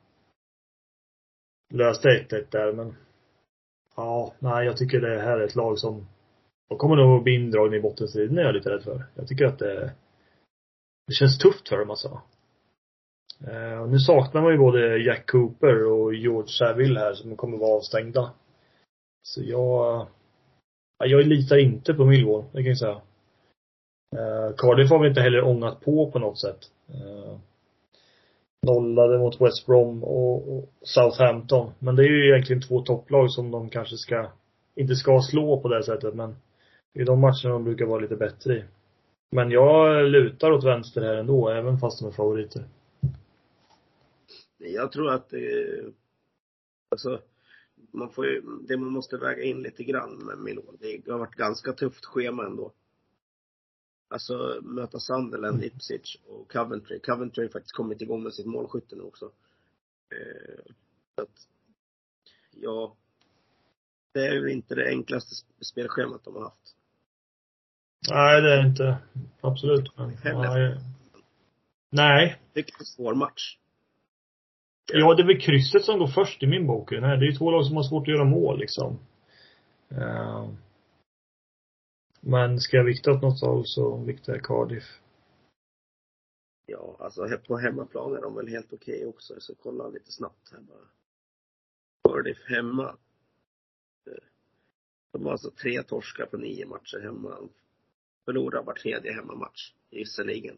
löste 1.74 2.08
1-1 2.08 2.46
där 2.50 2.74
men 2.74 2.96
ja, 3.96 4.34
nej 4.40 4.66
jag 4.66 4.78
tycker 4.78 5.02
det 5.02 5.22
här 5.22 5.40
är 5.40 5.46
ett 5.46 5.56
lag 5.56 5.80
som 5.80 6.08
de 6.70 6.78
kommer 6.78 6.96
nog 6.96 7.18
att 7.18 7.24
bli 7.24 7.36
indragna 7.36 7.76
i 7.76 7.82
bottenstriden 7.82 8.38
är 8.38 8.42
jag 8.42 8.56
lite 8.56 8.70
rädd 8.70 8.84
för. 8.84 9.06
Jag 9.16 9.28
tycker 9.28 9.46
att 9.46 9.60
det 9.60 9.92
det 11.08 11.14
känns 11.14 11.38
tufft 11.38 11.70
för 11.70 11.78
dem 11.78 11.90
alltså. 11.90 12.22
Eh, 13.48 13.82
och 13.82 13.90
nu 13.90 14.00
saknar 14.00 14.42
man 14.42 14.52
ju 14.52 14.58
både 14.58 14.98
Jack 14.98 15.32
Cooper 15.32 15.86
och 15.86 16.14
George 16.14 16.48
Saville 16.48 17.00
här 17.00 17.14
som 17.14 17.38
kommer 17.38 17.58
vara 17.58 17.78
avstängda. 17.78 18.34
Så 19.24 19.42
jag 19.44 20.08
Ja, 21.00 21.06
Jag 21.06 21.28
litar 21.28 21.58
inte 21.58 21.94
på 21.94 22.06
Millwall, 22.06 22.44
det 22.52 22.64
kan 22.64 22.70
jag 22.70 22.78
säga. 22.78 23.02
Eh, 24.18 24.56
Cardiff 24.58 24.90
har 24.90 25.00
vi 25.00 25.08
inte 25.08 25.22
heller 25.22 25.44
ångat 25.44 25.82
på 25.82 26.12
på 26.12 26.20
något 26.20 26.40
sätt. 26.40 26.60
Eh, 26.90 27.38
nollade 28.62 29.20
mot 29.20 29.42
West 29.42 29.66
Brom 29.66 30.04
och, 30.04 30.70
Southampton. 30.82 31.72
Men 31.80 31.96
det 31.96 32.04
är 32.04 32.08
ju 32.08 32.30
egentligen 32.30 32.62
två 32.62 32.82
topplag 32.82 33.32
som 33.32 33.52
de 33.52 33.70
kanske 33.70 33.98
ska, 33.98 34.32
inte 34.76 34.96
ska 34.96 35.22
slå 35.22 35.62
på 35.62 35.68
det 35.68 35.84
sättet 35.84 36.16
men 36.16 36.36
det 36.94 37.02
är 37.02 37.06
de 37.06 37.20
matcherna 37.20 37.54
de 37.54 37.64
brukar 37.64 37.86
vara 37.86 38.00
lite 38.00 38.16
bättre 38.16 38.58
i. 38.58 38.64
Men 39.32 39.52
jag 39.52 40.06
lutar 40.06 40.52
åt 40.52 40.64
vänster 40.64 41.02
här 41.02 41.14
ändå, 41.14 41.50
även 41.50 41.78
fast 41.78 42.00
de 42.00 42.08
är 42.08 42.12
favoriter. 42.12 42.64
Jag 44.58 44.92
tror 44.92 45.10
att 45.12 45.30
det, 45.30 45.82
alltså, 46.92 47.20
man 47.92 48.10
får 48.10 48.26
ju, 48.26 48.42
det 48.68 48.78
man 48.78 48.92
måste 48.92 49.18
väga 49.18 49.44
in 49.44 49.62
lite 49.62 49.84
grann 49.84 50.26
med 50.26 50.38
Milon, 50.38 50.78
det 50.80 51.12
har 51.12 51.20
varit 51.20 51.36
ganska 51.36 51.74
tufft 51.74 52.06
schema 52.06 52.46
ändå. 52.46 52.72
Alltså 54.12 54.60
möta 54.64 55.00
Sunderland, 55.00 55.64
Ipswich 55.64 56.18
och 56.28 56.52
Coventry. 56.52 57.00
Coventry 57.00 57.44
har 57.44 57.50
faktiskt 57.50 57.76
kommit 57.76 58.02
igång 58.02 58.24
med 58.24 58.34
sitt 58.34 58.46
målskytte 58.46 58.96
nu 58.96 59.02
också. 59.02 59.26
Eh, 60.16 60.74
så 61.16 61.22
att, 61.22 61.48
ja. 62.52 62.96
Det 64.14 64.28
är 64.28 64.34
ju 64.34 64.52
inte 64.52 64.76
det 64.76 64.90
enklaste 64.90 65.36
spelschemat 65.62 66.24
de 66.24 66.36
har 66.36 66.44
haft. 66.44 66.76
Nej, 68.12 68.42
det 68.42 68.54
är 68.54 68.66
inte. 68.66 68.98
Absolut. 69.42 69.98
Men, 69.98 70.18
nej. 70.24 70.78
nej. 71.90 72.42
Det 72.54 72.60
är 72.60 72.66
en 72.80 72.86
svår 72.86 73.16
match. 73.16 73.58
Ja, 74.94 75.14
det 75.14 75.24
är 75.24 75.28
väl 75.28 75.42
krysset 75.42 75.86
som 75.86 76.00
går 76.00 76.08
först 76.08 76.44
i 76.44 76.48
min 76.48 76.68
bok. 76.68 76.92
Nej, 76.92 77.18
det 77.18 77.26
är 77.26 77.32
ju 77.32 77.38
två 77.38 77.52
lag 77.52 77.66
som 77.66 77.76
har 77.76 77.84
svårt 77.84 78.08
att 78.08 78.14
göra 78.14 78.26
mål 78.26 78.60
liksom. 78.60 79.00
Uh, 79.92 80.50
men 82.20 82.60
ska 82.60 82.78
jag 82.78 82.84
vikta 82.84 83.12
åt 83.12 83.22
något 83.22 83.42
håll 83.42 83.66
så 83.66 83.98
viktar 83.98 84.34
jag 84.34 84.44
Cardiff. 84.44 85.02
Ja, 86.66 86.96
alltså 87.00 87.38
på 87.48 87.58
hemmaplan 87.58 88.16
är 88.16 88.22
de 88.22 88.36
väl 88.36 88.48
helt 88.48 88.74
okej 88.74 88.96
okay 88.96 89.06
också. 89.06 89.34
Så 89.40 89.56
kolla 89.56 89.88
lite 89.88 90.12
snabbt 90.12 90.52
här 90.52 90.60
bara. 90.60 90.88
Cardiff 92.04 92.38
hemma. 92.48 92.98
De 95.12 95.26
har 95.26 95.32
alltså 95.32 95.52
tre 95.52 95.84
torskar 95.84 96.26
på 96.26 96.38
nio 96.38 96.66
matcher 96.66 97.00
hemma. 97.04 97.38
Förlorar 98.26 98.64
var 98.64 98.74
tredje 98.74 99.14
hemmamatch, 99.14 99.74
gisseligen. 99.90 100.58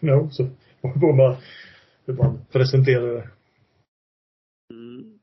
Ja, 0.00 0.30
så 0.30 0.50
får 0.82 1.12
man 1.16 1.36
hur 2.04 2.14
man 2.14 2.44
presenterar 2.52 3.14
det. 3.14 3.30
Mm. 4.70 5.18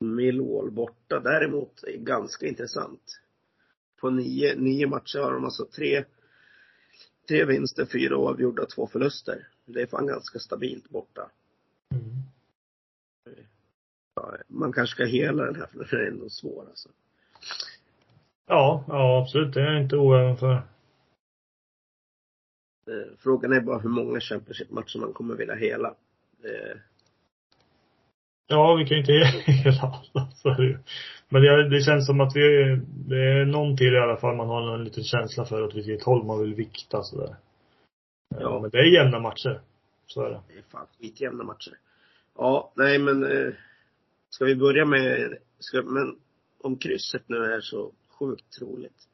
Millwall 0.00 0.70
borta 0.70 1.20
däremot 1.20 1.82
är 1.82 1.96
ganska 1.96 2.46
intressant. 2.46 3.21
På 4.02 4.10
nio, 4.10 4.54
nio 4.54 4.86
matcher 4.86 5.18
har 5.18 5.32
de 5.32 5.44
alltså 5.44 5.64
tre, 5.64 6.04
tre 7.28 7.44
vinster, 7.44 7.86
fyra 7.86 8.16
oavgjorda, 8.16 8.66
två 8.66 8.86
förluster. 8.86 9.48
Det 9.64 9.82
är 9.82 9.86
fan 9.86 10.06
ganska 10.06 10.38
stabilt 10.38 10.88
borta. 10.88 11.30
Mm. 11.94 13.46
Ja, 14.14 14.36
man 14.46 14.72
kanske 14.72 14.94
ska 14.94 15.04
hela 15.04 15.44
den 15.44 15.56
här 15.56 15.66
för 15.66 15.96
den 15.96 16.06
är 16.06 16.10
ändå 16.10 16.28
svår 16.28 16.64
alltså. 16.68 16.88
Ja, 18.46 18.84
ja 18.88 19.22
absolut. 19.22 19.54
Det 19.54 19.60
är 19.60 19.72
jag 19.72 19.82
inte 19.82 19.96
oäven 19.96 20.36
för. 20.36 20.54
Eh, 22.86 23.16
frågan 23.18 23.52
är 23.52 23.60
bara 23.60 23.78
hur 23.78 23.90
många 23.90 24.20
Championship-matcher 24.20 24.98
man 24.98 25.12
kommer 25.12 25.34
vilja 25.34 25.54
hela. 25.54 25.94
Ja, 28.56 28.74
vi 28.74 28.84
kan 28.84 28.96
ju 28.96 29.00
inte 29.00 29.12
hela 29.52 29.80
alla, 29.80 30.30
så 30.34 30.48
är 30.48 30.56
det 30.56 30.64
ju. 30.64 30.78
Men 31.28 31.42
det, 31.42 31.68
det 31.68 31.80
känns 31.80 32.06
som 32.06 32.20
att 32.20 32.36
vi, 32.36 32.40
det 32.86 33.16
är 33.16 33.44
någon 33.44 33.76
till 33.76 33.94
i 33.94 33.98
alla 33.98 34.16
fall 34.16 34.36
man 34.36 34.48
har 34.48 34.74
en 34.74 34.84
liten 34.84 35.04
känsla 35.04 35.44
för 35.44 35.62
att 35.62 35.74
vilket 35.74 36.02
håll 36.02 36.24
man 36.24 36.40
vill 36.40 36.54
vikta 36.54 37.02
sådär. 37.02 37.36
Ja. 38.40 38.60
Men 38.60 38.70
det 38.70 38.78
är 38.78 38.94
jämna 39.02 39.18
matcher. 39.18 39.60
Så 40.06 40.22
är 40.22 40.30
det. 40.30 40.40
Det 40.48 40.58
är 40.58 40.62
fan 40.70 40.86
skitjämna 41.00 41.44
matcher. 41.44 41.72
Ja, 42.38 42.72
nej 42.76 42.98
men 42.98 43.24
eh, 43.24 43.52
Ska 44.32 44.44
vi 44.44 44.56
börja 44.56 44.84
med, 44.84 45.38
ska, 45.58 45.82
men 45.82 46.20
om 46.60 46.76
krysset 46.76 47.22
nu 47.28 47.36
är 47.36 47.60
så 47.60 47.92
sjukt 48.08 48.52
troligt. 48.58 49.08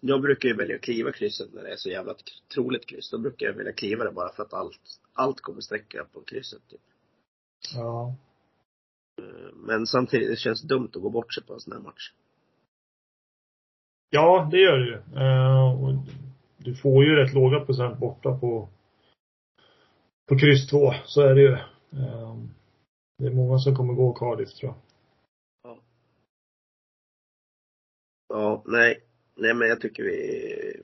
Jag 0.00 0.22
brukar 0.22 0.48
ju 0.48 0.54
välja 0.54 0.76
att 0.76 0.82
kliva 0.82 1.12
krysset 1.12 1.52
när 1.52 1.62
det 1.62 1.72
är 1.72 1.76
så 1.76 1.88
jävla 1.88 2.14
troligt 2.54 2.86
kryss. 2.86 3.10
Då 3.10 3.18
brukar 3.18 3.46
jag 3.46 3.52
vilja 3.52 3.72
kliva 3.72 4.04
det 4.04 4.12
bara 4.12 4.32
för 4.32 4.42
att 4.42 4.54
allt, 4.54 4.80
allt 5.12 5.40
kommer 5.40 5.60
sträcka 5.60 6.04
på 6.12 6.20
krysset 6.20 6.68
typ. 6.68 6.80
Ja. 7.74 8.16
Eh, 9.18 9.54
men 9.54 9.86
samtidigt, 9.86 10.30
det 10.30 10.36
känns 10.36 10.62
dumt 10.62 10.90
att 10.94 11.02
gå 11.02 11.10
bort 11.10 11.34
sig 11.34 11.44
på 11.44 11.54
en 11.54 11.60
sån 11.60 11.72
här 11.72 11.80
match. 11.80 12.12
Ja, 14.10 14.48
det 14.50 14.60
gör 14.60 14.78
det 14.78 14.86
ju. 14.86 14.96
Uh, 14.96 16.02
du 16.56 16.74
får 16.74 17.04
ju 17.04 17.16
rätt 17.16 17.34
låga 17.34 17.60
procent 17.60 17.98
borta 17.98 18.38
på, 18.38 18.68
på 20.28 20.38
kryss 20.38 20.66
två. 20.70 20.92
Så 21.04 21.20
är 21.22 21.34
det 21.34 21.40
ju. 21.40 21.52
Uh, 21.52 22.36
det 23.18 23.26
är 23.26 23.34
många 23.34 23.58
som 23.58 23.76
kommer 23.76 23.94
gå 23.94 24.12
Cardiff 24.12 24.54
tror 24.54 24.72
jag. 24.72 24.78
Ja. 25.62 25.80
Ja, 28.28 28.62
nej. 28.66 29.02
Nej 29.34 29.54
men 29.54 29.68
jag 29.68 29.80
tycker 29.80 30.02
vi 30.02 30.82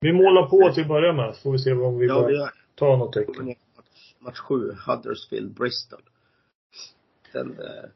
Vi 0.00 0.12
målar 0.12 0.48
på 0.48 0.72
till 0.72 0.82
att 0.82 0.88
börja 0.88 1.12
med, 1.12 1.34
så 1.34 1.42
får 1.42 1.52
vi 1.52 1.58
se 1.58 1.72
om 1.72 1.98
vi 1.98 2.06
ja, 2.06 2.50
tar 2.74 2.96
något 2.96 3.12
tecken. 3.12 3.46
Match, 3.46 4.14
match 4.18 4.38
sju, 4.38 4.72
Huddersfield, 4.86 5.54
Bristol. 5.54 6.02
Den, 7.32 7.60
eh, 7.60 7.90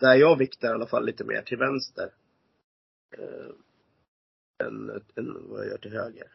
där 0.00 0.14
jag 0.14 0.38
viktar 0.38 0.68
i 0.68 0.72
alla 0.72 0.86
fall 0.86 1.06
lite 1.06 1.24
mer 1.24 1.42
till 1.42 1.58
vänster. 1.58 2.14
Eh, 3.18 3.50
än, 4.66 4.90
än 5.16 5.48
vad 5.48 5.60
jag 5.60 5.66
gör 5.66 5.78
till 5.78 5.92
höger. 5.92 6.32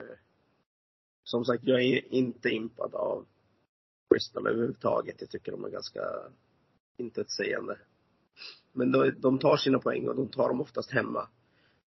Eh, 0.00 0.16
som 1.24 1.44
sagt, 1.44 1.64
jag 1.64 1.82
är 1.82 2.14
inte 2.14 2.48
impad 2.48 2.94
av 2.94 3.26
Bristol 4.10 4.46
överhuvudtaget. 4.46 5.20
Jag 5.20 5.30
tycker 5.30 5.52
de 5.52 5.64
är 5.64 5.70
ganska 5.70 6.00
intetsägande. 6.96 7.78
Men 8.72 8.92
de, 8.92 9.10
de 9.18 9.38
tar 9.38 9.56
sina 9.56 9.78
poäng 9.78 10.08
och 10.08 10.16
de 10.16 10.28
tar 10.28 10.48
dem 10.48 10.60
oftast 10.60 10.90
hemma. 10.90 11.28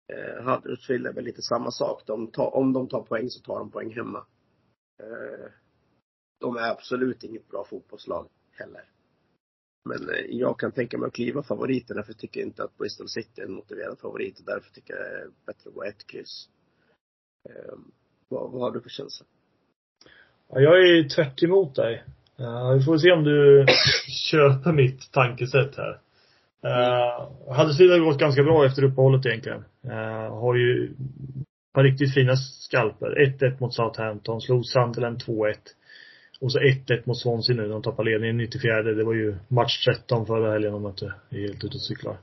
Eh, 0.08 0.44
Huddersfield 0.44 1.08
är 1.08 1.14
väl 1.14 1.24
lite 1.24 1.42
samma 1.42 1.72
sak. 1.72 2.04
De 2.06 2.28
tar, 2.32 2.56
om 2.56 2.74
de 2.74 2.88
tar 2.88 3.04
poäng 3.04 3.30
så 3.30 3.42
tar 3.42 3.60
de 3.60 3.72
poäng 3.72 3.94
hemma. 3.96 4.26
Eh, 5.00 5.52
de 6.40 6.58
är 6.58 6.72
absolut 6.72 7.24
inget 7.24 7.48
bra 7.48 7.66
fotbollslag 7.66 8.30
heller. 8.52 8.90
Men 9.86 10.10
eh, 10.10 10.26
jag 10.30 10.60
kan 10.60 10.72
tänka 10.72 10.98
mig 10.98 11.08
att 11.08 11.14
kliva 11.14 11.44
favoriterna 11.44 12.04
för 12.04 12.12
jag 12.12 12.18
tycker 12.18 12.42
inte 12.42 12.64
att 12.64 12.78
Bristol 12.78 13.10
City 13.10 13.42
är 13.42 13.46
en 13.46 13.54
motiverad 13.54 14.00
favorit 14.00 14.40
och 14.40 14.46
därför 14.46 14.72
tycker 14.72 14.94
jag 14.94 15.04
det 15.04 15.22
är 15.22 15.28
bättre 15.46 15.70
att 15.70 15.76
gå 15.76 15.84
ett 15.84 16.08
kryss. 16.08 16.50
Ehm, 17.50 17.92
vad, 18.30 18.52
vad 18.52 18.62
har 18.62 18.72
du 18.72 18.82
för 18.82 18.90
känsla? 18.90 19.26
Ja, 20.50 20.60
jag 20.60 20.90
är 20.90 21.10
tvärt 21.10 21.44
emot 21.44 21.76
dig. 21.76 22.04
Uh, 22.40 22.74
vi 22.74 22.84
får 22.84 22.98
se 22.98 23.12
om 23.12 23.24
du 23.24 23.66
köper 24.32 24.72
mitt 24.74 25.12
tankesätt 25.12 25.76
här. 25.78 26.00
Eh, 26.64 27.22
uh, 27.50 27.58
Huddersfield 27.58 27.92
har 27.92 28.00
gått 28.00 28.20
ganska 28.20 28.44
bra 28.44 28.66
efter 28.66 28.84
uppehållet 28.84 29.26
egentligen. 29.26 29.64
Uh, 29.86 30.40
har 30.40 30.56
ju 30.56 30.86
ett 30.86 31.74
par 31.74 31.84
riktigt 31.84 32.14
fina 32.14 32.36
skalper. 32.36 33.36
1-1 33.40 33.60
mot 33.60 33.74
Southampton, 33.74 34.42
slog 34.42 34.66
Sunderland 34.66 35.24
2-1. 35.24 35.54
Och 36.46 36.52
så 36.52 36.60
1-1 36.60 37.02
mot 37.06 37.18
Swansea 37.18 37.56
nu, 37.56 37.68
de 37.68 37.82
tappar 37.82 38.04
ledningen 38.04 38.40
i 38.40 38.44
94. 38.44 38.84
Det 38.84 39.04
var 39.04 39.14
ju 39.14 39.36
match 39.48 39.86
13 39.86 40.26
förra 40.26 40.52
helgen 40.52 40.72
de 40.72 40.82
mötte. 40.82 41.14
Är 41.30 41.40
helt 41.40 41.64
ute 41.64 41.78
och 41.78 41.82
cyklar. 41.82 42.18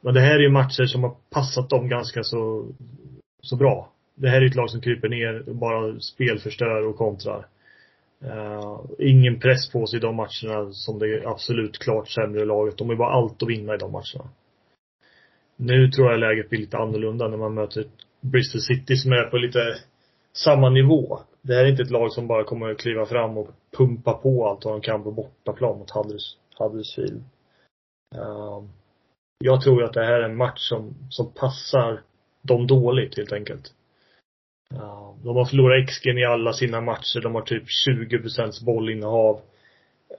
Men 0.00 0.14
det 0.14 0.20
här 0.20 0.34
är 0.34 0.42
ju 0.42 0.50
matcher 0.50 0.84
som 0.84 1.02
har 1.02 1.14
passat 1.30 1.70
dem 1.70 1.88
ganska 1.88 2.22
så, 2.22 2.66
så 3.42 3.56
bra 3.56 3.92
det 4.14 4.28
här 4.28 4.42
är 4.42 4.46
ett 4.46 4.54
lag 4.54 4.70
som 4.70 4.80
kryper 4.80 5.08
ner 5.08 5.48
och 5.48 5.56
bara 5.56 6.00
spelförstör 6.00 6.86
och 6.86 6.96
kontrar. 6.96 7.46
Uh, 8.24 8.80
ingen 8.98 9.40
press 9.40 9.70
på 9.70 9.86
sig 9.86 9.96
i 9.96 10.00
de 10.00 10.16
matcherna 10.16 10.72
som 10.72 10.98
det 10.98 11.22
absolut 11.26 11.78
klart 11.78 12.10
sämre 12.10 12.44
laget. 12.44 12.78
De 12.78 12.88
har 12.88 12.96
bara 12.96 13.12
allt 13.12 13.42
att 13.42 13.48
vinna 13.48 13.74
i 13.74 13.78
de 13.78 13.92
matcherna. 13.92 14.30
Nu 15.56 15.90
tror 15.90 16.10
jag 16.10 16.20
läget 16.20 16.50
blir 16.50 16.60
lite 16.60 16.78
annorlunda 16.78 17.28
när 17.28 17.36
man 17.36 17.54
möter 17.54 17.84
Bristol 18.20 18.60
City 18.60 18.96
som 18.96 19.12
är 19.12 19.30
på 19.30 19.36
lite 19.36 19.76
samma 20.32 20.70
nivå. 20.70 21.20
Det 21.42 21.54
här 21.54 21.64
är 21.64 21.68
inte 21.68 21.82
ett 21.82 21.90
lag 21.90 22.12
som 22.12 22.26
bara 22.26 22.44
kommer 22.44 22.70
att 22.70 22.78
kliva 22.78 23.06
fram 23.06 23.38
och 23.38 23.48
pumpa 23.76 24.12
på 24.12 24.48
allt 24.48 24.64
vad 24.64 24.74
de 24.74 24.80
kan 24.80 25.02
på 25.02 25.10
bortaplan 25.10 25.78
mot 25.78 25.90
Hudders, 25.90 26.36
Huddersfield. 26.58 27.24
Uh, 28.14 28.64
jag 29.38 29.62
tror 29.62 29.84
att 29.84 29.92
det 29.92 30.04
här 30.04 30.20
är 30.20 30.28
en 30.28 30.36
match 30.36 30.68
som, 30.68 30.94
som 31.10 31.32
passar 31.32 32.02
dem 32.42 32.66
dåligt 32.66 33.16
helt 33.16 33.32
enkelt. 33.32 33.74
Ja, 34.68 35.16
de 35.22 35.36
har 35.36 35.44
förlorat 35.44 35.88
XG 35.88 36.06
i 36.06 36.24
alla 36.24 36.52
sina 36.52 36.80
matcher. 36.80 37.20
De 37.20 37.34
har 37.34 37.42
typ 37.42 37.64
20 37.66 38.18
% 38.18 38.60
bollinnehav. 38.66 39.40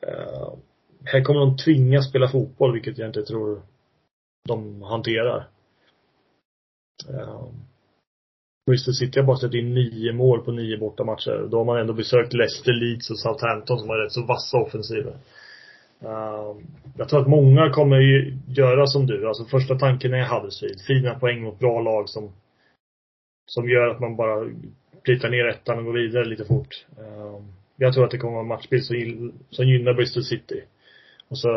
Uh, 0.07 0.53
här 1.05 1.23
kommer 1.23 1.39
de 1.39 1.57
tvingas 1.57 2.09
spela 2.09 2.27
fotboll, 2.27 2.73
vilket 2.73 2.97
jag 2.97 3.09
inte 3.09 3.23
tror 3.23 3.62
de 4.47 4.81
hanterar. 4.81 5.49
Uh, 7.09 7.47
Bristol 8.65 8.93
City 8.93 9.19
har 9.19 9.28
bara 9.28 9.38
släppt 9.38 9.56
in 9.56 9.73
nio 9.73 10.13
mål 10.13 10.41
på 10.41 10.52
nio 10.52 10.78
bortamatcher. 10.78 11.47
Då 11.52 11.58
har 11.58 11.65
man 11.65 11.80
ändå 11.80 11.93
besökt 11.93 12.34
Leicester, 12.34 12.73
Leeds 12.73 13.10
och 13.10 13.19
Southampton 13.19 13.80
som 13.80 13.89
har 13.89 13.97
rätt 13.97 14.12
så 14.12 14.26
vassa 14.26 14.58
offensiver. 14.58 15.15
Uh, 16.04 16.58
jag 16.97 17.10
tror 17.10 17.21
att 17.21 17.28
många 17.28 17.69
kommer 17.69 17.97
ju 17.97 18.38
göra 18.47 18.88
som 18.88 19.06
du. 19.06 19.28
Alltså 19.28 19.45
första 19.45 19.76
tanken 19.76 20.13
är 20.13 20.26
Huddersfield. 20.26 20.82
Fina 20.82 21.19
poäng 21.19 21.41
mot 21.41 21.60
bra 21.60 21.82
lag 21.82 22.10
som, 22.10 22.32
som 23.45 23.69
gör 23.69 23.88
att 23.88 23.99
man 23.99 24.15
bara 24.15 24.49
plitar 25.04 25.30
ner 25.30 25.45
ettan 25.45 25.78
och 25.78 25.86
går 25.86 25.93
vidare 25.93 26.26
lite 26.26 26.45
fort. 26.45 26.86
Uh, 26.99 27.45
jag 27.76 27.93
tror 27.93 28.06
att 28.06 28.12
det 28.12 28.17
kommer 28.17 28.34
vara 28.34 28.41
en 28.41 28.47
matchbild 28.47 28.84
som, 28.84 29.32
som 29.49 29.67
gynnar 29.67 29.93
Bristol 29.93 30.23
City. 30.23 30.63
Och 31.28 31.38
så 31.38 31.49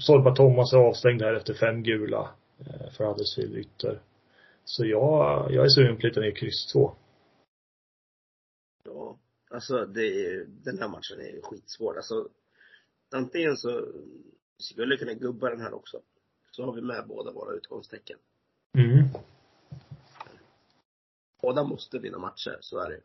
Sorba 0.00 0.34
Thomas 0.34 0.72
är 0.72 0.78
avstängd 0.78 1.22
här 1.22 1.34
efter 1.34 1.54
fem 1.54 1.82
gula 1.82 2.20
uh, 2.60 2.90
för 2.96 3.04
Huddersfield 3.04 3.56
ytter. 3.56 3.98
Så 4.68 4.84
jag, 4.84 5.52
jag 5.52 5.64
är 5.64 5.68
sugen 5.68 5.94
på 5.94 6.00
plita 6.00 6.20
ner 6.20 6.30
kryss 6.30 6.66
två. 6.72 6.92
Ja, 8.84 9.18
alltså 9.50 9.86
det 9.86 10.06
är, 10.06 10.46
den 10.48 10.78
här 10.78 10.88
matchen 10.88 11.20
är 11.20 11.40
skitsvår. 11.42 11.96
Alltså 11.96 12.28
antingen 13.10 13.56
så 13.56 13.84
skulle 14.58 14.96
kunna 14.96 15.12
gubba 15.12 15.50
den 15.50 15.60
här 15.60 15.74
också. 15.74 16.00
Så 16.50 16.64
har 16.64 16.72
vi 16.72 16.82
med 16.82 17.04
båda 17.08 17.32
våra 17.32 17.54
utgångstecken. 17.54 18.18
Mm. 18.78 19.08
Båda 21.42 21.64
måste 21.64 21.98
vinna 21.98 22.18
matcher, 22.18 22.56
så 22.60 22.78
är 22.78 22.90
det 22.90 23.00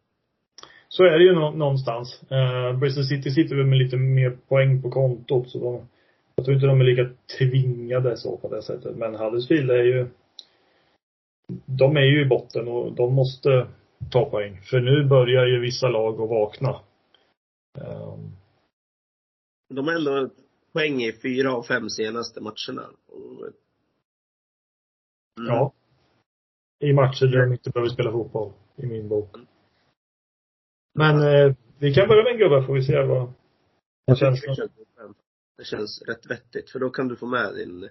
Så 0.89 1.03
är 1.03 1.19
det 1.19 1.23
ju 1.23 1.33
någonstans. 1.33 2.21
Uh, 2.31 2.79
Bristol 2.79 3.03
City 3.03 3.31
sitter 3.31 3.55
väl 3.55 3.65
med 3.65 3.79
lite 3.79 3.97
mer 3.97 4.37
poäng 4.47 4.81
på 4.81 4.91
kontot 4.91 5.49
så 5.49 5.59
de, 5.59 5.87
jag 6.35 6.45
tror 6.45 6.55
inte 6.55 6.67
de 6.67 6.81
är 6.81 6.85
lika 6.85 7.09
tvingade 7.37 8.17
så 8.17 8.37
på 8.37 8.55
det 8.55 8.61
sättet. 8.61 8.97
Men 8.97 9.15
Huddersfield 9.15 9.71
är 9.71 9.83
ju 9.83 10.07
de 11.65 11.97
är 11.97 12.01
ju 12.01 12.21
i 12.21 12.25
botten 12.25 12.67
och 12.67 12.93
de 12.93 13.13
måste 13.13 13.67
ta 14.11 14.29
poäng. 14.29 14.61
För 14.61 14.79
nu 14.79 15.05
börjar 15.05 15.45
ju 15.45 15.59
vissa 15.59 15.87
lag 15.87 16.21
att 16.21 16.29
vakna. 16.29 16.81
Um, 17.79 18.35
de 19.69 19.87
har 19.87 19.95
ändå 19.95 20.29
poäng 20.73 21.03
i 21.03 21.13
fyra 21.13 21.53
av 21.53 21.63
fem 21.63 21.89
senaste 21.89 22.41
matcherna. 22.41 22.89
Mm. 23.13 23.53
Ja. 25.47 25.73
I 26.79 26.93
matcher 26.93 27.25
där 27.25 27.41
de 27.41 27.51
inte 27.51 27.69
behöver 27.69 27.89
spela 27.89 28.11
fotboll, 28.11 28.53
i 28.75 28.85
min 28.85 29.07
bok. 29.07 29.37
Men 30.93 31.21
eh, 31.21 31.55
vi 31.77 31.93
kan 31.93 32.07
börja 32.07 32.23
med 32.23 32.31
en 32.31 32.37
gubbe, 32.37 32.65
får 32.65 32.73
vi 32.73 32.83
se 32.83 33.03
vad 33.03 33.33
det 34.07 34.15
känns. 34.15 34.41
Det 35.57 35.63
känns 35.63 36.01
rätt 36.01 36.25
vettigt, 36.25 36.69
för 36.69 36.79
då 36.79 36.89
kan 36.89 37.07
du 37.07 37.15
få 37.15 37.25
med 37.25 37.53
din 37.55 37.89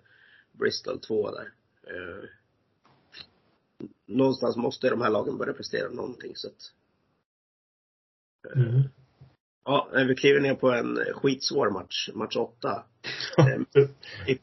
Bristol 0.53 1.01
2 1.01 1.31
där. 1.31 1.53
Eh, 1.87 2.29
någonstans 4.17 4.57
måste 4.57 4.91
de 4.91 5.01
här 5.01 5.11
lagen 5.11 5.39
börja 5.39 5.53
prestera 5.53 5.89
någonting 5.89 6.33
så 6.35 6.49
att. 6.49 6.73
Eh, 8.57 8.63
mm. 8.63 8.83
Ja, 9.65 9.89
vi 10.09 10.15
kliver 10.15 10.41
ner 10.41 10.55
på 10.55 10.71
en 10.71 10.99
skitsvår 11.15 11.71
match, 11.71 12.09
match 12.15 12.37
åtta. 12.37 12.85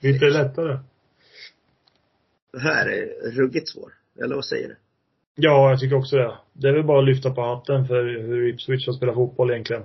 Lite 0.02 0.30
lättare. 0.30 0.80
Det 2.52 2.60
här 2.60 2.90
är 2.90 3.32
ruggigt 3.32 3.70
svår. 3.70 3.94
Eller 4.24 4.36
vad 4.36 4.46
säger 4.46 4.68
du? 4.68 4.76
Ja, 5.36 5.70
jag 5.70 5.80
tycker 5.80 5.96
också 5.96 6.16
det. 6.16 6.38
Det 6.54 6.68
är 6.68 6.74
väl 6.74 6.84
bara 6.84 7.00
att 7.00 7.06
lyfta 7.06 7.32
på 7.32 7.42
hatten 7.42 7.88
för 7.88 8.04
hur 8.04 8.48
Ipswich 8.48 8.88
har 8.88 8.94
spelat 8.94 9.16
fotboll 9.16 9.52
egentligen. 9.52 9.84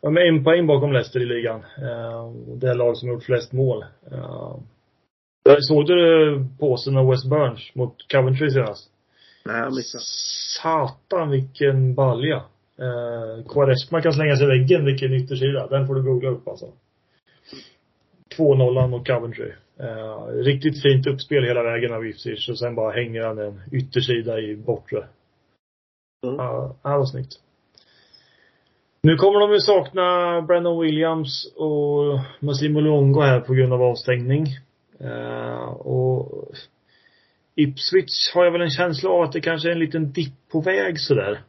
De 0.00 0.16
är 0.16 0.20
en 0.20 0.44
poäng 0.44 0.66
bakom 0.66 0.92
Leicester 0.92 1.20
i 1.20 1.26
ligan. 1.26 1.60
Eh, 1.60 2.32
det 2.56 2.68
är 2.68 2.74
lag 2.74 2.96
som 2.96 3.08
har 3.08 3.14
gjort 3.14 3.24
flest 3.24 3.52
mål. 3.52 3.84
Såg 5.60 5.86
du 5.86 6.46
påsen 6.58 6.96
av 6.96 7.10
West 7.10 7.30
Burns 7.30 7.74
mot 7.74 8.12
Coventry 8.12 8.50
senast? 8.50 8.90
Nej, 9.44 9.58
jag 9.58 9.74
missade. 9.74 10.04
Satan 10.62 11.30
vilken 11.30 11.94
balja. 11.94 12.36
Eh, 12.78 13.44
Quaresma 13.48 14.02
kan 14.02 14.12
slänga 14.12 14.36
sig 14.36 14.44
i 14.44 14.48
väggen 14.48 14.84
vilken 14.84 15.12
yttersida. 15.12 15.66
Den 15.66 15.86
får 15.86 15.94
du 15.94 16.02
googla 16.02 16.30
upp 16.30 16.48
alltså. 16.48 16.66
2-0 18.36 18.88
mot 18.88 19.06
Coventry. 19.06 19.52
Eh, 19.80 20.26
riktigt 20.26 20.82
fint 20.82 21.06
uppspel 21.06 21.44
hela 21.44 21.62
vägen 21.62 21.92
av 21.92 22.06
Ipswich 22.06 22.48
och 22.48 22.58
sen 22.58 22.74
bara 22.74 22.92
hänger 22.92 23.22
han 23.22 23.38
en 23.38 23.60
yttersida 23.72 24.40
i 24.40 24.56
bortre. 24.56 25.06
Mm. 26.26 26.36
Ja, 26.36 26.76
det 26.82 26.88
var 26.88 27.04
snyggt. 27.04 27.32
Nu 29.02 29.16
kommer 29.16 29.40
de 29.40 29.52
ju 29.52 29.60
sakna 29.60 30.02
Brandon 30.42 30.80
Williams 30.80 31.52
och 31.56 32.20
Massimo 32.40 32.80
Longo 32.80 33.20
här 33.20 33.40
på 33.40 33.54
grund 33.54 33.72
av 33.72 33.82
avstängning. 33.82 34.46
Uh, 35.04 35.64
och 35.68 36.52
Ipswich 37.54 38.34
har 38.34 38.44
jag 38.44 38.52
väl 38.52 38.60
en 38.60 38.70
känsla 38.70 39.10
av 39.10 39.22
att 39.22 39.32
det 39.32 39.40
kanske 39.40 39.68
är 39.68 39.72
en 39.72 39.78
liten 39.78 40.12
dipp 40.12 40.48
på 40.52 40.60
väg 40.60 41.00
sådär. 41.00 41.44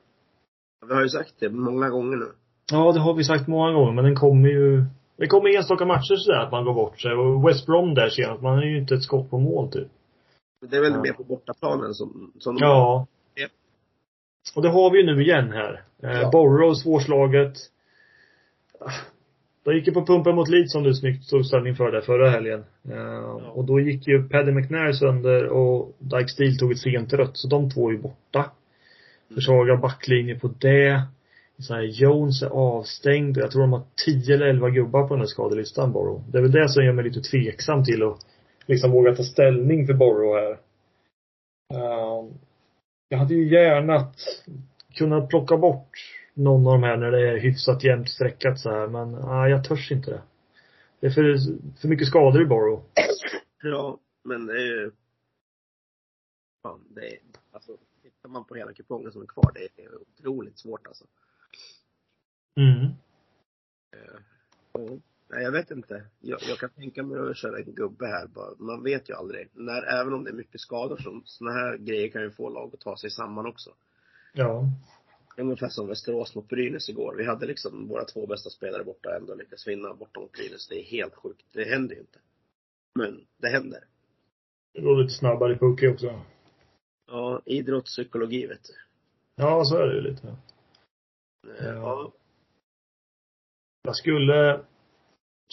Vi 0.87 0.93
har 0.93 1.01
ju 1.01 1.09
sagt 1.09 1.33
det 1.39 1.49
många 1.49 1.89
gånger 1.89 2.17
nu. 2.17 2.31
Ja, 2.71 2.91
det 2.91 2.99
har 2.99 3.13
vi 3.13 3.23
sagt 3.23 3.47
många 3.47 3.71
gånger, 3.71 3.91
men 3.91 4.03
den 4.03 4.15
kommer 4.15 4.49
ju 4.49 4.85
det 5.21 5.27
kommer 5.27 5.57
enstaka 5.57 5.85
matcher 5.85 6.15
sådär 6.15 6.39
att 6.39 6.51
man 6.51 6.65
går 6.65 6.73
bort 6.73 7.01
sig. 7.01 7.13
Och 7.13 7.47
West 7.47 7.65
Brom 7.65 7.93
där 7.93 8.09
senast, 8.09 8.41
man 8.41 8.57
är 8.57 8.63
ju 8.63 8.77
inte 8.77 8.95
ett 8.95 9.03
skott 9.03 9.29
på 9.29 9.39
mål 9.39 9.71
typ. 9.71 9.87
Det 10.69 10.77
är 10.77 10.81
väl 10.81 10.91
ja. 10.91 11.01
mer 11.01 11.13
på 11.13 11.23
bortaplanen 11.23 11.93
som, 11.93 12.31
som 12.39 12.55
de 12.55 12.65
Ja. 12.65 13.07
Är. 13.35 13.49
Och 14.55 14.61
det 14.61 14.69
har 14.69 14.91
vi 14.91 14.97
ju 14.99 15.05
nu 15.05 15.21
igen 15.23 15.51
här. 15.51 15.83
Eh, 16.03 16.21
ja. 16.21 16.29
Borough, 16.31 16.73
svårslaget. 16.73 17.53
De 19.63 19.75
gick 19.75 19.87
ju 19.87 19.93
på 19.93 20.05
pumpen 20.05 20.35
mot 20.35 20.49
Leeds 20.49 20.71
som 20.71 20.83
du 20.83 20.93
snyggt 20.93 21.29
tog 21.29 21.45
ställning 21.45 21.75
för 21.75 21.91
där 21.91 22.01
förra 22.01 22.29
helgen. 22.29 22.59
Uh, 22.89 22.95
ja. 22.95 23.51
Och 23.53 23.65
då 23.65 23.79
gick 23.79 24.07
ju 24.07 24.29
Paddy 24.29 24.51
McNair 24.51 24.91
sönder 24.91 25.47
och 25.47 25.95
Dyke 25.99 26.27
Steel 26.27 26.57
tog 26.57 26.71
ett 26.71 26.79
sent 26.79 27.13
rött. 27.13 27.37
Så 27.37 27.47
de 27.47 27.69
två 27.69 27.89
är 27.89 27.93
ju 27.93 28.01
borta. 28.01 28.39
Mm. 28.39 29.35
Försvagad 29.35 29.81
backlinje 29.81 30.39
på 30.39 30.47
det. 30.47 31.01
Så 31.57 31.73
här, 31.73 31.81
Jones 31.81 32.41
är 32.41 32.47
avstängd. 32.47 33.37
Jag 33.37 33.51
tror 33.51 33.61
de 33.61 33.73
har 33.73 33.83
10 34.05 34.35
eller 34.35 34.45
11 34.45 34.69
gubbar 34.69 35.07
på 35.07 35.13
den 35.13 35.19
här 35.19 35.27
skadelistan, 35.27 35.91
Borough. 35.91 36.21
Det 36.31 36.37
är 36.37 36.41
väl 36.41 36.51
det 36.51 36.69
som 36.69 36.85
gör 36.85 36.93
mig 36.93 37.03
lite 37.03 37.21
tveksam 37.21 37.83
till 37.83 38.03
att 38.03 38.17
liksom 38.65 38.91
våga 38.91 39.15
ta 39.15 39.23
ställning 39.23 39.87
för 39.87 39.93
Borough 39.93 40.37
här. 40.39 40.51
Uh, 41.73 42.31
jag 43.09 43.17
hade 43.17 43.33
ju 43.33 43.53
gärna 43.53 44.11
kunnat 44.95 45.29
plocka 45.29 45.57
bort 45.57 45.89
någon 46.33 46.67
av 46.67 46.73
de 46.73 46.83
här 46.83 46.97
när 46.97 47.11
det 47.11 47.29
är 47.29 47.39
hyfsat 47.39 47.83
jämnt 47.83 48.09
streckat 48.09 48.59
så 48.59 48.69
här, 48.69 48.87
men 48.87 49.11
nej, 49.11 49.51
jag 49.51 49.63
törs 49.63 49.91
inte 49.91 50.11
det. 50.11 50.21
Det 50.99 51.07
är 51.07 51.11
för, 51.11 51.37
för 51.81 51.87
mycket 51.87 52.07
skador 52.07 52.41
i 52.41 52.45
Borough. 52.45 52.83
Ja, 53.63 53.99
men 54.23 54.45
det 54.45 54.53
är 54.53 54.65
ju 54.65 54.91
Fan, 56.61 56.87
det 56.89 57.07
är, 57.07 57.19
alltså, 57.51 57.77
tittar 58.01 58.29
man 58.29 58.45
på 58.45 58.55
hela 58.55 58.73
kupongen 58.73 59.11
som 59.11 59.21
är 59.21 59.25
kvar, 59.25 59.51
det 59.53 59.83
är 59.83 59.95
otroligt 59.95 60.59
svårt 60.59 60.87
alltså. 60.87 61.05
Mm. 62.55 62.85
Uh, 63.95 64.99
nej, 65.27 65.43
jag 65.43 65.51
vet 65.51 65.71
inte. 65.71 66.05
Jag, 66.19 66.39
jag, 66.41 66.57
kan 66.57 66.69
tänka 66.69 67.03
mig 67.03 67.29
att 67.29 67.37
köra 67.37 67.57
en 67.57 67.75
gubbe 67.75 68.07
här 68.07 68.27
bara. 68.27 68.55
Man 68.57 68.83
vet 68.83 69.09
ju 69.09 69.13
aldrig. 69.13 69.49
När, 69.53 70.01
även 70.01 70.13
om 70.13 70.23
det 70.23 70.29
är 70.29 70.33
mycket 70.33 70.61
skador, 70.61 70.97
så, 70.97 71.21
sådana 71.25 71.59
här 71.59 71.77
grejer 71.77 72.09
kan 72.09 72.21
ju 72.21 72.31
få 72.31 72.49
lag 72.49 72.71
att 72.73 72.79
ta 72.79 72.97
sig 72.97 73.09
samman 73.09 73.45
också. 73.45 73.73
Ja. 74.33 74.65
Ungefär 75.41 75.69
som 75.69 75.87
Västerås 75.87 76.35
mot 76.35 76.47
Brynäs 76.47 76.89
igår. 76.89 77.15
Vi 77.17 77.25
hade 77.25 77.45
liksom 77.45 77.87
våra 77.87 78.05
två 78.05 78.27
bästa 78.27 78.49
spelare 78.49 78.83
borta 78.83 79.09
och 79.09 79.15
ändå 79.15 79.35
lyckats 79.35 79.67
vinna 79.67 79.93
borta 79.93 80.19
mot 80.19 80.31
Brynäs. 80.31 80.67
Det 80.67 80.79
är 80.79 80.83
helt 80.83 81.15
sjukt. 81.15 81.45
Det 81.53 81.63
händer 81.63 81.95
ju 81.95 82.01
inte. 82.01 82.19
Men 82.99 83.25
det 83.37 83.47
händer. 83.47 83.83
Det 84.73 84.81
går 84.81 84.95
lite 84.95 85.13
snabbare 85.13 85.53
i 85.53 85.57
pucke 85.57 85.89
också. 85.89 86.21
Ja, 87.07 87.41
idrottspsykologi 87.45 88.47
vet 88.47 88.63
du. 88.63 88.73
Ja, 89.35 89.65
så 89.65 89.77
är 89.77 89.87
det 89.87 89.95
ju 89.95 90.01
lite. 90.01 90.35
Ja. 91.47 91.65
ja. 91.65 92.11
Jag 93.83 93.95
skulle 93.95 94.61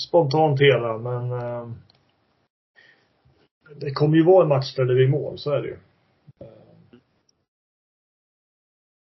spontant 0.00 0.60
hela, 0.60 0.98
men 0.98 1.32
eh, 1.32 1.70
det 3.76 3.92
kommer 3.92 4.16
ju 4.16 4.24
vara 4.24 4.42
en 4.42 4.48
match 4.48 4.74
där 4.74 4.84
det 4.84 4.94
blir 4.94 5.08
mål, 5.08 5.38
så 5.38 5.50
är 5.50 5.62
det 5.62 5.68
ju. 5.68 5.78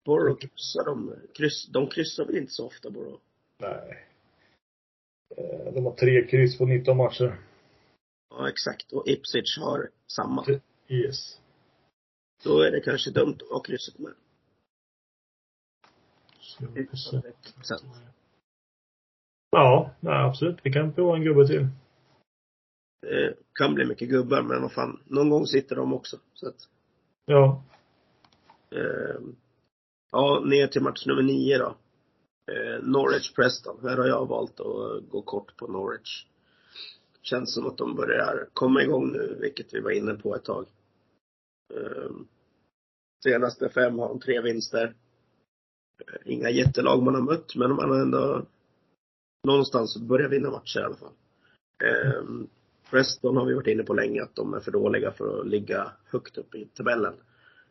Borough 0.06 0.39
kryssar 0.39 0.86
de, 0.86 1.16
kryss, 1.34 1.68
de 1.68 1.88
kryssar 1.88 2.26
väl 2.26 2.38
inte 2.38 2.52
så 2.52 2.68
ofta 2.68 2.89
Borough? 2.89 3.20
Nej. 3.58 4.08
Eh, 5.38 5.74
de 5.74 5.86
har 5.86 5.96
tre 5.96 6.28
kryss 6.28 6.58
på 6.58 6.66
19 6.66 6.98
matcher. 6.98 7.39
Ja, 8.30 8.50
exakt. 8.50 8.92
Och 8.92 9.08
Ipswich 9.08 9.58
har 9.58 9.89
samma. 10.08 10.46
Yes. 10.88 11.39
Då 12.44 12.62
är 12.62 12.72
det 12.72 12.82
kanske 12.82 13.12
dumt 13.12 13.38
att 13.42 13.50
ha 13.50 13.60
krysset 13.60 14.00
med. 14.00 14.13
Ja, 19.52 19.92
nej, 20.00 20.24
absolut. 20.24 20.60
Vi 20.63 20.74
kan 20.74 20.94
prova 20.94 21.16
en 21.16 21.24
gubbe 21.24 21.48
till. 21.48 21.68
Det 23.02 23.36
kan 23.54 23.74
bli 23.74 23.86
mycket 23.86 24.10
gubbar, 24.10 24.42
men 24.42 24.62
vad 24.62 24.72
fan. 24.72 25.00
Någon 25.06 25.30
gång 25.30 25.48
sitter 25.48 25.76
de 25.76 25.94
också. 25.94 26.18
Så 26.34 26.48
att, 26.48 26.70
ja. 27.26 27.63
Eh, 28.72 29.22
Ja, 30.13 30.43
ner 30.45 30.67
till 30.67 30.82
match 30.82 31.06
nummer 31.06 31.21
nio 31.21 31.58
då. 31.58 31.76
Eh, 32.52 32.84
Norwich 32.84 33.34
Preston. 33.36 33.80
Här 33.82 33.97
har 33.97 34.08
jag 34.08 34.26
valt 34.28 34.60
att 34.60 35.10
gå 35.10 35.21
kort 35.21 35.58
på 35.58 35.67
Norwich. 35.67 36.26
Känns 37.21 37.54
som 37.54 37.67
att 37.67 37.78
de 37.78 37.95
börjar 37.95 38.49
komma 38.54 38.84
igång 38.84 39.12
nu, 39.12 39.38
vilket 39.39 39.73
vi 39.73 39.80
var 39.80 39.91
inne 39.91 40.13
på 40.13 40.36
ett 40.36 40.43
tag. 40.43 40.65
Eh, 41.73 42.12
senaste 43.23 43.69
fem 43.69 43.99
har 43.99 44.08
de 44.08 44.19
tre 44.19 44.41
vinster. 44.41 44.95
Eh, 45.99 46.34
inga 46.34 46.49
jättelag 46.49 47.04
man 47.04 47.15
har 47.15 47.21
mött, 47.21 47.56
men 47.56 47.76
man 47.76 47.89
har 47.89 47.99
ändå 47.99 48.45
någonstans 49.47 49.97
börjat 49.97 50.32
vinna 50.32 50.52
matcher 50.52 50.80
i 50.80 50.84
alla 50.84 50.95
fall. 50.95 51.13
Ehm, 51.84 52.47
Preston 52.89 53.38
har 53.38 53.45
vi 53.45 53.54
varit 53.54 53.67
inne 53.67 53.84
på 53.84 53.93
länge 53.93 54.23
att 54.23 54.36
de 54.36 54.54
är 54.54 54.60
för 54.60 54.71
dåliga 54.71 55.12
för 55.12 55.39
att 55.39 55.47
ligga 55.47 55.91
högt 56.06 56.38
upp 56.38 56.56
i 56.56 56.65
tabellen. 56.65 57.13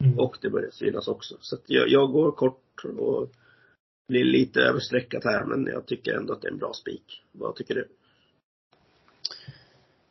Mm. 0.03 0.19
Och 0.19 0.39
det 0.41 0.51
börjar 0.51 0.71
synas 0.71 1.09
också. 1.09 1.35
Så 1.41 1.55
att 1.55 1.63
jag, 1.67 1.89
jag 1.89 2.13
går 2.13 2.33
kort 2.33 2.85
och 2.99 3.31
blir 4.09 4.25
lite 4.25 4.61
överstreckat 4.61 5.25
här 5.25 5.45
men 5.45 5.67
jag 5.67 5.87
tycker 5.87 6.13
ändå 6.13 6.33
att 6.33 6.43
det 6.43 6.49
är 6.49 6.53
en 6.53 6.59
bra 6.59 6.73
spik. 6.73 7.23
Vad 7.33 7.55
tycker 7.55 7.75
du? 7.75 7.89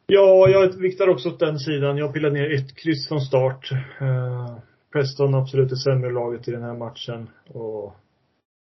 Ja, 0.08 0.49
jag 0.49 0.77
viktar 0.77 1.08
också 1.08 1.30
åt 1.30 1.39
den 1.39 1.60
sidan. 1.60 1.97
Jag 1.97 2.13
pillar 2.13 2.32
ner 2.32 2.56
ett 2.56 2.75
kryss 2.75 3.08
från 3.08 3.21
start. 3.21 3.71
Eh, 4.01 4.58
Preston 4.91 5.36
absolut 5.36 5.69
det 5.69 5.77
sämre 5.77 6.12
laget 6.12 6.47
i 6.47 6.51
den 6.51 6.63
här 6.63 6.77
matchen. 6.77 7.30
Och 7.47 7.95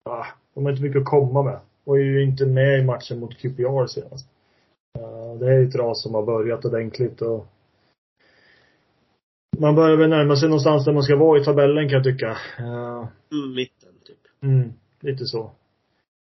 ah, 0.05 0.27
de 0.55 0.65
har 0.65 0.71
inte 0.71 0.83
mycket 0.83 1.01
att 1.01 1.09
komma 1.09 1.43
med. 1.43 1.61
Var 1.85 1.97
ju 1.97 2.23
inte 2.23 2.47
med 2.47 2.81
i 2.81 2.85
matchen 2.85 3.21
mot 3.21 3.39
QPR 3.39 3.87
senast. 3.87 4.29
Eh, 4.99 5.39
det 5.39 5.47
är 5.47 5.63
ett 5.63 5.75
ras 5.75 6.03
som 6.03 6.15
har 6.15 6.23
börjat 6.23 6.65
ordentligt 6.65 7.23
och 7.23 7.47
man 9.59 9.75
börjar 9.75 9.97
väl 9.97 10.11
närma 10.11 10.37
sig 10.37 10.49
någonstans 10.49 10.85
där 10.85 10.93
man 10.93 11.03
ska 11.03 11.17
vara 11.17 11.41
i 11.41 11.45
tabellen 11.45 11.89
kan 11.89 11.97
jag 11.97 12.05
tycka. 12.05 12.37
Eh, 12.59 13.09
Mm, 13.33 13.55
mitten 13.55 13.93
typ. 14.07 14.19
Mm, 14.43 14.73
lite 15.01 15.25
så. 15.25 15.51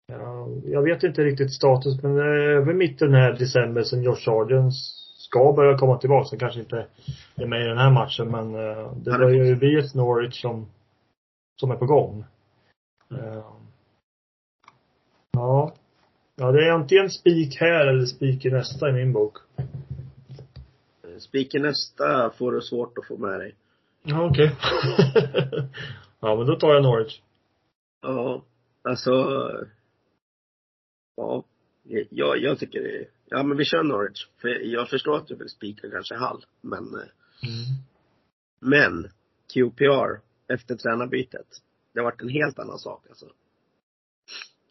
Ja, 0.07 0.47
jag 0.65 0.81
vet 0.83 1.03
inte 1.03 1.23
riktigt 1.23 1.53
status, 1.53 2.03
men 2.03 2.17
är 2.17 2.49
över 2.57 2.73
mitten 2.73 3.13
här 3.13 3.33
december 3.33 3.83
som 3.83 4.03
Josh 4.03 4.23
Sargent 4.25 4.73
ska 5.17 5.53
börja 5.53 5.77
komma 5.77 5.97
tillbaka. 5.97 6.27
Han 6.31 6.39
kanske 6.39 6.59
inte 6.59 6.85
är 7.35 7.45
med 7.45 7.61
i 7.61 7.67
den 7.67 7.77
här 7.77 7.91
matchen, 7.91 8.27
men 8.31 8.55
eh, 8.55 8.93
det 8.95 9.11
börjar 9.11 9.45
ju 9.45 9.55
bli 9.55 9.79
ett 9.79 9.93
Norwich 9.93 10.41
som, 10.41 10.65
som 11.59 11.71
är 11.71 11.75
på 11.75 11.85
gång. 11.85 12.23
Eh, 13.11 13.43
Ja. 15.31 15.73
Ja, 16.35 16.51
det 16.51 16.67
är 16.67 16.71
antingen 16.71 17.09
spik 17.09 17.57
här 17.59 17.87
eller 17.87 18.05
spik 18.05 18.45
i 18.45 18.49
nästa 18.49 18.89
i 18.89 18.93
min 18.93 19.13
bok. 19.13 19.37
Spiken 21.19 21.61
nästa 21.61 22.29
får 22.29 22.51
du 22.51 22.61
svårt 22.61 22.97
att 22.97 23.07
få 23.07 23.17
med 23.17 23.39
dig. 23.39 23.55
Ja, 24.03 24.29
okej. 24.29 24.55
ja, 26.19 26.35
men 26.35 26.47
då 26.47 26.55
tar 26.55 26.73
jag 26.73 26.83
Norwich. 26.83 27.21
Ja, 28.01 28.43
alltså. 28.81 29.11
Ja, 31.15 31.43
jag, 32.09 32.37
jag 32.37 32.59
tycker 32.59 32.81
det. 32.81 33.05
Ja, 33.25 33.43
men 33.43 33.57
vi 33.57 33.65
kör 33.65 33.83
Norwich. 33.83 34.27
För 34.41 34.47
jag 34.47 34.89
förstår 34.89 35.17
att 35.17 35.27
du 35.27 35.35
vill 35.35 35.49
spika 35.49 35.89
kanske 35.91 36.15
Hall. 36.15 36.45
Men, 36.61 36.95
eh, 36.95 37.07
men 38.59 39.11
QPR 39.53 40.21
efter 40.47 40.75
tränarbytet. 40.75 41.47
Det 41.93 41.99
har 41.99 42.05
varit 42.05 42.21
en 42.21 42.29
helt 42.29 42.59
annan 42.59 42.79
sak 42.79 43.05
alltså. 43.09 43.25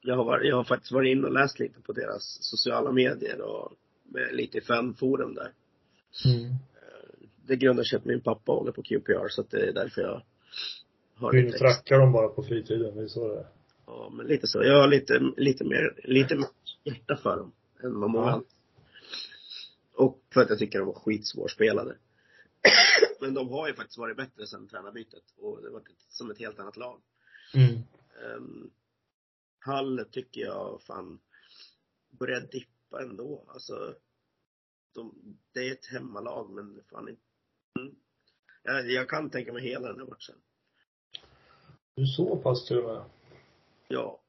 Jag 0.00 0.16
har, 0.16 0.24
varit, 0.24 0.48
jag 0.48 0.56
har 0.56 0.64
faktiskt 0.64 0.92
varit 0.92 1.10
inne 1.10 1.26
och 1.26 1.32
läst 1.32 1.58
lite 1.58 1.80
på 1.80 1.92
deras 1.92 2.38
sociala 2.40 2.92
medier 2.92 3.40
och 3.40 3.72
lite 4.32 4.60
fanforum 4.60 5.34
där. 5.34 5.52
Mm. 6.24 6.54
Det 7.46 7.56
grundar 7.56 7.84
sig 7.84 7.96
att 7.96 8.04
min 8.04 8.20
pappa 8.20 8.52
håller 8.52 8.72
på 8.72 8.82
QPR 8.82 9.28
så 9.28 9.40
att 9.40 9.50
det 9.50 9.68
är 9.68 9.72
därför 9.72 10.02
jag 10.02 10.22
har 11.14 11.32
Du 11.32 11.52
trackar 11.52 11.98
dem 11.98 12.12
bara 12.12 12.28
på 12.28 12.42
fritiden, 12.42 12.96
det 12.96 13.02
är 13.02 13.08
så 13.08 13.28
det 13.28 13.38
är. 13.38 13.46
Ja, 13.86 14.10
men 14.12 14.26
lite 14.26 14.46
så. 14.46 14.62
Jag 14.62 14.80
har 14.80 14.88
lite, 14.88 15.18
lite 15.36 15.64
mer, 15.64 16.00
lite 16.04 16.36
mer 16.36 16.48
hjärta 16.84 17.16
för 17.16 17.36
dem 17.36 17.52
än 17.82 18.00
vad 18.00 18.10
många 18.10 18.26
Ja. 18.26 18.42
Och 19.94 20.20
för 20.34 20.40
att 20.40 20.50
jag 20.50 20.58
tycker 20.58 20.78
de 20.78 20.86
var 20.86 20.94
skitsvårspelade. 20.94 21.96
men 23.20 23.34
de 23.34 23.48
har 23.48 23.68
ju 23.68 23.74
faktiskt 23.74 23.98
varit 23.98 24.16
bättre 24.16 24.46
sedan 24.46 24.68
tränarbytet 24.68 25.22
och 25.38 25.62
det 25.62 25.68
ett, 25.68 25.96
som 26.08 26.30
ett 26.30 26.38
helt 26.38 26.58
annat 26.58 26.76
lag. 26.76 27.00
Mm. 27.54 27.82
Um, 28.36 28.70
Hall 29.58 30.04
tycker 30.10 30.40
jag 30.40 30.82
fan 30.82 31.18
börjar 32.10 32.40
dippa 32.40 33.02
ändå. 33.02 33.44
Alltså, 33.48 33.94
de, 34.92 35.14
det 35.52 35.68
är 35.68 35.72
ett 35.72 35.86
hemmalag 35.86 36.50
men 36.50 36.84
fan 36.90 37.08
inte. 37.08 37.22
Mm. 37.78 37.94
Jag, 38.62 38.90
jag 38.90 39.08
kan 39.08 39.30
tänka 39.30 39.52
mig 39.52 39.62
hela 39.62 39.88
den 39.88 40.00
här 40.00 40.06
matchen. 40.06 40.36
Du 41.94 42.02
är 42.02 42.06
så 42.06 42.36
pass 42.36 42.66
till 42.66 42.78
och 42.78 42.84
med. 42.84 43.04
Ja. 43.88 44.20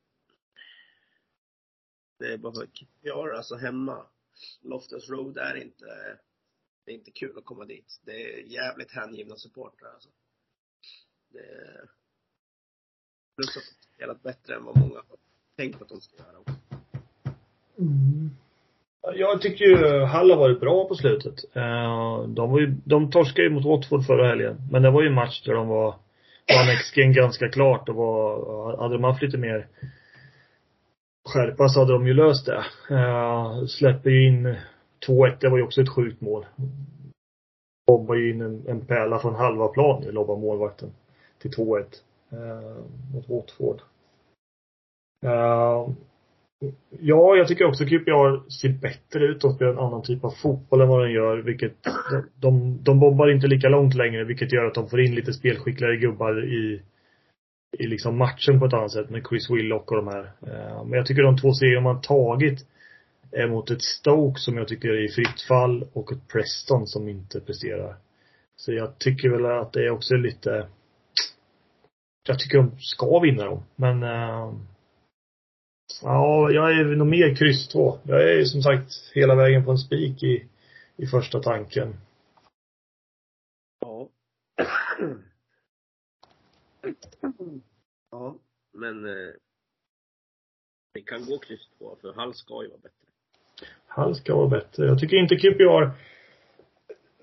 Det 2.20 2.34
är 2.34 2.38
bara 2.38 2.54
för 2.54 2.66
QPR, 2.66 3.34
alltså 3.36 3.56
hemma. 3.56 4.06
Loftus 4.62 5.10
Road 5.10 5.38
är 5.38 5.56
inte, 5.56 5.86
det 6.86 6.92
är 6.92 6.96
inte 6.96 7.12
kul 7.12 7.38
att 7.38 7.46
komma 7.46 7.66
dit. 7.66 8.02
Det 8.04 8.12
är 8.12 8.40
jävligt 8.40 8.92
hängivna 8.92 9.36
supportrar 9.36 9.90
alltså. 9.94 10.10
Det 11.30 11.40
är, 11.40 11.90
plus 13.36 13.58
att 13.58 13.64
de 13.64 13.94
spelat 13.96 14.24
bättre 14.24 14.56
än 14.56 14.64
vad 14.64 14.78
många 14.78 14.96
har 14.96 15.18
tänkt 15.56 15.82
att 15.82 15.90
de 15.90 16.02
ska 16.02 16.18
göra. 16.18 16.44
Mm. 17.78 18.30
Jag 19.02 19.42
tycker 19.42 19.66
ju 19.66 20.06
Hall 20.06 20.32
har 20.32 20.38
varit 20.38 20.60
bra 20.60 20.88
på 20.88 20.96
slutet. 20.96 21.56
Eh, 21.56 22.24
de 22.28 22.52
var 22.52 22.60
ju, 22.60 22.76
de 22.86 23.12
torskade 23.12 23.48
ju 23.48 23.54
mot 23.54 23.66
Watford 23.66 24.06
förra 24.06 24.28
helgen. 24.28 24.58
Men 24.72 24.82
det 24.82 24.92
var 24.92 25.02
ju 25.02 25.08
en 25.08 25.14
match 25.14 25.44
där 25.46 25.54
de 25.54 25.68
var, 25.68 25.96
vann 26.56 26.78
XG'n 26.78 27.14
ganska 27.14 27.50
klart 27.50 27.90
och 27.90 27.96
var, 27.96 28.78
hade 28.78 28.96
de 28.96 29.04
haft 29.04 29.22
lite 29.22 29.38
mer 29.38 29.68
skärpa 31.30 31.70
så 31.70 31.80
hade 31.80 31.94
de 31.94 32.08
ju 32.08 32.14
löst 32.14 32.46
det. 32.46 32.66
Eh, 32.96 33.66
släpper 33.66 34.10
ju 34.10 34.28
in 34.28 34.56
2-1, 35.08 35.38
det 35.40 35.50
var 35.50 35.58
ju 35.58 35.64
också 35.64 35.82
ett 35.82 35.96
sjukt 35.96 36.22
mål. 36.22 36.46
Bobbar 37.88 38.16
ju 38.16 38.32
in 38.32 38.42
en, 38.42 38.68
en 38.68 38.86
pärla 38.86 39.20
från 39.20 39.36
halva 39.36 39.68
plan, 39.68 40.04
lobbar 40.04 40.38
målvakten 40.38 40.92
till 41.42 41.52
2-1 41.52 41.86
eh, 42.32 42.84
mot 43.14 43.30
Watford. 43.30 43.82
Ja, 47.00 47.36
jag 47.36 47.48
tycker 47.48 47.66
också 47.66 47.86
QPR 47.86 48.50
ser 48.50 48.70
bättre 48.70 49.26
ut 49.26 49.44
och 49.44 49.56
spelar 49.56 49.72
en 49.72 49.80
annan 49.80 50.04
typ 50.04 50.24
av 50.24 50.32
fotboll 50.32 50.82
än 50.82 50.88
vad 50.88 51.02
den 51.04 51.12
gör, 51.12 51.38
vilket 51.38 51.76
de, 52.36 52.84
de, 52.84 53.00
bombar 53.00 53.32
inte 53.32 53.48
lika 53.48 53.70
långt 53.70 53.96
längre, 53.96 54.24
vilket 54.24 54.54
gör 54.54 54.66
att 54.66 54.74
de 54.74 54.90
får 54.90 55.02
in 55.02 55.16
lite 55.16 55.34
spelskickligare 55.34 55.98
gubbar 55.98 56.46
i, 56.46 56.82
i 57.78 57.88
liksom 57.88 58.18
matchen 58.18 58.60
på 58.60 58.66
ett 58.66 58.74
annat 58.74 58.92
sätt 58.92 59.10
med 59.10 59.26
Chris 59.30 59.50
Willock 59.50 59.92
och 59.92 59.98
de 59.98 60.08
här. 60.08 60.32
Eh, 60.42 60.86
men 60.86 60.94
jag 60.94 61.06
tycker 61.06 61.24
de 61.24 61.38
två 61.38 61.54
serier 61.54 61.82
man 61.82 62.02
tagit 62.02 62.66
är 63.32 63.48
mot 63.48 63.70
ett 63.70 63.82
Stoke 63.82 64.40
som 64.40 64.58
jag 64.58 64.68
tycker 64.68 64.90
är 64.90 65.06
i 65.06 65.10
fritt 65.10 65.42
fall 65.48 65.88
och 65.94 66.12
ett 66.12 66.28
Preston 66.28 66.88
som 66.88 67.10
inte 67.10 67.40
presterar. 67.40 67.96
Så 68.56 68.74
jag 68.74 68.98
tycker 68.98 69.30
väl 69.30 69.46
att 69.46 69.74
det 69.74 69.86
är 69.86 69.90
också 69.90 70.16
lite 70.16 70.68
jag 72.28 72.40
tycker 72.40 72.58
de 72.58 72.72
ska 72.80 73.20
vinna 73.20 73.46
dem, 73.46 73.64
men 73.76 74.04
eh, 74.04 74.54
Ja, 76.02 76.52
jag 76.52 76.72
är 76.72 76.84
nog 76.84 77.08
mer 77.08 77.36
kryss 77.36 77.68
två. 77.68 78.00
Jag 78.04 78.24
är 78.24 78.34
ju 78.34 78.46
som 78.46 78.62
sagt 78.62 79.12
hela 79.14 79.36
vägen 79.36 79.66
på 79.66 79.72
en 79.72 79.78
spik 79.78 80.24
i, 80.24 80.48
i 80.98 81.06
första 81.06 81.40
tanken. 81.40 81.96
Ja. 83.80 84.10
Ja, 88.12 88.36
men 88.74 89.06
eh, 89.06 89.34
det 90.94 91.02
kan 91.02 91.26
gå 91.26 91.38
kryss 91.38 91.70
två 91.78 91.98
för 92.02 92.14
Hall 92.14 92.34
ska 92.34 92.64
ju 92.64 92.70
vara 92.70 92.80
bättre. 92.80 92.96
Han 93.88 94.16
ska 94.16 94.36
vara 94.36 94.48
bättre. 94.48 94.86
Jag 94.86 95.00
tycker 95.00 95.18
inte 95.18 95.36
QPR 95.36 95.92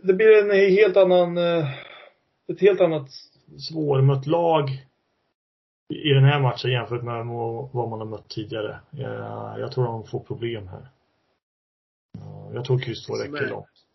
Det 0.03 0.15
blir 0.15 0.51
en 0.51 0.71
helt 0.71 0.97
annan 0.97 1.39
eh, 1.39 1.69
ett 2.49 2.61
helt 2.61 2.81
annat 2.81 3.09
svårmött 3.59 4.27
lag 4.27 4.87
i 5.89 6.13
den 6.13 6.25
här 6.25 6.41
matchen 6.41 6.71
jämfört 6.71 7.03
med 7.03 7.27
vad 7.73 7.89
man 7.89 7.99
har 7.99 8.07
mött 8.07 8.29
tidigare. 8.29 8.81
Jag, 8.91 9.61
jag 9.61 9.73
tror 9.73 9.85
de 9.85 10.07
får 10.07 10.21
problem 10.21 10.69
här. 10.69 10.89
Ja, 12.19 12.51
Jag 12.55 12.65
tror 12.65 12.79
kryss 12.79 13.07
två 13.07 13.15
räcker 13.15 13.49
långt. 13.49 13.87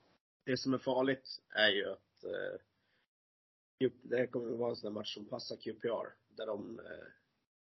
Det 0.45 0.57
som 0.57 0.73
är 0.73 0.77
farligt 0.77 1.41
är 1.49 1.69
ju 1.69 1.91
att 1.91 2.23
eh, 2.23 3.89
det 4.01 4.17
här 4.17 4.25
kommer 4.25 4.51
att 4.53 4.59
vara 4.59 4.69
en 4.69 4.75
sån 4.75 4.93
match 4.93 5.13
som 5.13 5.25
passar 5.25 5.55
QPR. 5.55 6.07
Där 6.37 6.45
de, 6.47 6.79
eh, 6.79 7.07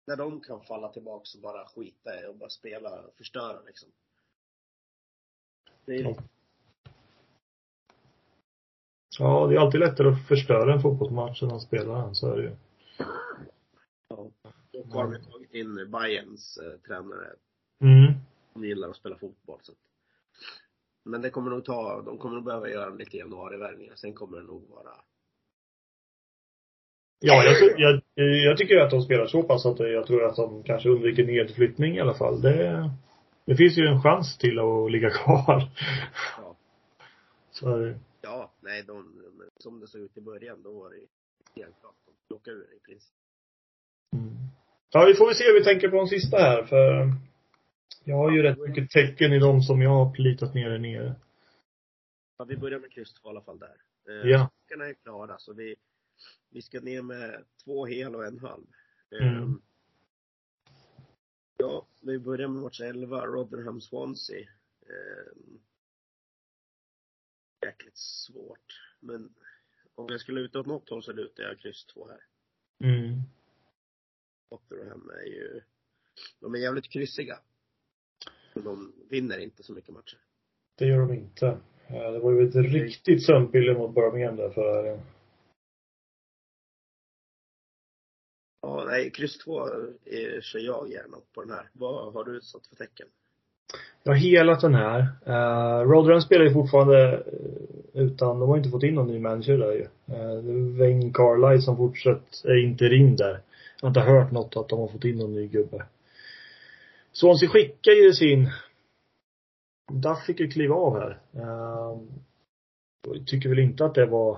där 0.05 0.15
de 0.15 0.41
kan 0.41 0.61
falla 0.61 0.89
tillbaks 0.89 1.35
och 1.35 1.41
bara 1.41 1.65
skita 1.65 2.23
i 2.23 2.27
och 2.27 2.35
bara 2.35 2.49
spela 2.49 3.01
och 3.01 3.15
förstöra 3.17 3.61
liksom. 3.65 3.89
Det 5.85 5.95
är, 5.95 6.03
Ja. 6.03 6.15
Ja, 9.19 9.47
det 9.47 9.55
är 9.55 9.59
alltid 9.59 9.79
lättare 9.79 10.07
att 10.07 10.27
förstöra 10.27 10.73
en 10.73 10.81
fotbollsmatch 10.81 11.43
än 11.43 11.51
att 11.51 11.61
spela 11.61 11.93
den, 11.93 12.15
så 12.15 12.31
är 12.31 12.37
det 12.37 12.43
ju. 12.43 12.55
Ja. 14.89 14.95
Och 14.95 15.01
har 15.03 15.07
vi 15.07 15.25
tagit 15.25 15.53
in 15.53 15.91
Bayerns 15.91 16.57
eh, 16.57 16.79
tränare 16.87 17.35
Mm. 17.81 18.13
som 18.53 18.63
gillar 18.63 18.89
att 18.89 18.95
spela 18.95 19.17
fotboll. 19.17 19.59
Så. 19.61 19.73
Men 21.05 21.21
det 21.21 21.29
kommer 21.29 21.51
nog 21.51 21.65
ta, 21.65 22.01
de 22.01 22.17
kommer 22.17 22.35
nog 22.35 22.45
behöva 22.45 22.69
göra 22.69 22.89
lite 22.89 23.17
januarivärvningar. 23.17 23.95
Sen 23.95 24.13
kommer 24.13 24.37
det 24.37 24.43
nog 24.43 24.69
vara, 24.69 24.91
Ja, 27.21 27.43
jag, 27.43 27.79
jag, 27.79 28.01
jag 28.45 28.57
tycker 28.57 28.77
att 28.79 28.91
de 28.91 29.01
spelar 29.01 29.27
så 29.27 29.43
pass 29.43 29.65
att 29.65 29.79
jag 29.79 30.07
tror 30.07 30.25
att 30.25 30.35
de 30.35 30.63
kanske 30.63 30.89
undviker 30.89 31.25
nedflyttning 31.25 31.95
i 31.95 31.99
alla 31.99 32.13
fall. 32.13 32.41
Det, 32.41 32.89
det 33.45 33.55
finns 33.55 33.77
ju 33.77 33.85
en 33.85 34.01
chans 34.01 34.37
till 34.37 34.59
att 34.59 34.91
ligga 34.91 35.09
kvar. 35.09 35.69
ja. 36.37 36.55
Så. 37.51 37.93
Ja, 38.21 38.51
nej, 38.59 38.83
de, 38.83 39.21
som 39.57 39.79
det 39.79 39.87
såg 39.87 40.01
ut 40.01 40.17
i 40.17 40.21
början, 40.21 40.63
då 40.63 40.79
var 40.79 40.89
det 40.89 40.95
helt 41.61 41.79
klart. 41.79 41.95
De 42.05 42.11
plockade 42.27 42.57
ur 42.57 42.75
i 42.75 42.79
princip. 42.79 43.15
Mm. 44.15 44.38
Ja, 44.91 45.05
vi 45.05 45.13
får 45.15 45.25
väl 45.25 45.35
se 45.35 45.43
hur 45.43 45.53
vi 45.59 45.63
tänker 45.63 45.89
på 45.89 45.95
de 45.95 46.07
sista 46.07 46.37
här, 46.37 46.63
för 46.63 47.11
Jag 48.03 48.15
har 48.15 48.31
ju 48.31 48.41
rätt 48.43 48.57
mycket 48.59 48.89
tecken 48.89 49.33
i 49.33 49.39
dem 49.39 49.61
som 49.61 49.81
jag 49.81 49.89
har 49.89 50.13
plitat 50.13 50.53
ner 50.53 50.69
där 50.69 50.79
nere. 50.79 51.15
Ja, 52.37 52.45
vi 52.45 52.57
börjar 52.57 52.79
med 52.79 52.91
kryss 52.91 53.13
två 53.13 53.29
i 53.29 53.31
alla 53.31 53.41
fall 53.41 53.59
där. 53.59 53.75
Eh, 54.09 54.29
Ja. 54.29 54.49
Stackarna 54.65 54.85
är 54.89 54.93
klara, 54.93 55.37
så 55.37 55.53
vi, 55.53 55.75
vi 56.49 56.61
ska 56.61 56.79
ner 56.79 57.01
med 57.01 57.43
två 57.63 57.85
hel 57.85 58.15
och 58.15 58.25
en 58.25 58.39
halv. 58.39 58.63
Eh, 59.11 59.37
Mm. 59.37 59.61
Ja, 61.57 61.87
vi 62.01 62.19
börjar 62.19 62.47
med 62.47 62.61
match 62.63 62.81
11, 62.81 63.25
Rotherham 63.25 63.81
Swansea. 63.81 64.39
Eh, 64.81 65.33
jäkligt 67.65 67.97
svårt. 67.97 68.81
Men 68.99 69.33
om 69.95 70.07
jag 70.09 70.21
skulle 70.21 70.41
luta 70.41 70.59
åt 70.59 70.65
något 70.65 70.89
håll 70.89 71.03
så 71.03 71.11
lutar 71.13 71.43
jag 71.43 71.59
kryss 71.59 71.85
två 71.85 72.07
här. 72.07 72.19
Mm. 72.89 73.21
Rotherham 74.51 75.09
är 75.09 75.27
ju, 75.27 75.61
de 76.39 76.53
är 76.55 76.59
jävligt 76.59 76.89
kryssiga. 76.89 77.39
Men 78.53 78.63
de 78.63 78.93
vinner 79.09 79.37
inte 79.39 79.63
så 79.63 79.73
mycket 79.73 79.93
matcher. 79.93 80.17
Det 80.77 80.85
gör 80.85 80.99
de 80.99 81.13
inte. 81.13 81.47
Eh, 81.87 82.11
Det 82.11 82.19
var 82.19 82.31
ju 82.31 82.47
ett 82.47 82.55
riktigt 82.55 83.25
sömnpiller 83.25 83.73
mot 83.73 83.95
Birmingham 83.95 84.35
där 84.35 84.49
förra 84.49 84.75
helgen. 84.75 84.99
Ja, 88.61 88.83
nej, 88.87 89.11
kryss 89.11 89.37
två 89.37 89.67
eh, 90.05 90.41
kör 90.41 90.59
jag 90.59 90.91
gärna 90.91 91.17
på 91.33 91.41
den 91.41 91.51
här. 91.51 91.69
Vad 91.73 92.13
har 92.13 92.23
du 92.23 92.41
satt 92.41 92.67
för 92.67 92.75
tecken? 92.75 93.07
Jag 94.03 94.11
har 94.11 94.19
helat 94.19 94.61
den 94.61 94.73
här. 94.75 94.99
Uh, 95.27 95.89
Rotherham 95.89 96.21
spelar 96.21 96.45
ju 96.45 96.53
fortfarande 96.53 97.13
eh, 97.13 98.01
utan, 98.01 98.39
de 98.39 98.49
har 98.49 98.57
inte 98.57 98.69
fått 98.69 98.83
in 98.83 98.95
någon 98.95 99.07
ny 99.07 99.19
manager 99.19 99.57
där 99.57 99.71
ju. 99.71 99.81
Uh, 99.81 100.43
det 100.43 100.51
är 100.51 100.77
Wayne 100.79 101.11
Carlisle 101.13 101.61
som 101.61 101.77
fortsatt 101.77 102.43
är 102.45 102.63
interim 102.63 103.15
där. 103.15 103.41
Jag 103.81 103.87
har 103.87 103.89
inte 103.89 104.11
hört 104.11 104.31
något 104.31 104.57
att 104.57 104.69
de 104.69 104.79
har 104.79 104.87
fått 104.87 105.05
in 105.05 105.17
någon 105.17 105.35
ny 105.35 105.47
gubbe. 105.47 105.85
Swansea 107.11 107.49
skickar 107.49 107.91
ju 107.91 108.13
sin 108.13 108.49
Duff 109.91 110.25
fick 110.25 110.39
ju 110.39 110.47
kliva 110.47 110.75
av 110.75 110.99
här. 110.99 111.17
Ehm, 111.33 112.07
jag 113.07 113.27
tycker 113.27 113.49
väl 113.49 113.59
inte 113.59 113.85
att 113.85 113.95
det 113.95 114.05
var 114.05 114.37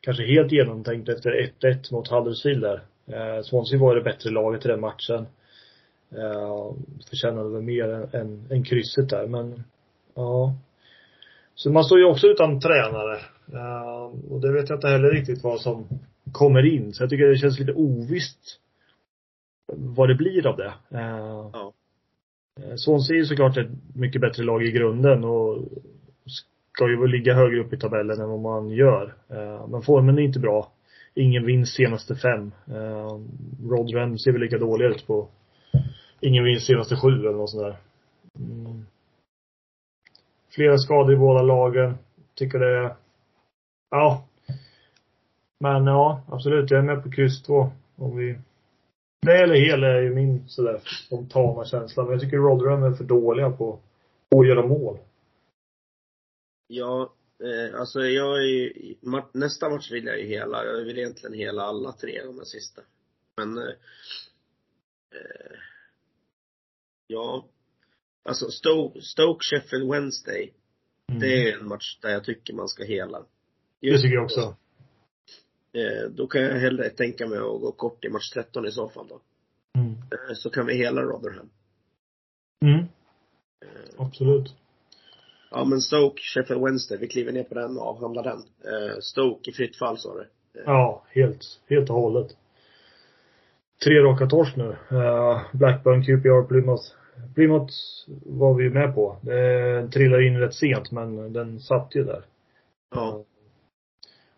kanske 0.00 0.26
helt 0.26 0.52
genomtänkt 0.52 1.08
efter 1.08 1.30
1-1 1.30 1.92
mot 1.92 2.08
Huddersfield 2.08 2.62
där. 2.62 2.82
Ehm, 3.06 3.42
Swansea 3.42 3.78
var 3.78 3.94
det 3.94 4.02
bättre 4.02 4.30
laget 4.30 4.64
i 4.64 4.68
den 4.68 4.80
matchen. 4.80 5.26
Ehm, 6.10 6.86
förtjänade 7.10 7.50
väl 7.50 7.62
mer 7.62 7.88
än, 7.88 8.08
än, 8.12 8.46
än 8.50 8.64
krysset 8.64 9.08
där, 9.08 9.26
men 9.26 9.64
ja. 10.14 10.54
Så 11.54 11.70
man 11.70 11.84
står 11.84 11.98
ju 11.98 12.04
också 12.04 12.26
utan 12.26 12.60
tränare. 12.60 13.20
Och 14.30 14.40
det 14.40 14.52
vet 14.52 14.68
jag 14.68 14.76
inte 14.76 14.88
heller 14.88 15.10
riktigt 15.10 15.42
vad 15.42 15.60
som 15.60 15.86
kommer 16.32 16.74
in. 16.74 16.92
Så 16.92 17.02
jag 17.02 17.10
tycker 17.10 17.26
det 17.26 17.36
känns 17.36 17.58
lite 17.58 17.72
ovisst 17.72 18.60
vad 19.76 20.08
det 20.08 20.14
blir 20.14 20.46
av 20.46 20.56
det. 20.56 20.72
Ja. 20.88 21.72
eh, 22.60 22.74
Swansea 22.76 23.14
är 23.14 23.18
ju 23.18 23.24
såklart 23.24 23.56
ett 23.56 23.70
mycket 23.94 24.20
bättre 24.20 24.42
lag 24.42 24.62
i 24.64 24.72
grunden 24.72 25.24
och 25.24 25.58
ska 26.74 26.88
ju 26.88 27.06
ligga 27.06 27.34
högre 27.34 27.60
upp 27.60 27.72
i 27.72 27.78
tabellen 27.78 28.20
än 28.20 28.28
vad 28.28 28.40
man 28.40 28.70
gör. 28.70 29.14
Uh, 29.30 29.68
men 29.68 29.82
formen 29.82 30.18
är 30.18 30.22
inte 30.22 30.38
bra. 30.38 30.72
Ingen 31.14 31.46
vinst 31.46 31.74
senaste 31.74 32.16
fem. 32.16 32.52
Rotherham 33.70 34.18
ser 34.18 34.32
väl 34.32 34.40
lika 34.40 34.58
dåliga 34.58 34.88
ut 34.88 35.06
på 35.06 35.28
ingen 36.24 36.44
vinst 36.44 36.66
senaste 36.66 36.96
sju 36.96 37.08
eller 37.08 37.32
något 37.32 37.50
sånt 37.50 37.62
där. 37.62 37.76
Mm. 38.38 38.86
Flera 40.54 40.78
skador 40.78 41.12
i 41.12 41.16
båda 41.16 41.42
lagen. 41.42 41.94
Tycker 42.34 42.58
det 42.58 42.96
ja. 43.90 44.24
Men 45.60 45.86
ja, 45.86 46.22
absolut. 46.28 46.70
Jag 46.70 46.78
är 46.78 46.84
med 46.84 47.02
på 47.02 47.10
kryss 47.10 47.42
två. 47.42 47.70
Om 47.96 48.16
vi 48.16 48.38
det 49.24 49.42
eller 49.42 49.54
hel 49.54 49.84
är 49.84 50.00
ju 50.00 50.14
min 50.14 50.48
sådär 50.48 50.80
spontana 51.06 51.64
känsla. 51.64 52.02
Men 52.02 52.12
jag 52.12 52.20
tycker 52.20 52.36
Rotherham 52.36 52.82
är 52.82 52.96
för 52.96 53.04
dåliga 53.04 53.50
på, 53.50 53.80
på 54.30 54.40
att 54.40 54.48
göra 54.48 54.66
mål. 54.66 54.98
Ja, 56.66 57.14
eh, 57.44 57.80
alltså 57.80 58.00
jag 58.00 58.38
är 58.38 58.46
ju, 58.46 58.94
nästa 59.32 59.68
match 59.68 59.92
vill 59.92 60.06
jag 60.06 60.20
ju 60.20 60.26
hela. 60.26 60.64
Jag 60.64 60.84
vill 60.84 60.98
egentligen 60.98 61.34
hela 61.38 61.62
alla 61.62 61.92
tre, 61.92 62.22
de 62.24 62.38
här 62.38 62.44
sista. 62.44 62.82
Men, 63.36 63.58
eh, 63.58 63.74
eh, 65.14 65.58
ja. 67.06 67.48
Alltså 68.24 68.50
Stoke, 68.50 69.00
Stoke 69.00 69.44
Sheffield 69.44 69.90
Wednesday. 69.90 70.52
Mm. 71.08 71.20
Det 71.20 71.50
är 71.50 71.58
en 71.58 71.68
match 71.68 71.98
där 72.02 72.10
jag 72.10 72.24
tycker 72.24 72.54
man 72.54 72.68
ska 72.68 72.84
hela. 72.84 73.24
det 73.80 73.98
tycker 73.98 74.14
jag 74.14 74.24
också. 74.24 74.56
Eh, 75.74 76.10
då 76.10 76.26
kan 76.26 76.42
jag 76.42 76.54
hellre 76.54 76.90
tänka 76.90 77.26
mig 77.26 77.38
att 77.38 77.60
gå 77.60 77.72
kort 77.72 78.04
i 78.04 78.08
match 78.08 78.30
13 78.34 78.66
i 78.66 78.70
så 78.70 78.88
fall 78.88 79.06
då. 79.08 79.20
Mm. 79.80 79.90
Eh, 79.92 80.34
så 80.34 80.50
kan 80.50 80.66
vi 80.66 80.74
hela 80.74 81.02
Rotherham. 81.02 81.48
Mm. 82.64 82.78
Eh, 82.78 82.86
Absolut. 84.06 84.54
ja 85.50 85.64
men 85.64 85.80
Stoke, 85.80 86.22
Sheffield 86.22 86.64
Wednesday, 86.64 86.98
vi 86.98 87.08
kliver 87.08 87.32
ner 87.32 87.44
på 87.44 87.54
den 87.54 87.78
och 87.78 87.86
avhandlar 87.86 88.22
den. 88.22 88.38
Eh, 88.72 88.96
Stoke 89.00 89.50
i 89.50 89.54
fritt 89.54 89.76
fall 89.76 89.98
sa 89.98 90.14
du? 90.14 90.20
Eh, 90.20 90.62
Ja, 90.66 91.04
helt, 91.08 91.60
helt 91.68 91.90
och 91.90 91.96
hållet. 91.96 92.36
Tre 93.84 93.94
raka 94.02 94.26
torsk 94.26 94.56
nu. 94.56 94.76
Blackburn, 95.52 96.02
QPR, 96.04 96.48
Plymouth. 96.48 96.84
Plymouth 97.34 97.74
var 98.26 98.54
vi 98.54 98.64
ju 98.64 98.70
med 98.70 98.94
på. 98.94 99.16
Det 99.22 99.88
trillade 99.92 100.26
in 100.26 100.38
rätt 100.40 100.54
sent 100.54 100.90
men 100.90 101.32
den 101.32 101.60
satt 101.60 101.94
ju 101.94 102.04
där. 102.04 102.24
ja. 102.94 103.24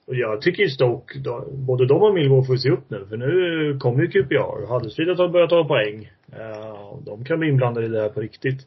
Och 0.07 0.15
jag 0.15 0.43
tycker 0.43 0.63
ju 0.63 0.69
Stoke, 0.69 1.19
då, 1.19 1.49
både 1.53 1.87
de 1.87 2.03
och 2.03 2.15
Millwall 2.15 2.45
får 2.45 2.57
se 2.57 2.71
upp 2.71 2.91
nu 2.91 3.07
för 3.07 3.17
nu 3.17 3.79
kommer 3.79 4.03
ju 4.03 4.09
QPR. 4.09 4.67
Huddersfield 4.67 5.19
har 5.19 5.29
börjat 5.29 5.51
ta 5.51 5.65
poäng. 5.69 6.13
Uh, 6.33 6.99
de 7.05 7.25
kan 7.25 7.39
bli 7.39 7.49
inblandade 7.49 7.87
i 7.87 7.89
det 7.89 8.01
här 8.01 8.09
på 8.09 8.21
riktigt. 8.21 8.67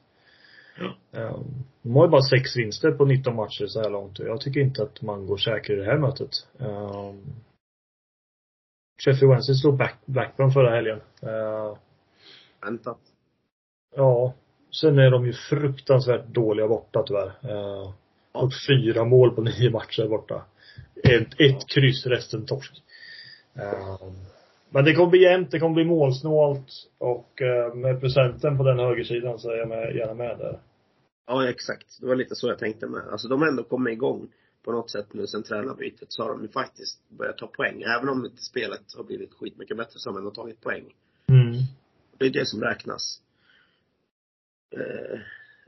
Ja. 0.80 1.22
Uh, 1.22 1.40
de 1.82 1.96
har 1.96 2.06
ju 2.06 2.12
bara 2.12 2.22
sex 2.22 2.58
vinster 2.58 2.92
på 2.92 3.06
19 3.06 3.36
matcher 3.36 3.66
så 3.66 3.82
här 3.82 3.90
långt 3.90 4.20
och 4.20 4.26
jag 4.26 4.42
tycker 4.42 4.60
inte 4.60 4.84
att 4.84 5.02
man 5.02 5.26
går 5.28 5.38
säker 5.38 5.74
i 5.74 5.76
det 5.76 5.86
här 5.86 5.98
mötet. 5.98 6.30
Sheffield 9.06 9.32
Wednesday 9.32 9.56
slog 9.56 9.78
back, 9.78 9.96
Blackburn 10.06 10.52
förra 10.52 10.76
helgen. 10.76 11.00
Uh, 11.24 11.78
Väntat. 12.62 13.00
ja. 13.96 14.34
Sen 14.82 15.00
är 15.00 15.12
de 15.12 15.26
ju 15.26 15.34
fruktansvärt 15.34 16.26
dåliga 16.28 16.68
borta 16.68 17.04
tyvärr. 17.08 17.28
Uh, 17.56 17.94
Ja. 18.34 18.42
och 18.42 18.52
fyra 18.68 19.06
mål 19.06 19.36
på 19.36 19.42
nio 19.42 19.70
matcher 19.72 20.08
borta. 20.08 20.46
Ett, 21.04 21.40
ett 21.40 21.68
kryss, 21.68 22.06
resten 22.06 22.46
torsk. 22.46 22.74
Uh, 23.58 24.12
men 24.70 24.86
det 24.86 24.94
kommer 24.94 25.10
bli 25.10 25.24
jämnt, 25.24 25.52
det 25.52 25.60
kommer 25.60 25.76
bli 25.76 25.86
målsnålt 25.86 26.72
och 26.98 27.42
uh, 27.42 27.76
med 27.76 28.00
procenten 28.00 28.58
på 28.58 28.64
den 28.64 28.80
högersidan 28.80 29.40
så 29.40 29.50
är 29.50 29.58
jag 29.58 29.70
med, 29.70 29.96
gärna 29.96 30.14
med 30.14 30.38
där. 30.38 30.60
Ja, 31.28 31.50
exakt. 31.50 31.98
Det 32.02 32.08
var 32.08 32.16
lite 32.16 32.36
så 32.36 32.48
jag 32.48 32.60
tänkte 32.60 32.88
med. 32.88 33.02
Alltså 33.12 33.28
de 33.28 33.42
har 33.42 33.48
ändå 33.48 33.64
kommit 33.64 33.94
igång 33.94 34.28
på 34.64 34.72
något 34.72 34.92
sätt 34.92 35.14
nu 35.14 35.28
sen 35.28 35.44
tränarbytet 35.44 36.08
så 36.12 36.24
har 36.24 36.30
de 36.30 36.42
ju 36.42 36.48
faktiskt 36.48 37.10
börjat 37.10 37.38
ta 37.38 37.48
poäng. 37.48 37.82
Även 37.82 38.10
om 38.10 38.26
inte 38.26 38.44
spelet 38.44 38.94
har 38.98 39.04
blivit 39.04 39.34
skitmycket 39.34 39.78
bättre 39.78 40.00
så 40.00 40.10
har 40.10 40.14
de 40.14 40.20
ändå 40.20 40.32
tagit 40.32 40.62
poäng. 40.62 40.86
Mm. 41.28 41.54
Det 42.18 42.26
är 42.26 42.30
det 42.30 42.46
som 42.46 42.62
räknas. 42.62 43.22
Eh, 44.72 45.20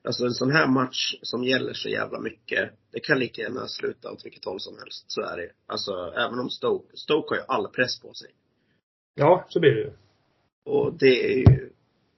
alltså 0.04 0.26
en 0.26 0.34
sån 0.34 0.52
här 0.52 0.68
match 0.68 1.16
som 1.22 1.44
gäller 1.44 1.74
så 1.74 1.90
jävla 1.90 2.20
mycket, 2.20 2.72
det 2.92 3.00
kan 3.00 3.20
lika 3.20 3.42
gärna 3.42 3.68
sluta 3.68 4.12
åt 4.12 4.26
vilket 4.26 4.46
håll 4.46 4.60
som 4.60 4.78
helst. 4.78 5.06
Så 5.08 5.22
är 5.22 5.38
det 5.38 5.52
Alltså 5.66 5.92
även 6.18 6.40
om 6.40 6.50
Stoke, 6.50 6.98
Stoke 6.98 7.28
har 7.36 7.38
ju 7.38 7.44
all 7.48 7.68
press 7.68 8.00
på 8.00 8.14
sig. 8.14 8.32
Ja, 9.14 9.46
så 9.50 9.60
blir 9.60 9.72
det 9.72 9.82
ju. 9.82 9.92
Och 10.66 10.94
det 10.94 11.34
är 11.34 11.38
ju, 11.38 11.70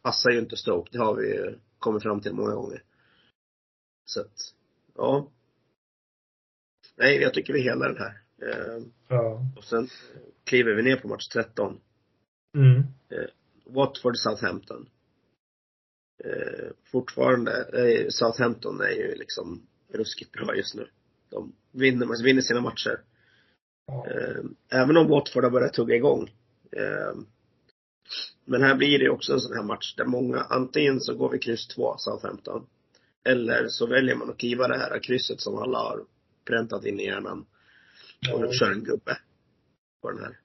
passar 0.01 0.29
ju 0.31 0.39
inte 0.39 0.57
Stoke. 0.57 0.89
Det 0.91 0.97
har 0.99 1.15
vi 1.15 1.27
ju 1.27 1.59
kommit 1.79 2.03
fram 2.03 2.21
till 2.21 2.33
många 2.33 2.55
gånger. 2.55 2.83
Så 4.05 4.21
att, 4.21 4.53
ja. 4.95 5.31
Nej, 6.95 7.21
jag 7.21 7.33
tycker 7.33 7.53
vi 7.53 7.61
hela 7.61 7.87
den 7.87 7.97
här. 7.97 8.21
Eh, 8.41 8.83
Ja. 9.07 9.41
och 9.57 9.63
sen 9.63 9.87
kliver 10.43 10.73
vi 10.75 10.83
ner 10.83 10.95
på 10.95 11.07
match 11.07 11.27
13. 11.27 11.79
Mm. 12.55 12.83
Watford 13.65 14.17
Southampton. 14.17 14.89
Eh, 16.23 16.69
fortfarande, 16.91 17.65
eh, 17.73 18.07
Southampton 18.09 18.81
är 18.81 18.89
ju 18.91 19.15
liksom 19.15 19.67
ruskigt 19.93 20.31
bra 20.31 20.55
just 20.55 20.75
nu. 20.75 20.87
De 21.29 21.55
vinner, 21.71 22.05
man 22.05 22.23
vinner 22.23 22.41
sina 22.41 22.61
matcher. 22.61 23.01
Eh, 24.07 24.43
även 24.81 24.97
om 24.97 25.07
Watford 25.07 25.43
har 25.43 25.51
börjat 25.51 25.73
tugga 25.73 25.95
igång. 25.95 26.29
Eh, 26.71 27.15
men 28.45 28.61
här 28.61 28.75
blir 28.75 28.99
det 28.99 29.09
också 29.09 29.33
en 29.33 29.39
sån 29.39 29.55
här 29.57 29.63
match 29.63 29.95
där 29.95 30.05
många, 30.05 30.39
antingen 30.39 30.99
så 31.01 31.15
går 31.15 31.29
vi 31.29 31.39
kryss 31.39 31.67
2, 31.67 31.95
Southampton. 31.97 32.67
Eller 33.23 33.67
så 33.67 33.85
väljer 33.87 34.15
man 34.15 34.29
att 34.29 34.37
kliva 34.37 34.67
det 34.67 34.77
här 34.77 34.99
krysset 35.03 35.41
som 35.41 35.57
alla 35.57 35.77
har 35.77 36.05
präntat 36.45 36.85
in 36.85 36.99
i 36.99 37.05
hjärnan. 37.05 37.45
Och 38.33 38.45
Ja. 38.45 38.51
kör 38.51 38.71
en 38.71 38.83
gubbe 38.83 39.17
på 40.01 40.11
den 40.11 40.19
här. 40.19 40.37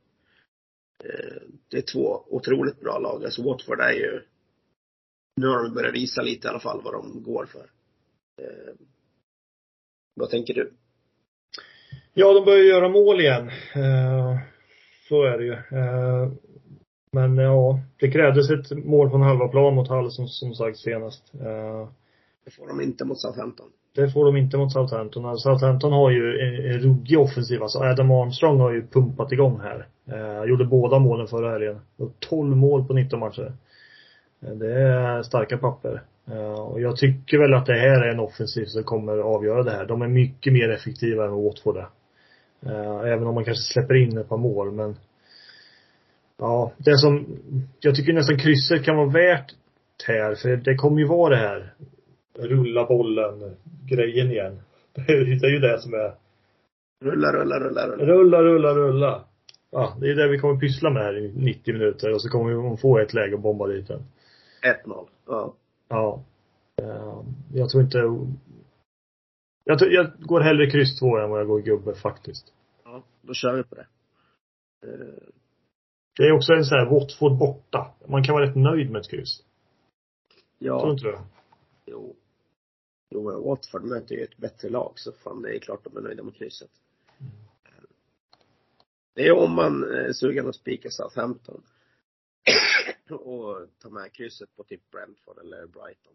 Eh, 1.05 1.43
det 1.69 1.79
är 1.79 1.83
två 1.83 2.25
otroligt 2.29 2.81
bra 2.81 2.99
lag. 2.99 3.25
Alltså 3.25 3.43
Watford 3.43 3.81
är 3.81 3.93
ju, 3.93 4.23
nu 5.39 5.47
har 5.47 5.63
de 5.63 5.75
börjat 5.75 5.95
visa 5.95 6.23
lite 6.23 6.47
i 6.47 6.51
alla 6.51 6.61
fall 6.61 6.81
vad 6.85 6.93
de 6.95 7.23
går 7.23 7.47
för. 7.47 7.61
Eh, 8.43 8.75
vad 10.15 10.31
tänker 10.31 10.55
du? 10.55 10.73
Ja, 12.15 12.33
de 12.35 12.45
börjar 12.45 12.65
göra 12.65 12.89
mål 12.89 13.21
igen. 13.21 13.49
Eh, 13.75 14.39
så 15.09 15.23
är 15.25 15.39
det 15.39 15.45
ju. 15.45 15.53
Eh, 15.53 16.33
Men 17.13 17.37
ja, 17.39 17.81
det 18.01 18.11
krävdes 18.11 18.51
ett 18.51 18.85
mål 18.85 19.11
från 19.11 19.23
halva 19.23 19.49
plan 19.49 19.75
mot 19.75 19.89
Hall 19.89 20.11
som, 20.11 20.29
som 20.29 20.55
sagt 20.55 20.79
senast. 20.79 21.35
Eh, 21.35 21.89
Det 22.45 22.51
får 22.51 22.69
de 22.69 22.81
inte 22.81 23.05
mot 23.05 23.21
Southampton. 23.21 23.67
det 23.95 24.11
får 24.11 24.25
de 24.25 24.37
inte 24.37 24.57
mot 24.57 24.73
Southampton. 24.73 25.25
Alltså, 25.27 25.49
Southampton 25.49 25.93
har 25.93 26.11
ju 26.11 26.41
en, 26.41 26.71
en 26.73 26.79
ruggig 26.81 27.19
offensiv. 27.19 27.63
Alltså 27.63 27.79
Adam 27.79 28.11
Armstrong 28.11 28.61
har 28.61 28.73
ju 28.73 28.87
pumpat 28.87 29.33
igång 29.33 29.61
här. 29.61 29.87
Eh, 30.07 30.45
gjorde 30.51 30.65
båda 30.65 30.99
målen 30.99 31.27
förra 31.27 31.51
helgen. 31.53 31.81
Och 31.97 32.13
12 32.19 32.57
mål 32.57 32.85
på 32.87 32.93
19 32.95 33.21
matcher. 33.21 33.53
Eh, 34.41 34.55
det 34.55 34.73
är 34.73 35.23
starka 35.23 35.59
papper. 35.59 36.03
Eh, 36.31 36.61
och 36.61 36.81
jag 36.81 36.97
tycker 36.97 37.39
väl 37.39 37.55
att 37.55 37.67
det 37.67 37.79
här 37.79 38.07
är 38.07 38.13
en 38.13 38.21
offensiv 38.21 38.65
som 38.65 38.85
kommer 38.85 39.19
avgöra 39.19 39.63
det 39.63 39.71
här. 39.71 39.87
De 39.87 40.03
är 40.03 40.09
mycket 40.09 40.53
mer 40.53 40.71
effektiva 40.71 41.25
än 41.25 41.45
Watford 41.45 41.77
är. 41.77 41.89
Eh, 42.67 43.13
även 43.13 43.27
om 43.27 43.35
man 43.35 43.45
kanske 43.45 43.73
släpper 43.73 43.95
in 43.95 44.19
ett 44.19 44.29
par 44.29 44.37
mål, 44.37 44.73
men 44.73 44.97
Ja, 46.41 46.73
det 46.77 46.99
som, 46.99 47.27
jag 47.81 47.95
tycker 47.95 48.13
nästan 48.13 48.39
krysset 48.39 48.85
kan 48.85 48.97
vara 48.97 49.11
värt 49.11 49.55
här, 50.07 50.35
för 50.35 50.57
det 50.57 50.75
kommer 50.75 50.99
ju 50.99 51.07
vara 51.07 51.35
det 51.35 51.41
här 51.41 51.75
rulla 52.39 52.87
bollen 52.87 53.57
grejen 53.87 54.31
igen. 54.31 54.59
Det 54.95 55.13
är 55.13 55.51
ju 55.51 55.59
det 55.59 55.81
som 55.81 55.95
är 55.95 56.15
Rulla, 57.05 57.33
rulla, 57.33 57.61
rulla, 57.61 57.87
rulla. 57.87 58.05
rulla, 58.05 58.43
rulla, 58.43 58.75
rulla. 58.75 59.25
Ja, 59.71 59.97
det 60.01 60.11
är 60.11 60.15
det 60.15 60.29
vi 60.29 60.39
kommer 60.39 60.61
pyssla 60.61 60.91
med 60.91 61.03
här 61.03 61.19
i 61.19 61.33
90 61.35 61.73
minuter 61.73 62.15
och 62.15 62.23
så 62.23 62.29
kommer 62.29 62.71
vi 62.71 62.77
få 62.77 62.99
ett 62.99 63.15
läge 63.15 63.35
och 63.35 63.41
bomba 63.41 63.67
dit 63.67 63.89
den. 63.89 64.03
1-0. 64.63 65.09
Ja. 65.27 65.55
Ja. 65.89 66.23
Eh, 66.77 67.23
Jag 67.55 67.71
tror 67.71 67.83
inte 67.83 67.99
jag, 69.65 69.79
tror, 69.79 69.93
jag 69.93 70.13
går 70.21 70.41
hellre 70.41 70.71
kryss 70.71 70.99
två 70.99 71.19
än 71.19 71.31
vad 71.31 71.41
jag 71.41 71.47
går 71.47 71.61
gubbe 71.61 71.95
faktiskt. 71.95 72.53
ja. 72.85 73.03
Då 73.23 73.35
kör 73.35 73.57
vi 73.57 73.63
på 73.65 73.75
det. 73.75 73.87
Eh, 74.87 75.29
Det 76.17 76.23
är 76.23 76.33
också 76.33 76.53
en 76.53 76.65
sån 76.65 76.79
här 76.79 76.87
Watford 76.91 77.39
borta. 77.39 77.95
Man 78.09 78.25
kan 78.25 78.35
vara 78.35 78.47
rätt 78.47 78.57
nöjd 78.57 78.91
med 78.91 79.01
ett 79.01 79.09
kryss. 79.11 79.39
Tror 79.39 79.45
Ja, 80.59 80.91
inte 80.91 81.05
du? 81.05 81.19
jo. 81.87 82.17
Jo, 83.11 83.31
men 83.31 83.43
Watford 83.43 83.85
möter 83.85 84.15
ju 84.15 84.23
ett 84.23 84.37
bättre 84.37 84.69
lag 84.69 84.93
så 84.97 85.13
fan 85.13 85.43
det 85.43 85.57
är 85.57 85.59
klart 85.59 85.85
de 85.85 85.97
är 85.97 86.01
nöjda 86.01 86.23
med 86.23 86.35
krysset. 86.35 86.71
Det 89.15 89.27
är 89.27 89.33
om 89.33 89.53
man 89.55 89.85
är 89.85 90.13
sugen 90.13 90.49
att 90.49 90.55
spika 90.55 90.91
Southampton. 90.91 91.63
och 93.31 93.67
ta 93.83 93.89
med 93.89 94.13
krysset 94.13 94.57
på 94.57 94.65
typ 94.65 94.91
Brentford 94.91 95.39
eller 95.39 95.67
Brighton. 95.67 96.13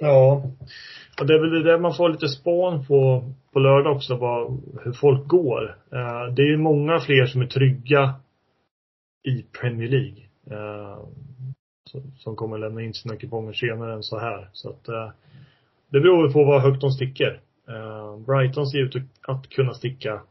Ja. 0.00 0.42
Och 1.20 1.26
det 1.26 1.34
är 1.34 1.38
väl 1.38 1.62
det 1.62 1.78
man 1.78 1.94
får 1.94 2.08
lite 2.08 2.28
spån 2.28 2.86
på, 2.86 3.24
på 3.52 3.58
lördag 3.58 3.96
också, 3.96 4.16
vad, 4.16 4.62
hur 4.84 4.92
folk 4.92 5.28
går. 5.28 5.78
Eh, 5.92 6.34
det 6.34 6.42
är 6.42 6.50
ju 6.50 6.56
många 6.56 7.00
fler 7.00 7.26
som 7.26 7.42
är 7.42 7.46
trygga 7.46 8.14
i 9.22 9.42
Premier 9.42 9.88
League. 9.88 10.28
Eh, 10.50 11.04
som, 12.18 12.36
kommer 12.36 12.58
lämna 12.58 12.82
in 12.82 12.94
sina 12.94 13.16
kuponger 13.16 13.52
senare 13.52 13.94
än 13.94 14.02
så 14.02 14.18
här. 14.18 14.48
Så 14.52 14.70
att 14.70 14.88
eh, 14.88 15.10
det 15.88 16.00
beror 16.00 16.32
på 16.32 16.44
vad 16.44 16.62
högt 16.62 16.80
de 16.80 16.90
sticker. 16.90 17.40
Eh, 17.68 18.18
Brighton 18.18 18.66
ser 18.66 18.78
ut 18.78 18.96
att 19.22 19.48
kunna 19.48 19.74
sticka 19.74 20.22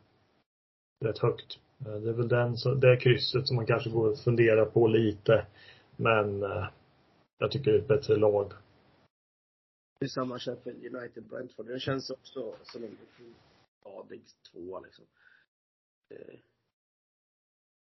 rätt 1.05 1.19
högt. 1.19 1.59
Eh, 1.85 1.93
det 1.93 2.09
är 2.09 2.13
väl 2.13 2.27
den, 2.27 2.55
det 2.79 2.97
krysset 2.97 3.47
som 3.47 3.55
man 3.55 3.65
kanske 3.65 3.89
borde 3.89 4.15
fundera 4.15 4.65
på 4.65 4.87
lite. 4.87 5.45
Men 5.95 6.43
eh, 6.43 6.67
jag 7.37 7.51
tycker 7.51 7.71
det 7.71 7.77
är 7.77 7.81
ett 7.81 7.87
bättre 7.87 8.15
lag. 8.15 8.53
Det 9.99 10.05
är 10.05 10.09
samma 10.09 10.39
Sheffield 10.39 10.95
United 10.95 11.23
Brentford. 11.23 11.67
Det 11.67 11.79
känns 11.79 12.09
också 12.09 12.55
som 12.63 12.83
en 12.83 12.97
stadig 13.81 14.21
tvåa 14.51 14.79
liksom. 14.79 15.05
Eh, 16.09 16.39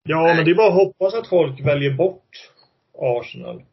Ja, 0.08 0.34
men 0.36 0.44
det 0.44 0.50
är 0.50 0.54
bara 0.54 0.68
att 0.68 0.84
hoppas 0.86 1.14
att 1.14 1.28
folk 1.28 1.60
väljer 1.60 1.94
bort 1.94 2.52
Arsenal. 2.92 3.64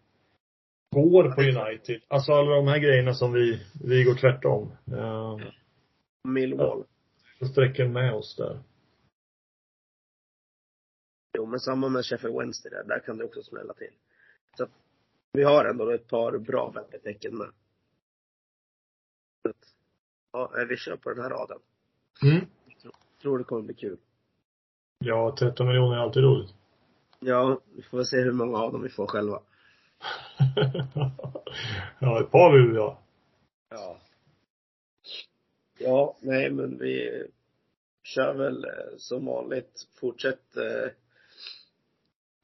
Går 0.95 1.31
på 1.31 1.41
United. 1.41 2.01
Alltså 2.07 2.33
alla 2.33 2.55
de 2.55 2.67
här 2.67 2.79
grejerna 2.79 3.13
som 3.13 3.33
vi, 3.33 3.61
vi 3.83 4.03
går 4.03 4.15
tvärtom. 4.15 4.71
Uh, 4.91 5.39
Millwall. 6.27 6.83
så 7.39 7.45
sträcker 7.45 7.87
med 7.87 8.13
oss 8.13 8.35
där. 8.35 8.59
Jo, 11.33 11.45
men 11.45 11.59
samma 11.59 11.89
med 11.89 12.05
Sheffield 12.05 12.37
Wednesday 12.37 12.71
där. 12.71 12.83
Där 12.83 12.99
kan 12.99 13.17
det 13.17 13.23
också 13.23 13.43
smälla 13.43 13.73
till. 13.73 13.93
Så 14.57 14.63
att 14.63 14.71
vi 15.31 15.43
har 15.43 15.65
ändå 15.65 15.91
ett 15.91 16.07
par 16.07 16.37
bra 16.37 16.71
väntetecken 16.75 17.37
med. 17.37 17.47
Ja, 20.31 20.51
vi 20.69 20.77
kör 20.77 20.95
på 20.95 21.09
den 21.09 21.23
här 21.23 21.29
raden. 21.29 21.59
Mm. 22.23 22.45
Tror 23.21 23.37
det 23.37 23.43
kommer 23.43 23.61
bli 23.61 23.73
kul. 23.73 23.97
Ja, 24.97 25.35
13 25.39 25.67
miljoner 25.67 25.95
är 25.95 25.99
alltid 25.99 26.23
roligt. 26.23 26.53
Ja, 27.19 27.61
vi 27.75 27.81
får 27.81 27.97
väl 27.97 28.05
se 28.05 28.17
hur 28.17 28.31
många 28.31 28.57
av 28.57 28.71
dem 28.71 28.81
vi 28.81 28.89
får 28.89 29.07
själva. 29.07 29.41
ja, 31.99 32.21
ett 32.21 32.31
par 32.31 32.53
vill 32.53 32.71
vi 32.71 32.77
ha. 32.77 32.99
Ja. 33.69 33.99
Ja, 35.79 36.17
nej 36.21 36.51
men 36.51 36.77
vi 36.77 37.23
kör 38.03 38.33
väl 38.33 38.65
eh, 38.65 38.97
som 38.97 39.25
vanligt. 39.25 39.87
Fortsätt 39.99 40.57
eh, 40.57 40.91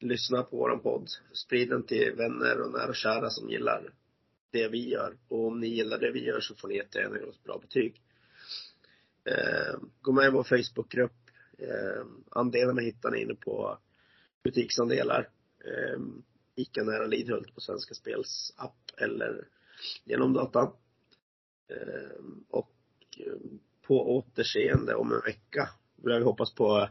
lyssna 0.00 0.42
på 0.42 0.56
våran 0.56 0.80
podd. 0.80 1.08
Sprid 1.32 1.68
den 1.68 1.82
till 1.82 2.12
vänner 2.12 2.60
och 2.60 2.72
nära 2.72 2.88
och 2.88 2.96
kära 2.96 3.30
som 3.30 3.50
gillar 3.50 3.94
det 4.50 4.68
vi 4.68 4.88
gör. 4.88 5.16
Och 5.28 5.46
om 5.46 5.60
ni 5.60 5.66
gillar 5.66 5.98
det 5.98 6.10
vi 6.10 6.24
gör 6.24 6.40
så 6.40 6.54
får 6.54 6.68
ni 6.68 6.76
jättegärna 6.76 7.18
ge 7.18 7.24
oss 7.24 7.42
bra 7.42 7.58
betyg. 7.58 8.02
Eh, 9.24 9.78
gå 10.00 10.12
med 10.12 10.26
i 10.26 10.30
vår 10.30 10.44
Facebookgrupp. 10.44 11.30
Eh, 11.58 12.04
andelarna 12.30 12.80
hittar 12.80 13.10
ni 13.10 13.22
inne 13.22 13.34
på 13.34 13.78
butiksandelar. 14.44 15.28
Eh, 15.64 16.00
Ica 16.54 16.82
nära 16.82 17.06
Lidhult 17.06 17.54
på 17.54 17.60
Svenska 17.60 17.94
Spels 17.94 18.54
app 18.56 18.90
eller 18.96 19.48
genom 20.04 20.32
datan. 20.32 20.72
Eh, 21.68 22.24
och 22.48 22.76
eh, 23.18 23.32
på 23.82 24.16
återseende 24.16 24.94
om 24.94 25.12
en 25.12 25.20
vecka. 25.20 25.68
Vi 25.96 26.22
hoppas 26.22 26.54
på 26.54 26.88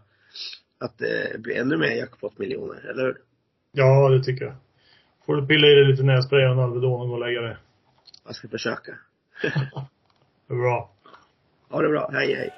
att 0.79 0.97
det 0.97 1.41
blir 1.41 1.55
ännu 1.55 1.77
mer 1.77 1.91
jackpot-miljoner, 1.91 2.89
eller 2.89 3.03
hur? 3.03 3.17
Ja, 3.71 4.09
det 4.09 4.23
tycker 4.23 4.45
jag. 4.45 4.55
Får 5.25 5.35
du 5.35 5.47
pilla 5.47 5.67
i 5.67 5.75
dig 5.75 5.85
lite 5.85 6.03
nässpray 6.03 6.45
och 6.45 6.51
en 6.51 6.59
Alvedon 6.59 7.01
och 7.01 7.07
gå 7.07 7.13
och 7.13 7.19
lägga 7.19 7.41
dig. 7.41 7.57
Jag 8.25 8.35
ska 8.35 8.47
försöka. 8.47 8.91
Bra. 10.47 10.91
Ha 11.69 11.81
det 11.81 11.89
bra. 11.89 12.09
Hej, 12.13 12.35
hej. 12.35 12.49